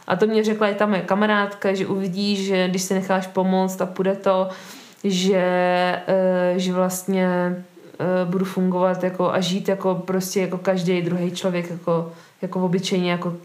A 0.07 0.15
to 0.15 0.27
mě 0.27 0.43
řekla 0.43 0.67
i 0.67 0.75
ta 0.75 0.85
moje 0.85 1.01
kamarádka, 1.01 1.73
že 1.73 1.87
uvidí, 1.87 2.45
že 2.45 2.67
když 2.67 2.81
si 2.81 2.93
necháš 2.93 3.27
pomoct 3.27 3.81
a 3.81 3.85
půjde 3.85 4.15
to, 4.15 4.49
že, 5.03 5.43
eh, 6.07 6.53
že 6.57 6.73
vlastně 6.73 7.27
eh, 7.99 8.25
budu 8.25 8.45
fungovat 8.45 9.03
jako 9.03 9.31
a 9.31 9.39
žít 9.39 9.69
jako 9.69 9.95
prostě 9.95 10.41
jako 10.41 10.57
každý 10.57 11.01
druhý 11.01 11.31
člověk 11.31 11.69
jako 11.69 12.11
jako 12.41 12.65
obyčejně 12.65 13.11
jako 13.11 13.37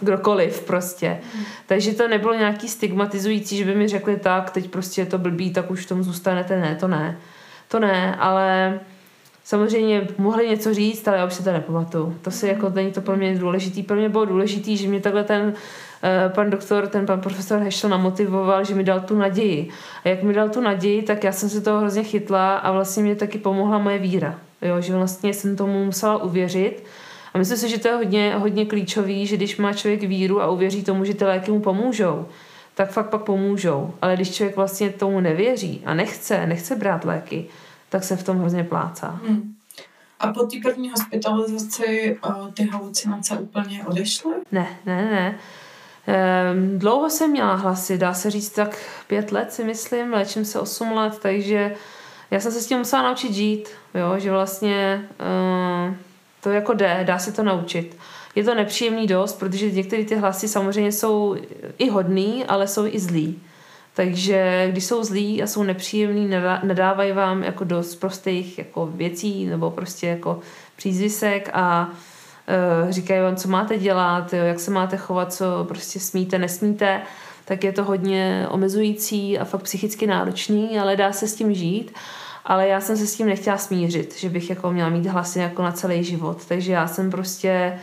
kdokoliv 0.00 0.60
prostě. 0.60 1.18
Mm. 1.38 1.44
Takže 1.66 1.94
to 1.94 2.08
nebylo 2.08 2.34
nějaký 2.34 2.68
stigmatizující, 2.68 3.56
že 3.56 3.64
by 3.64 3.74
mi 3.74 3.88
řekli 3.88 4.16
tak, 4.16 4.50
teď 4.50 4.70
prostě 4.70 5.00
je 5.00 5.06
to 5.06 5.18
blbý, 5.18 5.52
tak 5.52 5.70
už 5.70 5.84
v 5.84 5.88
tom 5.88 6.02
zůstanete. 6.02 6.60
Ne, 6.60 6.76
to 6.80 6.88
ne. 6.88 7.18
To 7.68 7.78
ne, 7.78 8.16
ale 8.16 8.80
samozřejmě 9.44 10.08
mohli 10.18 10.48
něco 10.48 10.74
říct, 10.74 11.08
ale 11.08 11.16
já 11.16 11.26
už 11.26 11.34
si 11.34 11.44
to 11.44 11.52
nepamatuju. 11.52 12.16
To 12.22 12.30
si 12.30 12.46
jako 12.46 12.70
není 12.74 12.92
to 12.92 13.00
pro 13.00 13.16
mě 13.16 13.38
důležitý. 13.38 13.82
Pro 13.82 13.96
mě 13.96 14.08
bylo 14.08 14.24
důležitý, 14.24 14.76
že 14.76 14.88
mě 14.88 15.00
takhle 15.00 15.24
ten 15.24 15.42
uh, 15.42 16.32
pan 16.34 16.50
doktor, 16.50 16.86
ten 16.86 17.06
pan 17.06 17.20
profesor 17.20 17.58
Hešel 17.58 17.90
namotivoval, 17.90 18.64
že 18.64 18.74
mi 18.74 18.84
dal 18.84 19.00
tu 19.00 19.18
naději. 19.18 19.68
A 20.04 20.08
jak 20.08 20.22
mi 20.22 20.32
dal 20.32 20.48
tu 20.48 20.60
naději, 20.60 21.02
tak 21.02 21.24
já 21.24 21.32
jsem 21.32 21.48
se 21.48 21.60
toho 21.60 21.78
hrozně 21.78 22.02
chytla 22.02 22.56
a 22.56 22.72
vlastně 22.72 23.02
mě 23.02 23.14
taky 23.14 23.38
pomohla 23.38 23.78
moje 23.78 23.98
víra. 23.98 24.34
Jo, 24.62 24.80
že 24.80 24.96
vlastně 24.96 25.34
jsem 25.34 25.56
tomu 25.56 25.84
musela 25.84 26.22
uvěřit 26.22 26.84
a 27.34 27.38
myslím 27.38 27.58
si, 27.58 27.68
že 27.68 27.78
to 27.78 27.88
je 27.88 27.94
hodně, 27.94 28.34
hodně 28.34 28.66
klíčový, 28.66 29.26
že 29.26 29.36
když 29.36 29.56
má 29.56 29.72
člověk 29.72 30.02
víru 30.02 30.42
a 30.42 30.50
uvěří 30.50 30.84
tomu, 30.84 31.04
že 31.04 31.14
ty 31.14 31.24
léky 31.24 31.50
mu 31.50 31.60
pomůžou, 31.60 32.26
tak 32.74 32.90
fakt 32.90 33.10
pak 33.10 33.22
pomůžou. 33.22 33.94
Ale 34.02 34.14
když 34.14 34.34
člověk 34.34 34.56
vlastně 34.56 34.90
tomu 34.90 35.20
nevěří 35.20 35.82
a 35.86 35.94
nechce, 35.94 36.46
nechce 36.46 36.76
brát 36.76 37.04
léky, 37.04 37.46
tak 37.88 38.04
se 38.04 38.16
v 38.16 38.22
tom 38.22 38.38
hrozně 38.38 38.64
plácá. 38.64 39.20
Hmm. 39.26 39.54
A 40.20 40.32
po 40.32 40.42
té 40.42 40.56
první 40.62 40.90
hospitalizaci 40.90 42.18
uh, 42.26 42.50
ty 42.52 42.64
halucinace 42.64 43.34
úplně 43.34 43.84
odešly? 43.84 44.34
Ne, 44.52 44.66
ne, 44.86 45.10
ne. 45.10 45.38
Ehm, 46.06 46.78
dlouho 46.78 47.10
jsem 47.10 47.30
měla 47.30 47.54
hlasy, 47.54 47.98
dá 47.98 48.14
se 48.14 48.30
říct 48.30 48.50
tak 48.50 48.78
pět 49.06 49.32
let 49.32 49.52
si 49.52 49.64
myslím, 49.64 50.12
léčím 50.12 50.44
se 50.44 50.60
osm 50.60 50.92
let, 50.92 51.18
takže 51.22 51.74
já 52.30 52.40
jsem 52.40 52.52
se 52.52 52.60
s 52.60 52.66
tím 52.66 52.78
musela 52.78 53.02
naučit 53.02 53.32
žít, 53.32 53.68
jo, 53.94 54.18
že 54.18 54.30
vlastně 54.30 55.08
uh, 55.88 55.94
to 56.40 56.50
jako 56.50 56.74
jde, 56.74 57.02
dá 57.06 57.18
se 57.18 57.32
to 57.32 57.42
naučit. 57.42 57.96
Je 58.34 58.44
to 58.44 58.54
nepříjemný 58.54 59.06
dost, 59.06 59.38
protože 59.38 59.70
některé 59.70 60.04
ty 60.04 60.16
hlasy 60.16 60.48
samozřejmě 60.48 60.92
jsou 60.92 61.36
i 61.78 61.90
hodný, 61.90 62.44
ale 62.44 62.66
jsou 62.66 62.86
i 62.86 62.98
zlý. 62.98 63.42
Takže 63.94 64.68
když 64.70 64.84
jsou 64.84 65.04
zlí 65.04 65.42
a 65.42 65.46
jsou 65.46 65.62
nepříjemný, 65.62 66.30
nedávají 66.62 67.12
vám 67.12 67.42
jako 67.42 67.64
dost 67.64 67.94
prostých 67.94 68.58
jako 68.58 68.86
věcí 68.86 69.46
nebo 69.46 69.70
prostě 69.70 70.06
jako 70.06 70.40
přízvisek 70.76 71.50
a 71.52 71.88
uh, 72.84 72.90
říkají 72.90 73.20
vám, 73.20 73.36
co 73.36 73.48
máte 73.48 73.78
dělat, 73.78 74.32
jo, 74.32 74.44
jak 74.44 74.60
se 74.60 74.70
máte 74.70 74.96
chovat, 74.96 75.32
co 75.32 75.64
prostě 75.68 76.00
smíte, 76.00 76.38
nesmíte, 76.38 77.02
tak 77.44 77.64
je 77.64 77.72
to 77.72 77.84
hodně 77.84 78.46
omezující 78.50 79.38
a 79.38 79.44
fakt 79.44 79.62
psychicky 79.62 80.06
náročný, 80.06 80.78
ale 80.78 80.96
dá 80.96 81.12
se 81.12 81.28
s 81.28 81.34
tím 81.34 81.54
žít 81.54 81.92
ale 82.44 82.68
já 82.68 82.80
jsem 82.80 82.96
se 82.96 83.06
s 83.06 83.14
tím 83.14 83.26
nechtěla 83.26 83.58
smířit, 83.58 84.16
že 84.18 84.28
bych 84.28 84.50
jako 84.50 84.72
měla 84.72 84.88
mít 84.88 85.06
hlasy 85.06 85.38
jako 85.38 85.62
na 85.62 85.72
celý 85.72 86.04
život, 86.04 86.46
takže 86.46 86.72
já 86.72 86.86
jsem 86.86 87.10
prostě 87.10 87.78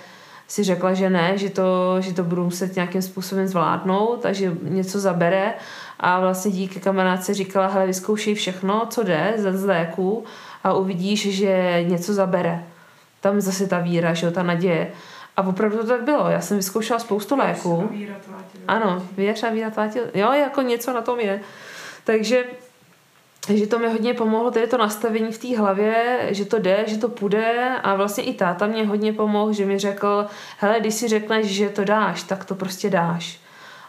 si 0.48 0.64
řekla, 0.64 0.94
že 0.94 1.10
ne, 1.10 1.38
že 1.38 1.50
to, 1.50 1.96
že 2.02 2.14
to 2.14 2.24
budu 2.24 2.44
muset 2.44 2.76
nějakým 2.76 3.02
způsobem 3.02 3.48
zvládnout 3.48 4.26
a 4.26 4.34
že 4.34 4.56
něco 4.62 5.00
zabere 5.00 5.54
a 6.00 6.20
vlastně 6.20 6.52
díky 6.52 6.80
kamarádce 6.80 7.34
říkala, 7.34 7.68
hele, 7.68 7.86
vyzkoušej 7.86 8.36
všechno, 8.36 8.86
co 8.90 9.04
jde 9.04 9.34
z 9.38 9.66
léku 9.66 10.26
a 10.64 10.74
uvidíš, 10.74 11.36
že 11.36 11.84
něco 11.88 12.14
zabere. 12.14 12.64
Tam 13.22 13.42
zase 13.42 13.68
ta 13.68 13.80
víra, 13.80 14.14
že 14.14 14.26
jo, 14.26 14.32
ta 14.32 14.44
naděje. 14.44 14.92
A 15.38 15.42
opravdu 15.42 15.78
to 15.78 15.88
tak 15.88 16.04
bylo. 16.04 16.30
Já 16.30 16.42
jsem 16.42 16.58
vyzkoušela 16.58 17.00
spoustu 17.00 17.38
léků. 17.38 17.90
Ano, 18.68 19.08
věř 19.18 19.44
a 19.44 19.50
víra 19.50 19.70
tvá 19.70 19.90
Jo, 20.14 20.32
jako 20.32 20.62
něco 20.62 20.94
na 20.94 21.02
tom 21.02 21.20
je. 21.20 21.42
Takže 22.04 22.44
takže 23.48 23.68
to 23.68 23.80
mi 23.80 23.88
hodně 23.88 24.14
pomohlo, 24.14 24.52
tedy 24.52 24.68
to 24.68 24.78
nastavení 24.78 25.32
v 25.32 25.38
té 25.38 25.58
hlavě, 25.58 26.20
že 26.30 26.46
to 26.46 26.60
jde, 26.60 26.84
že 26.88 26.98
to 26.98 27.10
půjde 27.10 27.76
a 27.84 27.96
vlastně 27.96 28.24
i 28.24 28.34
táta 28.34 28.68
mě 28.68 28.86
hodně 28.86 29.14
pomohl, 29.14 29.54
že 29.54 29.66
mi 29.66 29.80
řekl, 29.80 30.26
hele, 30.58 30.80
když 30.80 30.94
si 30.94 31.08
řekneš, 31.08 31.46
že 31.46 31.70
to 31.70 31.84
dáš, 31.84 32.24
tak 32.24 32.46
to 32.46 32.56
prostě 32.56 32.90
dáš. 32.90 33.40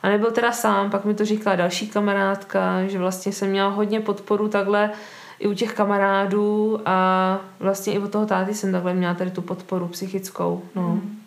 A 0.02 0.08
nebyl 0.08 0.30
teda 0.30 0.52
sám, 0.52 0.90
pak 0.90 1.04
mi 1.04 1.14
to 1.14 1.24
říkala 1.24 1.56
další 1.56 1.88
kamarádka, 1.88 2.86
že 2.86 2.98
vlastně 2.98 3.32
jsem 3.32 3.50
měla 3.50 3.68
hodně 3.68 4.00
podporu 4.00 4.48
takhle 4.48 4.90
i 5.38 5.46
u 5.46 5.54
těch 5.54 5.74
kamarádů 5.74 6.80
a 6.84 7.40
vlastně 7.60 7.92
i 7.92 7.98
od 7.98 8.12
toho 8.12 8.26
táty 8.26 8.54
jsem 8.54 8.72
takhle 8.72 8.94
měla 8.94 9.14
tady 9.14 9.30
tu 9.30 9.42
podporu 9.42 9.88
psychickou. 9.88 10.62
No. 10.74 10.82
Mm. 10.82 11.18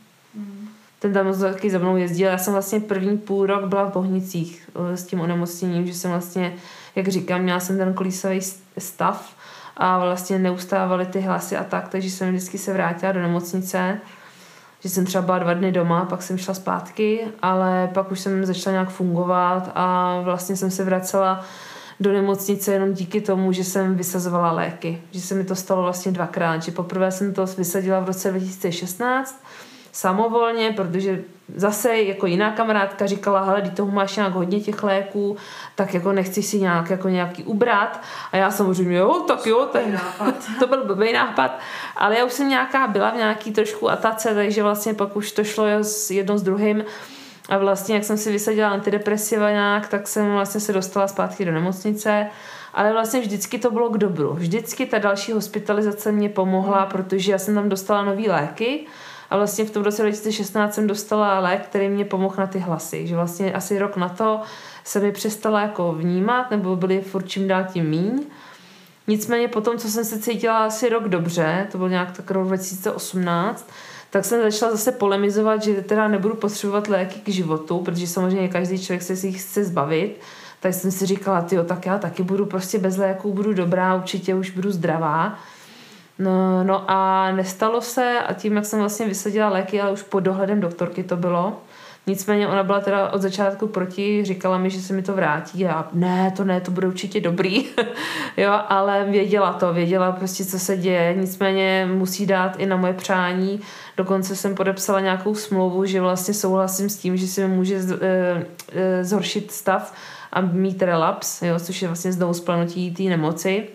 Ten 0.99 1.13
tam 1.13 1.39
taky 1.39 1.69
za 1.69 1.77
mnou 1.77 1.97
jezdil. 1.97 2.27
Já 2.27 2.37
jsem 2.37 2.53
vlastně 2.53 2.79
první 2.79 3.17
půl 3.17 3.45
rok 3.45 3.65
byla 3.65 3.83
v 3.89 3.93
Bohnicích 3.93 4.69
eh, 4.75 4.97
s 4.97 5.03
tím 5.03 5.21
onemocněním, 5.21 5.87
že 5.87 5.93
jsem 5.93 6.11
vlastně 6.11 6.53
jak 6.95 7.07
říkám, 7.07 7.41
měla 7.41 7.59
jsem 7.59 7.77
ten 7.77 7.93
kolísový 7.93 8.39
stav 8.77 9.35
a 9.77 9.99
vlastně 9.99 10.39
neustávaly 10.39 11.05
ty 11.05 11.19
hlasy 11.19 11.57
a 11.57 11.63
tak, 11.63 11.87
takže 11.87 12.09
jsem 12.09 12.29
vždycky 12.29 12.57
se 12.57 12.73
vrátila 12.73 13.11
do 13.11 13.21
nemocnice, 13.21 13.99
že 14.79 14.89
jsem 14.89 15.05
třeba 15.05 15.21
byla 15.21 15.39
dva 15.39 15.53
dny 15.53 15.71
doma, 15.71 16.05
pak 16.05 16.21
jsem 16.21 16.37
šla 16.37 16.53
zpátky, 16.53 17.27
ale 17.41 17.89
pak 17.93 18.11
už 18.11 18.19
jsem 18.19 18.45
začala 18.45 18.71
nějak 18.71 18.89
fungovat 18.89 19.71
a 19.75 20.19
vlastně 20.23 20.55
jsem 20.55 20.71
se 20.71 20.83
vracela 20.83 21.45
do 21.99 22.13
nemocnice 22.13 22.73
jenom 22.73 22.93
díky 22.93 23.21
tomu, 23.21 23.51
že 23.51 23.63
jsem 23.63 23.95
vysazovala 23.95 24.51
léky. 24.51 25.01
Že 25.11 25.21
se 25.21 25.35
mi 25.35 25.43
to 25.43 25.55
stalo 25.55 25.83
vlastně 25.83 26.11
dvakrát. 26.11 26.63
Že 26.63 26.71
poprvé 26.71 27.11
jsem 27.11 27.33
to 27.33 27.45
vysadila 27.45 27.99
v 27.99 28.05
roce 28.05 28.29
2016 28.29 29.43
samovolně, 29.91 30.73
protože 30.75 31.23
zase 31.55 31.97
jako 31.97 32.25
jiná 32.25 32.51
kamarádka 32.51 33.05
říkala, 33.05 33.41
hele, 33.41 33.61
ty 33.61 33.69
toho 33.69 33.91
máš 33.91 34.15
nějak 34.15 34.33
hodně 34.33 34.59
těch 34.59 34.83
léků, 34.83 35.37
tak 35.75 35.93
jako 35.93 36.11
nechci 36.11 36.43
si 36.43 36.59
nějak 36.59 36.89
jako 36.89 37.09
nějaký 37.09 37.43
ubrat. 37.43 38.01
A 38.31 38.37
já 38.37 38.51
samozřejmě, 38.51 38.97
jo, 38.97 39.23
tak 39.27 39.45
jo, 39.45 39.69
to, 39.71 39.79
to 40.59 40.67
byl 40.67 40.85
blbý 40.85 41.13
nápad. 41.13 41.59
Ale 41.95 42.17
já 42.17 42.25
už 42.25 42.33
jsem 42.33 42.49
nějaká 42.49 42.87
byla 42.87 43.09
v 43.09 43.15
nějaký 43.15 43.51
trošku 43.51 43.89
atace, 43.89 44.35
takže 44.35 44.63
vlastně 44.63 44.93
pak 44.93 45.15
už 45.15 45.31
to 45.31 45.43
šlo 45.43 45.65
jedno 46.09 46.37
s 46.37 46.43
druhým. 46.43 46.85
A 47.49 47.57
vlastně, 47.57 47.95
jak 47.95 48.03
jsem 48.03 48.17
si 48.17 48.31
vysadila 48.31 48.69
antidepresiva 48.69 49.51
nějak, 49.51 49.87
tak 49.87 50.07
jsem 50.07 50.31
vlastně 50.31 50.61
se 50.61 50.73
dostala 50.73 51.07
zpátky 51.07 51.45
do 51.45 51.51
nemocnice. 51.51 52.27
Ale 52.73 52.93
vlastně 52.93 53.21
vždycky 53.21 53.59
to 53.59 53.71
bylo 53.71 53.89
k 53.89 53.97
dobru. 53.97 54.33
Vždycky 54.33 54.85
ta 54.85 54.99
další 54.99 55.31
hospitalizace 55.31 56.11
mě 56.11 56.29
pomohla, 56.29 56.85
protože 56.85 57.31
já 57.31 57.37
jsem 57.37 57.55
tam 57.55 57.69
dostala 57.69 58.03
nové 58.03 58.27
léky 58.27 58.87
a 59.31 59.37
vlastně 59.37 59.65
v 59.65 59.71
tom 59.71 59.83
roce 59.83 60.01
2016 60.01 60.73
jsem 60.73 60.87
dostala 60.87 61.39
lék, 61.39 61.61
který 61.61 61.89
mě 61.89 62.05
pomohl 62.05 62.35
na 62.37 62.47
ty 62.47 62.59
hlasy. 62.59 63.07
Že 63.07 63.15
vlastně 63.15 63.53
asi 63.53 63.79
rok 63.79 63.97
na 63.97 64.09
to 64.09 64.41
se 64.83 64.99
mi 64.99 65.11
přestala 65.11 65.61
jako 65.61 65.93
vnímat, 65.93 66.51
nebo 66.51 66.75
byly 66.75 67.01
furt 67.01 67.27
čím 67.27 67.47
dál 67.47 67.63
tím 67.73 67.85
míň. 67.89 68.23
Nicméně 69.07 69.47
potom, 69.47 69.77
co 69.77 69.87
jsem 69.87 70.05
se 70.05 70.19
cítila 70.19 70.65
asi 70.65 70.89
rok 70.89 71.07
dobře, 71.07 71.67
to 71.71 71.77
byl 71.77 71.89
nějak 71.89 72.17
tak 72.17 72.31
rok 72.31 72.47
2018, 72.47 73.69
tak 74.09 74.25
jsem 74.25 74.41
začala 74.41 74.71
zase 74.71 74.91
polemizovat, 74.91 75.63
že 75.63 75.81
teda 75.81 76.07
nebudu 76.07 76.35
potřebovat 76.35 76.87
léky 76.87 77.19
k 77.19 77.29
životu, 77.29 77.79
protože 77.79 78.07
samozřejmě 78.07 78.47
každý 78.47 78.79
člověk 78.79 79.01
se 79.01 79.27
jich 79.27 79.41
chce 79.41 79.63
zbavit. 79.63 80.21
Tak 80.59 80.73
jsem 80.73 80.91
si 80.91 81.05
říkala, 81.05 81.47
jo, 81.51 81.63
tak 81.63 81.85
já 81.85 81.97
taky 81.97 82.23
budu 82.23 82.45
prostě 82.45 82.79
bez 82.79 82.97
léků, 82.97 83.33
budu 83.33 83.53
dobrá, 83.53 83.95
určitě 83.95 84.35
už 84.35 84.51
budu 84.51 84.71
zdravá. 84.71 85.39
No, 86.21 86.63
no 86.63 86.83
a 86.87 87.31
nestalo 87.31 87.81
se 87.81 88.19
a 88.19 88.33
tím, 88.33 88.55
jak 88.55 88.65
jsem 88.65 88.79
vlastně 88.79 89.05
vysadila 89.05 89.49
léky, 89.49 89.81
ale 89.81 89.91
už 89.91 90.01
pod 90.01 90.19
dohledem 90.19 90.59
doktorky 90.59 91.03
to 91.03 91.17
bylo, 91.17 91.57
Nicméně 92.07 92.47
ona 92.47 92.63
byla 92.63 92.79
teda 92.79 93.09
od 93.09 93.21
začátku 93.21 93.67
proti, 93.67 94.25
říkala 94.25 94.57
mi, 94.57 94.69
že 94.69 94.81
se 94.81 94.93
mi 94.93 95.01
to 95.01 95.13
vrátí. 95.13 95.65
A 95.65 95.89
ne, 95.93 96.33
to 96.37 96.43
ne, 96.43 96.61
to 96.61 96.71
bude 96.71 96.87
určitě 96.87 97.21
dobrý, 97.21 97.65
jo, 98.37 98.51
ale 98.67 99.05
věděla 99.09 99.53
to, 99.53 99.73
věděla 99.73 100.11
prostě, 100.11 100.45
co 100.45 100.59
se 100.59 100.77
děje, 100.77 101.15
nicméně 101.19 101.89
musí 101.93 102.25
dát 102.25 102.55
i 102.59 102.65
na 102.65 102.75
moje 102.75 102.93
přání, 102.93 103.61
dokonce 103.97 104.35
jsem 104.35 104.55
podepsala 104.55 104.99
nějakou 104.99 105.35
smlouvu, 105.35 105.85
že 105.85 106.01
vlastně 106.01 106.33
souhlasím 106.33 106.89
s 106.89 106.97
tím, 106.97 107.17
že 107.17 107.27
se 107.27 107.47
mi 107.47 107.55
může 107.55 107.81
z, 107.81 107.91
e, 107.91 108.45
e, 108.71 109.03
zhoršit 109.03 109.51
stav 109.51 109.93
a 110.33 110.41
mít 110.41 110.81
relaps, 110.81 111.41
jo, 111.41 111.59
což 111.59 111.81
je 111.81 111.87
vlastně 111.87 112.11
znovu 112.11 112.33
splanutí 112.33 112.91
té 112.91 113.03
nemoci. 113.03 113.67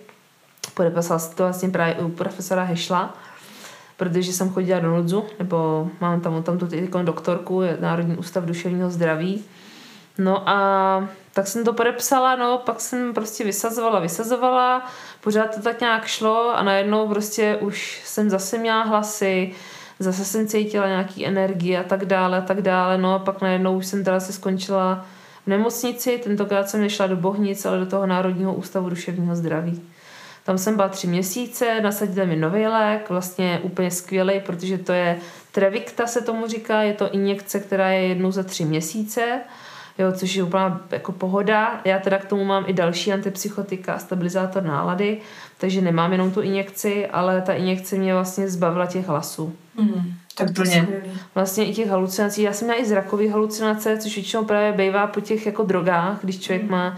Podepsala 0.76 1.18
se 1.18 1.36
to 1.36 1.42
vlastně 1.42 1.68
právě 1.68 1.94
u 1.94 2.08
profesora 2.08 2.62
Hešla, 2.62 3.14
protože 3.96 4.32
jsem 4.32 4.50
chodila 4.50 4.80
do 4.80 4.96
Nudzu, 4.96 5.24
nebo 5.38 5.90
mám 6.00 6.20
tam, 6.20 6.42
tam 6.42 6.58
tu 6.58 6.68
jako 6.74 7.02
doktorku, 7.02 7.62
Národní 7.80 8.16
ústav 8.16 8.44
duševního 8.44 8.90
zdraví. 8.90 9.44
No 10.18 10.48
a 10.48 11.08
tak 11.32 11.46
jsem 11.46 11.64
to 11.64 11.72
podepsala, 11.72 12.36
no, 12.36 12.58
pak 12.58 12.80
jsem 12.80 13.14
prostě 13.14 13.44
vysazovala, 13.44 14.00
vysazovala, 14.00 14.86
pořád 15.20 15.54
to 15.54 15.62
tak 15.62 15.80
nějak 15.80 16.06
šlo 16.06 16.56
a 16.56 16.62
najednou 16.62 17.08
prostě 17.08 17.56
už 17.60 18.02
jsem 18.04 18.30
zase 18.30 18.58
měla 18.58 18.82
hlasy, 18.82 19.52
zase 19.98 20.24
jsem 20.24 20.46
cítila 20.46 20.86
nějaký 20.86 21.26
energii 21.26 21.76
a 21.76 21.82
tak 21.82 22.04
dále 22.04 22.38
a 22.38 22.40
tak 22.40 22.62
dále, 22.62 22.98
no 22.98 23.14
a 23.14 23.18
pak 23.18 23.40
najednou 23.40 23.76
už 23.76 23.86
jsem 23.86 24.04
teda 24.04 24.20
se 24.20 24.32
skončila 24.32 25.06
v 25.44 25.46
nemocnici, 25.46 26.20
tentokrát 26.24 26.68
jsem 26.68 26.80
nešla 26.80 27.06
do 27.06 27.16
Bohnic, 27.16 27.66
ale 27.66 27.78
do 27.78 27.86
toho 27.86 28.06
Národního 28.06 28.54
ústavu 28.54 28.90
duševního 28.90 29.36
zdraví. 29.36 29.82
Tam 30.46 30.58
jsem 30.58 30.76
byla 30.76 30.88
tři 30.88 31.06
měsíce, 31.06 31.80
nasadili 31.80 32.26
mi 32.26 32.36
nový 32.36 32.66
lék, 32.66 33.10
vlastně 33.10 33.60
úplně 33.62 33.90
skvělý, 33.90 34.40
protože 34.40 34.78
to 34.78 34.92
je 34.92 35.18
Trevikta 35.56 36.06
se 36.06 36.20
tomu 36.20 36.46
říká, 36.46 36.82
je 36.82 36.94
to 36.94 37.10
injekce, 37.10 37.60
která 37.60 37.88
je 37.88 38.08
jednou 38.08 38.30
za 38.30 38.42
tři 38.42 38.64
měsíce, 38.64 39.40
jo, 39.98 40.12
což 40.12 40.34
je 40.34 40.42
úplná 40.42 40.80
jako 40.90 41.12
pohoda. 41.12 41.80
Já 41.84 41.98
teda 41.98 42.18
k 42.18 42.24
tomu 42.24 42.44
mám 42.44 42.64
i 42.66 42.72
další 42.72 43.12
antipsychotika 43.12 43.94
a 43.94 43.98
stabilizátor 43.98 44.62
nálady, 44.62 45.20
takže 45.58 45.80
nemám 45.80 46.12
jenom 46.12 46.30
tu 46.30 46.40
injekci, 46.40 47.06
ale 47.06 47.42
ta 47.42 47.52
injekce 47.52 47.96
mě 47.96 48.14
vlastně 48.14 48.48
zbavila 48.48 48.86
těch 48.86 49.08
hlasů. 49.08 49.56
Mm, 49.80 50.14
tak 50.34 50.50
to 50.50 50.62
je 50.62 51.02
Vlastně 51.34 51.64
i 51.64 51.74
těch 51.74 51.88
halucinací. 51.88 52.42
Já 52.42 52.52
jsem 52.52 52.68
měla 52.68 52.82
i 52.82 52.86
zrakové 52.86 53.28
halucinace, 53.28 53.98
což 53.98 54.14
většinou 54.14 54.44
právě 54.44 54.72
bývá 54.72 55.06
po 55.06 55.20
těch 55.20 55.46
jako 55.46 55.62
drogách, 55.62 56.18
když 56.22 56.40
člověk 56.40 56.62
mm. 56.62 56.70
má 56.70 56.96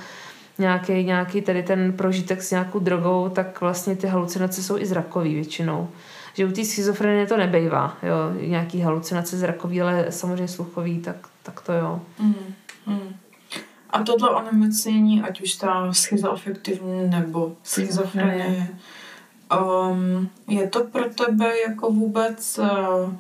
nějaký, 0.59 1.05
nějaký 1.05 1.43
tady 1.43 1.63
ten 1.63 1.93
prožitek 1.93 2.43
s 2.43 2.51
nějakou 2.51 2.79
drogou, 2.79 3.29
tak 3.29 3.61
vlastně 3.61 3.97
ty 3.97 4.07
halucinace 4.07 4.63
jsou 4.63 4.79
i 4.79 4.87
zrakový 4.87 5.35
většinou. 5.35 5.89
Že 6.35 6.47
u 6.47 6.53
té 6.53 6.65
schizofrenie 6.65 7.27
to 7.27 7.37
nebejvá, 7.37 7.97
jo, 8.03 8.47
nějaký 8.49 8.81
halucinace 8.81 9.39
zrakový, 9.39 9.83
ale 9.83 10.07
samozřejmě 10.11 10.49
sluchový, 10.49 10.99
tak, 10.99 11.17
tak 11.43 11.61
to 11.61 11.73
jo. 11.73 12.01
Mm, 12.19 12.55
mm. 12.87 13.17
A 13.91 14.03
tohle 14.03 14.31
onemocnění, 14.31 15.23
ať 15.23 15.41
už 15.41 15.55
ta 15.55 15.93
schizoafektivní 15.93 17.11
nebo 17.11 17.53
schizofrenie, 17.63 18.69
um, 19.61 20.29
je 20.49 20.69
to 20.69 20.85
pro 20.85 21.05
tebe 21.05 21.61
jako 21.69 21.91
vůbec 21.91 22.59
uh, 22.59 23.13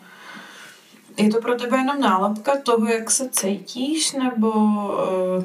je 1.18 1.28
to 1.28 1.40
pro 1.40 1.54
tebe 1.54 1.76
jenom 1.76 2.00
nálepka 2.00 2.52
toho, 2.62 2.88
jak 2.88 3.10
se 3.10 3.28
cítíš, 3.28 4.12
nebo 4.12 4.50
uh, 4.50 5.44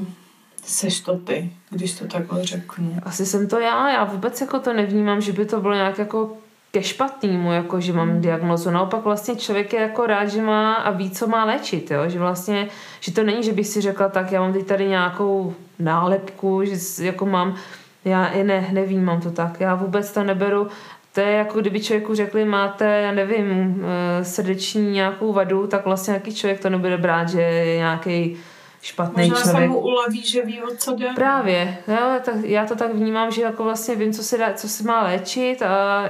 seš 0.65 0.99
to 0.99 1.17
ty, 1.17 1.49
když 1.69 1.99
to 1.99 2.07
takhle 2.07 2.43
řeknu. 2.43 2.97
Asi 3.03 3.25
jsem 3.25 3.47
to 3.47 3.59
já, 3.59 3.89
já 3.89 4.03
vůbec 4.03 4.41
jako 4.41 4.59
to 4.59 4.73
nevnímám, 4.73 5.21
že 5.21 5.31
by 5.31 5.45
to 5.45 5.61
bylo 5.61 5.73
nějak 5.73 5.99
jako 5.99 6.37
ke 6.71 6.83
špatnému, 6.83 7.51
jako 7.51 7.81
že 7.81 7.93
mám 7.93 8.09
hmm. 8.09 8.21
diagnozu. 8.21 8.71
Naopak 8.71 9.03
vlastně 9.03 9.35
člověk 9.35 9.73
je 9.73 9.81
jako 9.81 10.07
rád, 10.07 10.25
že 10.25 10.41
má 10.41 10.73
a 10.73 10.91
ví, 10.91 11.11
co 11.11 11.27
má 11.27 11.45
léčit, 11.45 11.91
jo? 11.91 12.09
že 12.09 12.19
vlastně, 12.19 12.67
že 12.99 13.11
to 13.11 13.23
není, 13.23 13.43
že 13.43 13.51
bych 13.51 13.67
si 13.67 13.81
řekla, 13.81 14.09
tak 14.09 14.31
já 14.31 14.41
mám 14.41 14.53
teď 14.53 14.65
tady 14.65 14.87
nějakou 14.87 15.55
nálepku, 15.79 16.61
že 16.65 17.05
jako 17.05 17.25
mám, 17.25 17.55
já 18.05 18.27
i 18.27 18.43
ne, 18.43 18.69
nevím, 18.71 19.05
mám 19.05 19.21
to 19.21 19.31
tak, 19.31 19.59
já 19.59 19.75
vůbec 19.75 20.11
to 20.11 20.23
neberu, 20.23 20.67
to 21.13 21.21
je 21.21 21.31
jako 21.31 21.61
kdyby 21.61 21.79
člověku 21.79 22.15
řekli, 22.15 22.45
máte, 22.45 22.85
já 22.85 23.11
nevím, 23.11 23.81
eh, 24.19 24.25
srdeční 24.25 24.91
nějakou 24.91 25.33
vadu, 25.33 25.67
tak 25.67 25.85
vlastně 25.85 26.11
nějaký 26.11 26.35
člověk 26.35 26.59
to 26.59 26.69
nebude 26.69 26.97
brát, 26.97 27.29
že 27.29 27.41
je 27.41 27.77
nějaký 27.77 28.37
špatný 28.83 29.29
Možná 29.29 29.41
člověk. 29.41 29.55
Možná 29.55 29.61
se 29.61 29.67
mu 29.67 29.79
uleví, 29.79 30.21
že 30.21 30.41
ví, 30.41 30.61
o 30.61 30.75
co 30.77 30.95
jde. 30.95 31.09
Právě. 31.15 31.77
Jo, 31.87 32.19
tak 32.25 32.35
já 32.43 32.65
to 32.65 32.75
tak 32.75 32.93
vnímám, 32.93 33.31
že 33.31 33.41
jako 33.41 33.63
vlastně 33.63 33.95
vím, 33.95 34.13
co 34.13 34.23
se, 34.23 34.37
dá, 34.37 34.53
co 34.53 34.69
se 34.69 34.83
má 34.83 35.03
léčit 35.03 35.61
a 35.61 36.09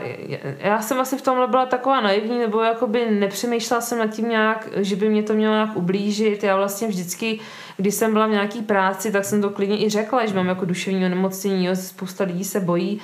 já 0.58 0.82
jsem 0.82 1.00
asi 1.00 1.18
v 1.18 1.22
tomhle 1.22 1.48
byla 1.48 1.66
taková 1.66 2.02
naivní, 2.02 2.40
nebo 2.40 2.62
jakoby 2.62 3.12
nepřemýšlela 3.12 3.82
jsem 3.82 3.98
nad 3.98 4.08
tím 4.08 4.30
nějak, 4.30 4.70
že 4.76 4.96
by 4.96 5.10
mě 5.10 5.24
to 5.24 5.34
mělo 5.34 5.54
nějak 5.54 5.76
ublížit. 5.76 6.44
Já 6.44 6.56
vlastně 6.56 6.88
vždycky, 6.88 7.40
když 7.78 7.96
jsem 7.96 8.14
byla 8.14 8.28
v 8.28 8.32
nějaký 8.32 8.62
práci, 8.62 9.12
tak 9.12 9.26
jsem 9.26 9.42
to 9.42 9.50
klidně 9.50 9.86
i 9.86 9.90
řekla, 9.90 10.26
že 10.26 10.36
mám 10.36 10.48
jako 10.48 10.66
duševní 10.66 11.06
onemocnění, 11.06 11.66
jo, 11.66 11.76
spousta 11.76 12.24
lidí 12.24 12.44
se 12.44 12.60
bojí, 12.60 13.02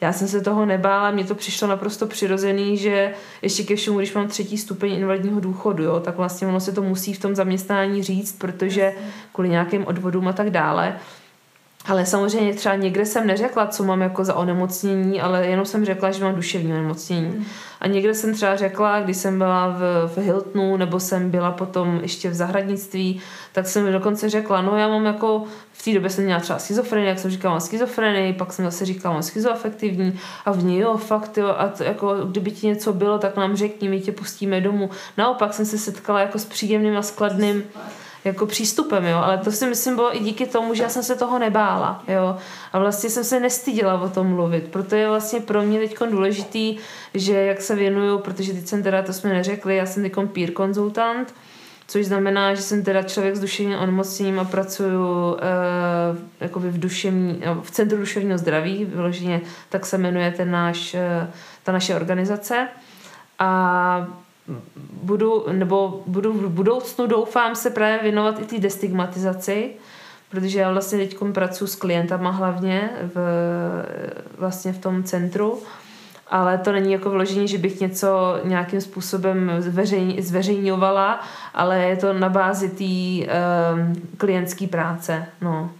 já 0.00 0.12
jsem 0.12 0.28
se 0.28 0.40
toho 0.40 0.66
nebála, 0.66 1.10
mně 1.10 1.24
to 1.24 1.34
přišlo 1.34 1.68
naprosto 1.68 2.06
přirozený, 2.06 2.76
že 2.76 3.14
ještě 3.42 3.62
ke 3.62 3.76
všemu, 3.76 3.98
když 3.98 4.14
mám 4.14 4.28
třetí 4.28 4.58
stupeň 4.58 4.92
invalidního 4.92 5.40
důchodu, 5.40 5.84
jo, 5.84 6.00
tak 6.00 6.16
vlastně 6.16 6.46
ono 6.46 6.60
se 6.60 6.72
to 6.72 6.82
musí 6.82 7.14
v 7.14 7.20
tom 7.20 7.34
zaměstnání 7.34 8.02
říct, 8.02 8.38
protože 8.38 8.94
kvůli 9.32 9.48
nějakým 9.48 9.86
odvodům 9.86 10.28
a 10.28 10.32
tak 10.32 10.50
dále. 10.50 10.96
Ale 11.90 12.06
samozřejmě 12.06 12.54
třeba 12.54 12.74
někde 12.74 13.06
jsem 13.06 13.26
neřekla, 13.26 13.66
co 13.66 13.84
mám 13.84 14.00
jako 14.00 14.24
za 14.24 14.34
onemocnění, 14.34 15.20
ale 15.20 15.46
jenom 15.46 15.66
jsem 15.66 15.84
řekla, 15.84 16.10
že 16.10 16.24
mám 16.24 16.34
duševní 16.34 16.72
onemocnění. 16.72 17.28
Mm. 17.28 17.44
A 17.80 17.86
někde 17.86 18.14
jsem 18.14 18.34
třeba 18.34 18.56
řekla, 18.56 19.00
když 19.00 19.16
jsem 19.16 19.38
byla 19.38 19.68
v, 19.68 20.10
v 20.14 20.18
Hiltonu, 20.18 20.76
nebo 20.76 21.00
jsem 21.00 21.30
byla 21.30 21.50
potom 21.50 21.98
ještě 22.02 22.30
v 22.30 22.34
zahradnictví, 22.34 23.20
tak 23.52 23.66
jsem 23.66 23.92
dokonce 23.92 24.28
řekla, 24.28 24.62
no 24.62 24.76
já 24.76 24.88
mám 24.88 25.06
jako, 25.06 25.44
v 25.72 25.84
té 25.84 25.94
době 25.94 26.10
jsem 26.10 26.24
měla 26.24 26.40
třeba 26.40 26.58
schizofrenii, 26.58 27.08
jak 27.08 27.18
jsem 27.18 27.30
říkala, 27.30 27.54
mám 27.54 27.60
schizofrenii, 27.60 28.32
pak 28.32 28.52
jsem 28.52 28.64
zase 28.64 28.84
říkala, 28.84 29.12
mám 29.12 29.22
schizoafektivní 29.22 30.18
a 30.44 30.52
v 30.52 30.64
ní, 30.64 30.78
jo, 30.78 30.96
fakt, 30.96 31.38
jo, 31.38 31.54
a 31.58 31.68
to, 31.68 31.84
jako, 31.84 32.14
kdyby 32.14 32.50
ti 32.50 32.66
něco 32.66 32.92
bylo, 32.92 33.18
tak 33.18 33.36
nám 33.36 33.56
řekni, 33.56 33.88
my 33.88 34.00
tě 34.00 34.12
pustíme 34.12 34.60
domů. 34.60 34.90
Naopak 35.18 35.54
jsem 35.54 35.66
se 35.66 35.78
setkala 35.78 36.20
jako 36.20 36.38
s 36.38 36.44
příjemným 36.44 36.96
a 36.96 37.02
skladným 37.02 37.56
Super 37.56 37.82
jako 38.24 38.46
přístupem, 38.46 39.04
jo, 39.04 39.18
ale 39.18 39.38
to 39.38 39.52
si 39.52 39.66
myslím 39.66 39.94
bylo 39.94 40.16
i 40.16 40.20
díky 40.20 40.46
tomu, 40.46 40.74
že 40.74 40.82
já 40.82 40.88
jsem 40.88 41.02
se 41.02 41.16
toho 41.16 41.38
nebála, 41.38 42.04
jo, 42.08 42.36
a 42.72 42.78
vlastně 42.78 43.10
jsem 43.10 43.24
se 43.24 43.40
nestydila 43.40 44.00
o 44.00 44.08
tom 44.08 44.26
mluvit, 44.26 44.68
proto 44.68 44.94
je 44.94 45.08
vlastně 45.08 45.40
pro 45.40 45.62
mě 45.62 45.78
teď 45.78 45.98
důležitý, 46.10 46.76
že 47.14 47.34
jak 47.34 47.60
se 47.60 47.74
věnuju, 47.74 48.18
protože 48.18 48.52
teď 48.52 48.66
jsem 48.66 48.82
teda, 48.82 49.02
to 49.02 49.12
jsme 49.12 49.30
neřekli, 49.30 49.76
já 49.76 49.86
jsem 49.86 50.02
teď 50.02 50.12
peer 50.32 50.50
konzultant, 50.52 51.34
což 51.86 52.06
znamená, 52.06 52.54
že 52.54 52.62
jsem 52.62 52.84
teda 52.84 53.02
člověk 53.02 53.36
s 53.36 53.40
duševním 53.40 53.78
onemocněním 53.78 54.40
a 54.40 54.44
pracuju 54.44 55.32
uh, 55.32 55.38
jakoby 56.40 56.70
v, 56.70 56.80
duševní, 56.80 57.42
v 57.62 57.70
Centru 57.70 57.98
duševního 57.98 58.38
zdraví, 58.38 58.84
vyloženě 58.84 59.40
tak 59.68 59.86
se 59.86 59.98
jmenuje 59.98 60.30
ten 60.30 60.50
náš, 60.50 60.94
uh, 60.94 61.00
ta 61.62 61.72
naše 61.72 61.94
organizace. 61.94 62.68
A 63.38 64.20
budu, 65.02 65.44
nebo 65.52 66.02
budu 66.06 66.32
v 66.32 66.50
budoucnu 66.50 67.06
doufám 67.06 67.54
se 67.54 67.70
právě 67.70 67.98
věnovat 68.02 68.40
i 68.40 68.44
té 68.44 68.58
destigmatizaci, 68.58 69.70
protože 70.30 70.60
já 70.60 70.72
vlastně 70.72 70.98
teď 70.98 71.16
pracuji 71.32 71.66
s 71.66 71.74
klientama 71.76 72.30
hlavně 72.30 72.90
v, 73.14 73.20
vlastně 74.38 74.72
v 74.72 74.78
tom 74.78 75.04
centru, 75.04 75.62
ale 76.28 76.58
to 76.58 76.72
není 76.72 76.92
jako 76.92 77.10
vložení, 77.10 77.48
že 77.48 77.58
bych 77.58 77.80
něco 77.80 78.40
nějakým 78.44 78.80
způsobem 78.80 79.52
zveřejň, 79.58 80.22
zveřejňovala, 80.22 81.20
ale 81.54 81.78
je 81.78 81.96
to 81.96 82.12
na 82.12 82.28
bázi 82.28 82.68
té 82.68 83.26
um, 83.32 84.02
klientské 84.16 84.66
práce. 84.66 85.26
No. 85.40 85.72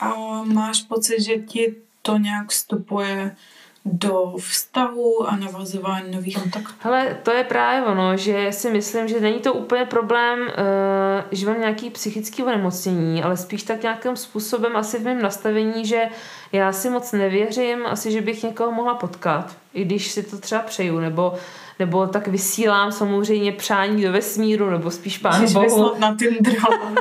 A 0.00 0.12
máš 0.44 0.82
pocit, 0.82 1.22
že 1.22 1.36
ti 1.36 1.74
to 2.02 2.18
nějak 2.18 2.48
vstupuje 2.48 3.36
do 3.84 4.34
vztahu 4.38 5.26
a 5.28 5.36
navazování 5.36 6.14
nových 6.14 6.38
kontaktů? 6.38 6.74
Ale 6.82 7.18
to 7.22 7.30
je 7.30 7.44
právě 7.44 7.82
ono, 7.82 8.16
že 8.16 8.52
si 8.52 8.70
myslím, 8.70 9.08
že 9.08 9.20
není 9.20 9.40
to 9.40 9.54
úplně 9.54 9.84
problém, 9.84 10.40
uh, 10.40 10.46
že 11.30 11.46
mám 11.46 11.60
nějaký 11.60 11.90
psychický 11.90 12.42
onemocnění, 12.42 13.22
ale 13.22 13.36
spíš 13.36 13.62
tak 13.62 13.82
nějakým 13.82 14.16
způsobem 14.16 14.76
asi 14.76 14.98
v 14.98 15.04
mém 15.04 15.22
nastavení, 15.22 15.86
že 15.86 16.08
já 16.52 16.72
si 16.72 16.90
moc 16.90 17.12
nevěřím, 17.12 17.86
asi, 17.86 18.12
že 18.12 18.20
bych 18.20 18.42
někoho 18.42 18.72
mohla 18.72 18.94
potkat, 18.94 19.56
i 19.74 19.84
když 19.84 20.10
si 20.10 20.22
to 20.22 20.38
třeba 20.38 20.62
přeju, 20.62 21.00
nebo 21.00 21.34
nebo 21.78 22.06
tak 22.06 22.28
vysílám 22.28 22.92
samozřejmě 22.92 23.52
přání 23.52 24.02
do 24.02 24.12
vesmíru, 24.12 24.70
nebo 24.70 24.90
spíš 24.90 25.18
pán 25.18 25.52
Bohu. 25.52 25.92
na 25.98 26.16
Tinder. 26.16 26.54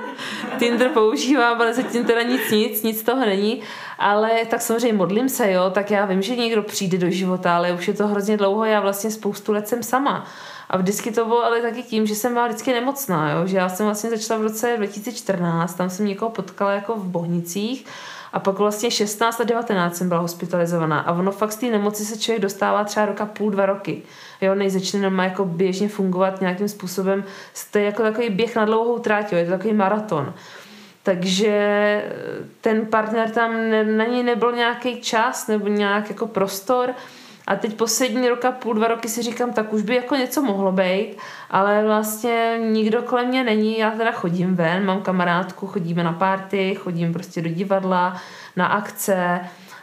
Tinder 0.59 0.89
používám, 0.89 1.61
ale 1.61 1.73
zatím 1.73 2.05
teda 2.05 2.21
nic, 2.21 2.51
nic, 2.51 2.83
nic 2.83 3.03
toho 3.03 3.19
není. 3.19 3.61
Ale 3.99 4.29
tak 4.49 4.61
samozřejmě 4.61 4.93
modlím 4.93 5.29
se, 5.29 5.51
jo, 5.51 5.69
tak 5.69 5.91
já 5.91 6.05
vím, 6.05 6.21
že 6.21 6.35
někdo 6.35 6.63
přijde 6.63 6.97
do 6.97 7.09
života, 7.09 7.55
ale 7.55 7.73
už 7.73 7.87
je 7.87 7.93
to 7.93 8.07
hrozně 8.07 8.37
dlouho, 8.37 8.65
já 8.65 8.79
vlastně 8.79 9.11
spoustu 9.11 9.51
let 9.51 9.67
jsem 9.67 9.83
sama. 9.83 10.25
A 10.69 10.77
vždycky 10.77 11.11
to 11.11 11.25
bylo 11.25 11.45
ale 11.45 11.61
taky 11.61 11.83
tím, 11.83 12.05
že 12.05 12.15
jsem 12.15 12.33
byla 12.33 12.47
vždycky 12.47 12.73
nemocná, 12.73 13.31
jo? 13.31 13.47
že 13.47 13.57
já 13.57 13.69
jsem 13.69 13.85
vlastně 13.85 14.09
začala 14.09 14.39
v 14.39 14.43
roce 14.43 14.77
2014, 14.77 15.73
tam 15.73 15.89
jsem 15.89 16.05
někoho 16.05 16.31
potkala 16.31 16.71
jako 16.71 16.95
v 16.95 17.03
Bohnicích 17.03 17.85
a 18.33 18.39
pak 18.39 18.59
vlastně 18.59 18.91
16 18.91 19.41
a 19.41 19.43
19 19.43 19.95
jsem 19.95 20.09
byla 20.09 20.19
hospitalizovaná. 20.19 20.99
A 20.99 21.13
ono 21.13 21.31
fakt 21.31 21.51
z 21.51 21.55
té 21.55 21.65
nemoci 21.65 22.05
se 22.05 22.17
člověk 22.17 22.41
dostává 22.41 22.83
třeba 22.83 23.05
roka 23.05 23.25
půl, 23.25 23.51
dva 23.51 23.65
roky. 23.65 24.01
Jo, 24.41 24.55
než 24.55 24.73
začne 24.73 24.99
normálně 24.99 25.29
jako 25.29 25.45
běžně 25.45 25.89
fungovat 25.89 26.41
nějakým 26.41 26.67
způsobem. 26.67 27.23
To 27.71 27.77
je 27.77 27.83
jako 27.83 28.03
takový 28.03 28.29
běh 28.29 28.55
na 28.55 28.65
dlouhou 28.65 28.99
tráť, 28.99 29.31
jo, 29.31 29.37
je 29.37 29.45
to 29.45 29.51
takový 29.51 29.73
maraton. 29.73 30.33
Takže 31.03 32.03
ten 32.61 32.85
partner 32.85 33.29
tam 33.29 33.51
na 33.97 34.05
něj 34.05 34.23
nebyl 34.23 34.51
nějaký 34.51 35.01
čas 35.01 35.47
nebo 35.47 35.67
nějak 35.67 36.09
jako 36.09 36.27
prostor. 36.27 36.93
A 37.47 37.55
teď 37.55 37.73
poslední 37.73 38.29
roka, 38.29 38.51
půl, 38.51 38.73
dva 38.73 38.87
roky 38.87 39.09
si 39.09 39.21
říkám, 39.21 39.53
tak 39.53 39.73
už 39.73 39.81
by 39.81 39.95
jako 39.95 40.15
něco 40.15 40.41
mohlo 40.41 40.71
být, 40.71 41.17
ale 41.49 41.83
vlastně 41.85 42.57
nikdo 42.59 43.01
kolem 43.01 43.27
mě 43.27 43.43
není, 43.43 43.79
já 43.79 43.91
teda 43.91 44.11
chodím 44.11 44.55
ven, 44.55 44.85
mám 44.85 45.01
kamarádku, 45.01 45.67
chodíme 45.67 46.03
na 46.03 46.13
párty, 46.13 46.75
chodím 46.75 47.13
prostě 47.13 47.41
do 47.41 47.49
divadla, 47.49 48.21
na 48.55 48.65
akce, 48.65 49.39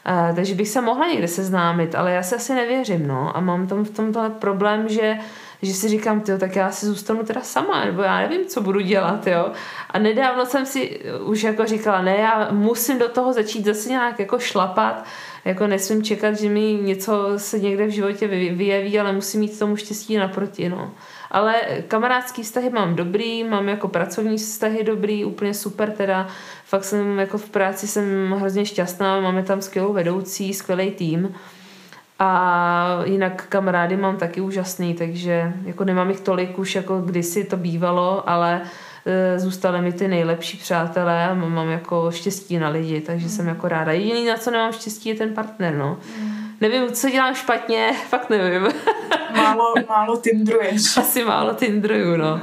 Uh, 0.09 0.37
takže 0.37 0.55
bych 0.55 0.69
se 0.69 0.81
mohla 0.81 1.07
někde 1.07 1.29
seznámit, 1.29 1.95
ale 1.95 2.13
já 2.13 2.23
se 2.23 2.37
asi 2.37 2.55
nevěřím, 2.55 3.07
no. 3.07 3.37
A 3.37 3.41
mám 3.41 3.67
tam 3.67 3.85
v 3.85 3.91
tomto 3.91 4.31
problém, 4.39 4.89
že 4.89 5.19
že 5.63 5.75
si 5.75 5.89
říkám, 5.89 6.21
tyjo, 6.21 6.39
tak 6.39 6.57
já 6.57 6.71
si 6.71 6.87
zůstanu 6.87 7.23
teda 7.23 7.41
sama, 7.41 7.85
nebo 7.85 8.03
já 8.03 8.19
nevím, 8.19 8.47
co 8.47 8.61
budu 8.61 8.81
dělat, 8.81 9.27
jo. 9.27 9.53
A 9.91 9.99
nedávno 9.99 10.47
jsem 10.47 10.67
si 10.67 11.01
už 11.25 11.43
jako 11.43 11.65
říkala, 11.65 12.03
ne, 12.03 12.17
já 12.17 12.49
musím 12.51 12.99
do 12.99 13.09
toho 13.09 13.33
začít 13.33 13.65
zase 13.65 13.89
nějak 13.89 14.19
jako 14.19 14.39
šlapat, 14.39 15.05
jako 15.45 15.67
nesmím 15.67 16.03
čekat, 16.03 16.35
že 16.35 16.49
mi 16.49 16.73
něco 16.73 17.33
se 17.37 17.59
někde 17.59 17.87
v 17.87 17.91
životě 17.91 18.29
vyjeví, 18.29 19.01
ale 19.01 19.13
musím 19.13 19.41
mít 19.41 19.59
tomu 19.59 19.77
štěstí 19.77 20.17
naproti, 20.17 20.69
no. 20.69 20.91
Ale 21.31 21.55
kamarádský 21.89 22.43
vztahy 22.43 22.71
mám 22.71 22.95
dobrý, 22.95 23.45
mám 23.45 23.69
jako 23.69 23.89
pracovní 23.89 24.37
vztahy 24.37 24.85
dobrý, 24.85 25.25
úplně 25.25 25.55
super 25.55 25.91
teda. 25.91 26.27
Fakt 26.65 26.85
jsem 26.85 27.19
jako 27.19 27.39
v 27.39 27.51
práci 27.51 27.87
jsem 27.87 28.33
hrozně 28.33 28.67
šťastná, 28.67 29.21
máme 29.21 29.43
tam 29.43 29.63
skvělou 29.63 29.93
vedoucí, 29.93 30.55
skvělý 30.55 30.91
tým. 30.91 31.35
A 32.19 33.01
jinak 33.05 33.47
kamarády 33.49 33.97
mám 33.97 34.17
taky 34.17 34.41
úžasný, 34.41 34.95
takže 34.95 35.53
jako 35.65 35.85
nemám 35.85 36.11
jich 36.11 36.21
tolik 36.21 36.59
už 36.59 36.75
jako 36.75 37.01
kdysi 37.01 37.45
to 37.45 37.57
bývalo, 37.57 38.31
ale 38.31 38.55
e, 38.55 38.69
zůstaly 39.37 39.81
mi 39.83 39.93
ty 39.93 40.09
nejlepší 40.09 40.59
přátelé 40.59 41.29
a 41.29 41.35
mám 41.35 41.69
jako 41.69 42.11
štěstí 42.11 42.59
na 42.59 42.69
lidi, 42.69 43.01
takže 43.01 43.25
mm. 43.27 43.31
jsem 43.31 43.49
jako 43.49 43.69
ráda. 43.69 43.93
Jediný, 43.93 44.27
na 44.27 44.37
co 44.37 44.51
nemám 44.51 44.73
štěstí, 44.73 45.09
je 45.09 45.15
ten 45.15 45.35
partner, 45.35 45.75
no. 45.75 45.99
Mm. 46.21 46.39
Nevím, 46.61 46.93
co 46.93 47.11
dělám 47.11 47.35
špatně, 47.35 47.93
fakt 48.09 48.31
nevím. 48.31 48.69
Málo, 49.37 49.75
málo 49.89 50.17
tindruješ. 50.17 50.97
Asi 50.97 51.25
málo 51.25 51.55
tindruju, 51.55 52.17
no. 52.17 52.41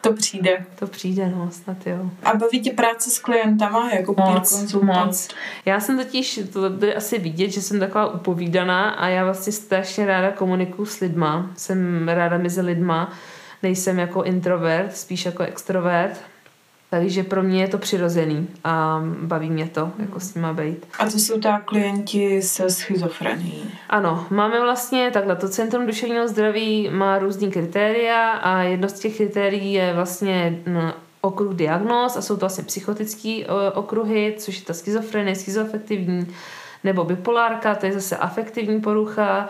To 0.00 0.12
přijde. 0.12 0.66
To 0.78 0.86
přijde, 0.86 1.32
no, 1.36 1.50
snad 1.50 1.86
jo. 1.86 2.10
A 2.24 2.36
baví 2.36 2.60
tě 2.60 2.72
práce 2.72 3.10
s 3.10 3.18
klientama 3.18 3.90
jako 3.90 4.14
moc, 4.18 4.72
moc. 4.72 5.28
Já 5.64 5.80
jsem 5.80 5.98
totiž, 5.98 6.40
to 6.52 6.70
bude 6.70 6.94
asi 6.94 7.18
vidět, 7.18 7.50
že 7.50 7.62
jsem 7.62 7.80
taková 7.80 8.14
upovídaná 8.14 8.90
a 8.90 9.08
já 9.08 9.24
vlastně 9.24 9.52
strašně 9.52 10.06
ráda 10.06 10.30
komunikuju 10.30 10.86
s 10.86 11.00
lidma. 11.00 11.50
Jsem 11.56 12.08
ráda 12.08 12.38
mezi 12.38 12.60
lidma. 12.60 13.12
Nejsem 13.62 13.98
jako 13.98 14.22
introvert, 14.22 14.96
spíš 14.96 15.24
jako 15.24 15.42
extrovert 15.42 16.20
takže 16.90 17.22
pro 17.22 17.42
mě 17.42 17.60
je 17.60 17.68
to 17.68 17.78
přirozený 17.78 18.48
a 18.64 19.02
baví 19.22 19.50
mě 19.50 19.68
to, 19.68 19.92
jako 19.98 20.20
s 20.20 20.34
nima 20.34 20.52
být. 20.52 20.86
A 20.98 21.04
to 21.04 21.18
jsou 21.18 21.40
ta 21.40 21.60
klienti 21.60 22.42
se 22.42 22.70
schizofrenií? 22.70 23.74
Ano, 23.88 24.26
máme 24.30 24.60
vlastně 24.60 25.10
takhle, 25.10 25.36
to 25.36 25.48
Centrum 25.48 25.86
duševního 25.86 26.28
zdraví 26.28 26.90
má 26.92 27.18
různý 27.18 27.50
kritéria 27.50 28.30
a 28.30 28.62
jedno 28.62 28.88
z 28.88 28.92
těch 28.92 29.16
kritérií 29.16 29.72
je 29.72 29.92
vlastně 29.94 30.58
no, 30.66 30.94
okruh 31.20 31.54
diagnóz 31.54 32.16
a 32.16 32.22
jsou 32.22 32.34
to 32.34 32.40
vlastně 32.40 32.64
psychotické 32.64 33.42
okruhy, 33.74 34.34
což 34.38 34.58
je 34.58 34.64
ta 34.64 34.74
schizofrenie, 34.74 35.34
schizoafektivní, 35.34 36.34
nebo 36.84 37.04
bipolárka, 37.04 37.74
to 37.74 37.86
je 37.86 37.92
zase 37.92 38.16
afektivní 38.16 38.80
porucha, 38.80 39.48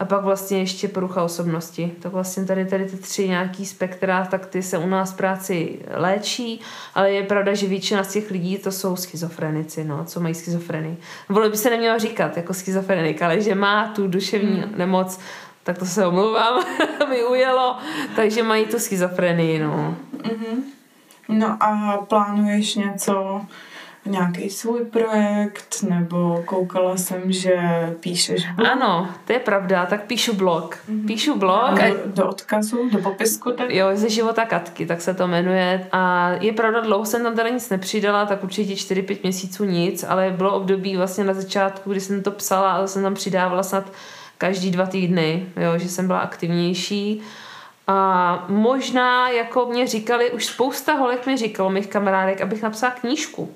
a 0.00 0.04
pak 0.04 0.22
vlastně 0.22 0.58
ještě 0.58 0.88
porucha 0.88 1.22
osobnosti. 1.22 1.92
Tak 2.00 2.12
vlastně 2.12 2.44
tady, 2.44 2.64
tady 2.64 2.84
ty 2.84 2.96
tři 2.96 3.28
nějaký 3.28 3.66
spektra, 3.66 4.26
tak 4.30 4.46
ty 4.46 4.62
se 4.62 4.78
u 4.78 4.86
nás 4.86 5.12
v 5.12 5.16
práci 5.16 5.78
léčí, 5.94 6.60
ale 6.94 7.10
je 7.10 7.22
pravda, 7.22 7.54
že 7.54 7.66
většina 7.66 8.04
z 8.04 8.12
těch 8.12 8.30
lidí 8.30 8.58
to 8.58 8.72
jsou 8.72 8.96
schizofrenici, 8.96 9.84
no, 9.84 10.04
co 10.04 10.20
mají 10.20 10.34
schizofrenii. 10.34 10.96
Vole 11.28 11.50
by 11.50 11.56
se 11.56 11.70
nemělo 11.70 11.98
říkat 11.98 12.36
jako 12.36 12.54
schizofrenik, 12.54 13.22
ale 13.22 13.40
že 13.40 13.54
má 13.54 13.88
tu 13.88 14.08
duševní 14.08 14.60
hmm. 14.60 14.72
nemoc, 14.76 15.20
tak 15.64 15.78
to 15.78 15.86
se 15.86 16.06
omlouvám, 16.06 16.62
mi 17.08 17.24
ujelo, 17.24 17.76
takže 18.16 18.42
mají 18.42 18.66
tu 18.66 18.78
schizofrenii, 18.78 19.58
no. 19.58 19.96
Mm-hmm. 20.16 20.62
No 21.28 21.56
a 21.60 21.98
plánuješ 22.08 22.74
něco 22.74 23.40
nějaký 24.06 24.50
svůj 24.50 24.84
projekt, 24.84 25.82
nebo 25.88 26.42
koukala 26.46 26.96
jsem, 26.96 27.32
že 27.32 27.56
píšeš 28.00 28.52
blog. 28.52 28.68
Ano, 28.68 29.08
to 29.24 29.32
je 29.32 29.38
pravda, 29.38 29.86
tak 29.86 30.04
píšu 30.04 30.34
blog. 30.34 30.78
Mm-hmm. 30.88 31.06
Píšu 31.06 31.38
blog. 31.38 31.80
A 31.80 31.88
do, 31.88 31.96
do 32.04 32.28
odkazu, 32.28 32.90
do 32.90 32.98
popisku? 32.98 33.52
Tak? 33.52 33.70
Jo, 33.70 33.86
ze 33.94 34.08
života 34.08 34.44
Katky, 34.44 34.86
tak 34.86 35.00
se 35.00 35.14
to 35.14 35.28
jmenuje. 35.28 35.88
A 35.92 36.30
je 36.40 36.52
pravda, 36.52 36.80
dlouho 36.80 37.04
jsem 37.04 37.22
tam 37.22 37.34
teda 37.36 37.48
nic 37.48 37.70
nepřidala, 37.70 38.26
tak 38.26 38.44
určitě 38.44 38.74
4-5 38.74 39.18
měsíců 39.22 39.64
nic, 39.64 40.04
ale 40.08 40.30
bylo 40.30 40.54
období 40.54 40.96
vlastně 40.96 41.24
na 41.24 41.34
začátku, 41.34 41.90
kdy 41.90 42.00
jsem 42.00 42.22
to 42.22 42.30
psala 42.30 42.72
a 42.72 42.86
jsem 42.86 43.02
tam 43.02 43.14
přidávala 43.14 43.62
snad 43.62 43.92
každý 44.38 44.70
dva 44.70 44.86
týdny, 44.86 45.46
jo, 45.56 45.78
že 45.78 45.88
jsem 45.88 46.06
byla 46.06 46.18
aktivnější. 46.18 47.22
A 47.86 48.44
možná, 48.48 49.28
jako 49.28 49.66
mě 49.66 49.86
říkali, 49.86 50.30
už 50.30 50.46
spousta 50.46 50.94
holek 50.94 51.26
mi 51.26 51.36
říkalo, 51.36 51.70
mých 51.70 51.86
kamarádek, 51.86 52.40
abych 52.40 52.62
napsala 52.62 52.92
knížku 52.92 53.54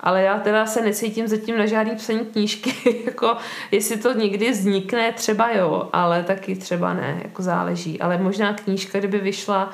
ale 0.00 0.22
já 0.22 0.38
teda 0.38 0.66
se 0.66 0.82
necítím 0.82 1.28
zatím 1.28 1.58
na 1.58 1.66
žádný 1.66 1.96
psaní 1.96 2.20
knížky, 2.20 3.02
jako 3.06 3.36
jestli 3.70 3.96
to 3.96 4.12
někdy 4.12 4.50
vznikne, 4.50 5.12
třeba 5.12 5.52
jo, 5.52 5.88
ale 5.92 6.22
taky 6.22 6.56
třeba 6.56 6.94
ne, 6.94 7.20
jako 7.24 7.42
záleží, 7.42 8.00
ale 8.00 8.18
možná 8.18 8.54
knížka, 8.54 8.98
kdyby 8.98 9.18
vyšla, 9.18 9.70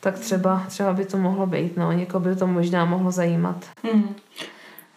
tak 0.00 0.18
třeba, 0.18 0.64
třeba 0.68 0.92
by 0.92 1.04
to 1.04 1.16
mohlo 1.18 1.46
být, 1.46 1.76
no, 1.76 1.92
někoho 1.92 2.20
by 2.20 2.36
to 2.36 2.46
možná 2.46 2.84
mohlo 2.84 3.10
zajímat. 3.10 3.64
Hmm. 3.82 4.14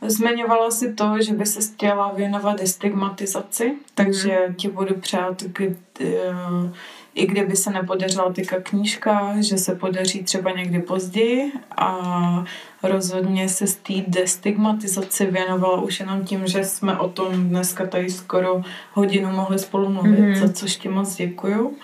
Zmiňovala 0.01 0.71
si 0.71 0.93
to, 0.93 1.21
že 1.21 1.33
by 1.33 1.45
se 1.45 1.73
chtěla 1.73 2.11
věnovat 2.11 2.59
destigmatizaci, 2.59 3.75
takže 3.95 4.33
hmm. 4.45 4.55
ti 4.55 4.69
budu 4.69 4.95
přát, 4.95 5.43
kdy, 5.43 5.75
i 7.15 7.27
kdyby 7.27 7.55
se 7.55 7.71
nepodařila 7.71 8.33
tyka 8.33 8.55
knížka, 8.63 9.33
že 9.39 9.57
se 9.57 9.75
podaří 9.75 10.23
třeba 10.23 10.51
někdy 10.51 10.79
později 10.79 11.51
a 11.77 12.43
rozhodně 12.83 13.49
se 13.49 13.67
z 13.67 13.75
té 13.75 13.93
destigmatizaci 14.07 15.25
věnovala 15.25 15.81
už 15.81 15.99
jenom 15.99 16.25
tím, 16.25 16.47
že 16.47 16.63
jsme 16.63 16.97
o 16.97 17.09
tom 17.09 17.49
dneska 17.49 17.85
tady 17.85 18.09
skoro 18.09 18.61
hodinu 18.93 19.31
mohli 19.31 19.59
spolu 19.59 19.89
mluvit, 19.89 20.19
mm-hmm. 20.19 20.47
za 20.47 20.53
což 20.53 20.75
ti 20.75 20.89
moc 20.89 21.15
děkuju. 21.15 21.77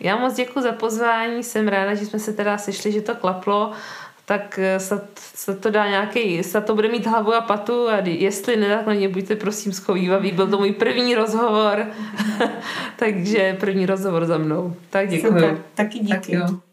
Já 0.00 0.16
moc 0.16 0.34
děkuji 0.34 0.60
za 0.60 0.72
pozvání, 0.72 1.42
jsem 1.42 1.68
ráda, 1.68 1.94
že 1.94 2.06
jsme 2.06 2.18
se 2.18 2.32
teda 2.32 2.58
sešli, 2.58 2.92
že 2.92 3.00
to 3.00 3.14
klaplo 3.14 3.72
tak 4.30 4.58
eh, 4.58 4.80
se, 4.80 5.00
se 5.16 5.54
to 5.54 5.70
dá 5.70 5.88
nějaký, 5.88 6.42
se 6.42 6.60
to 6.60 6.74
bude 6.74 6.88
mít 6.88 7.06
hlavu 7.06 7.34
a 7.34 7.40
patu 7.40 7.88
a 7.88 7.96
jestli 7.96 8.56
ne, 8.56 8.76
tak 8.76 8.86
na 8.86 8.94
ně 8.94 9.08
buďte 9.08 9.36
prosím 9.36 9.72
schovývaví. 9.72 10.32
Byl 10.32 10.46
to 10.46 10.58
můj 10.58 10.72
první 10.72 11.14
rozhovor, 11.14 11.86
takže 12.96 13.56
první 13.60 13.86
rozhovor 13.86 14.26
za 14.26 14.38
mnou. 14.38 14.74
Tak 14.90 15.08
děkuji. 15.08 15.62
Taky 15.74 15.98
díky. 15.98 16.12
Tak 16.12 16.28
jo. 16.28 16.69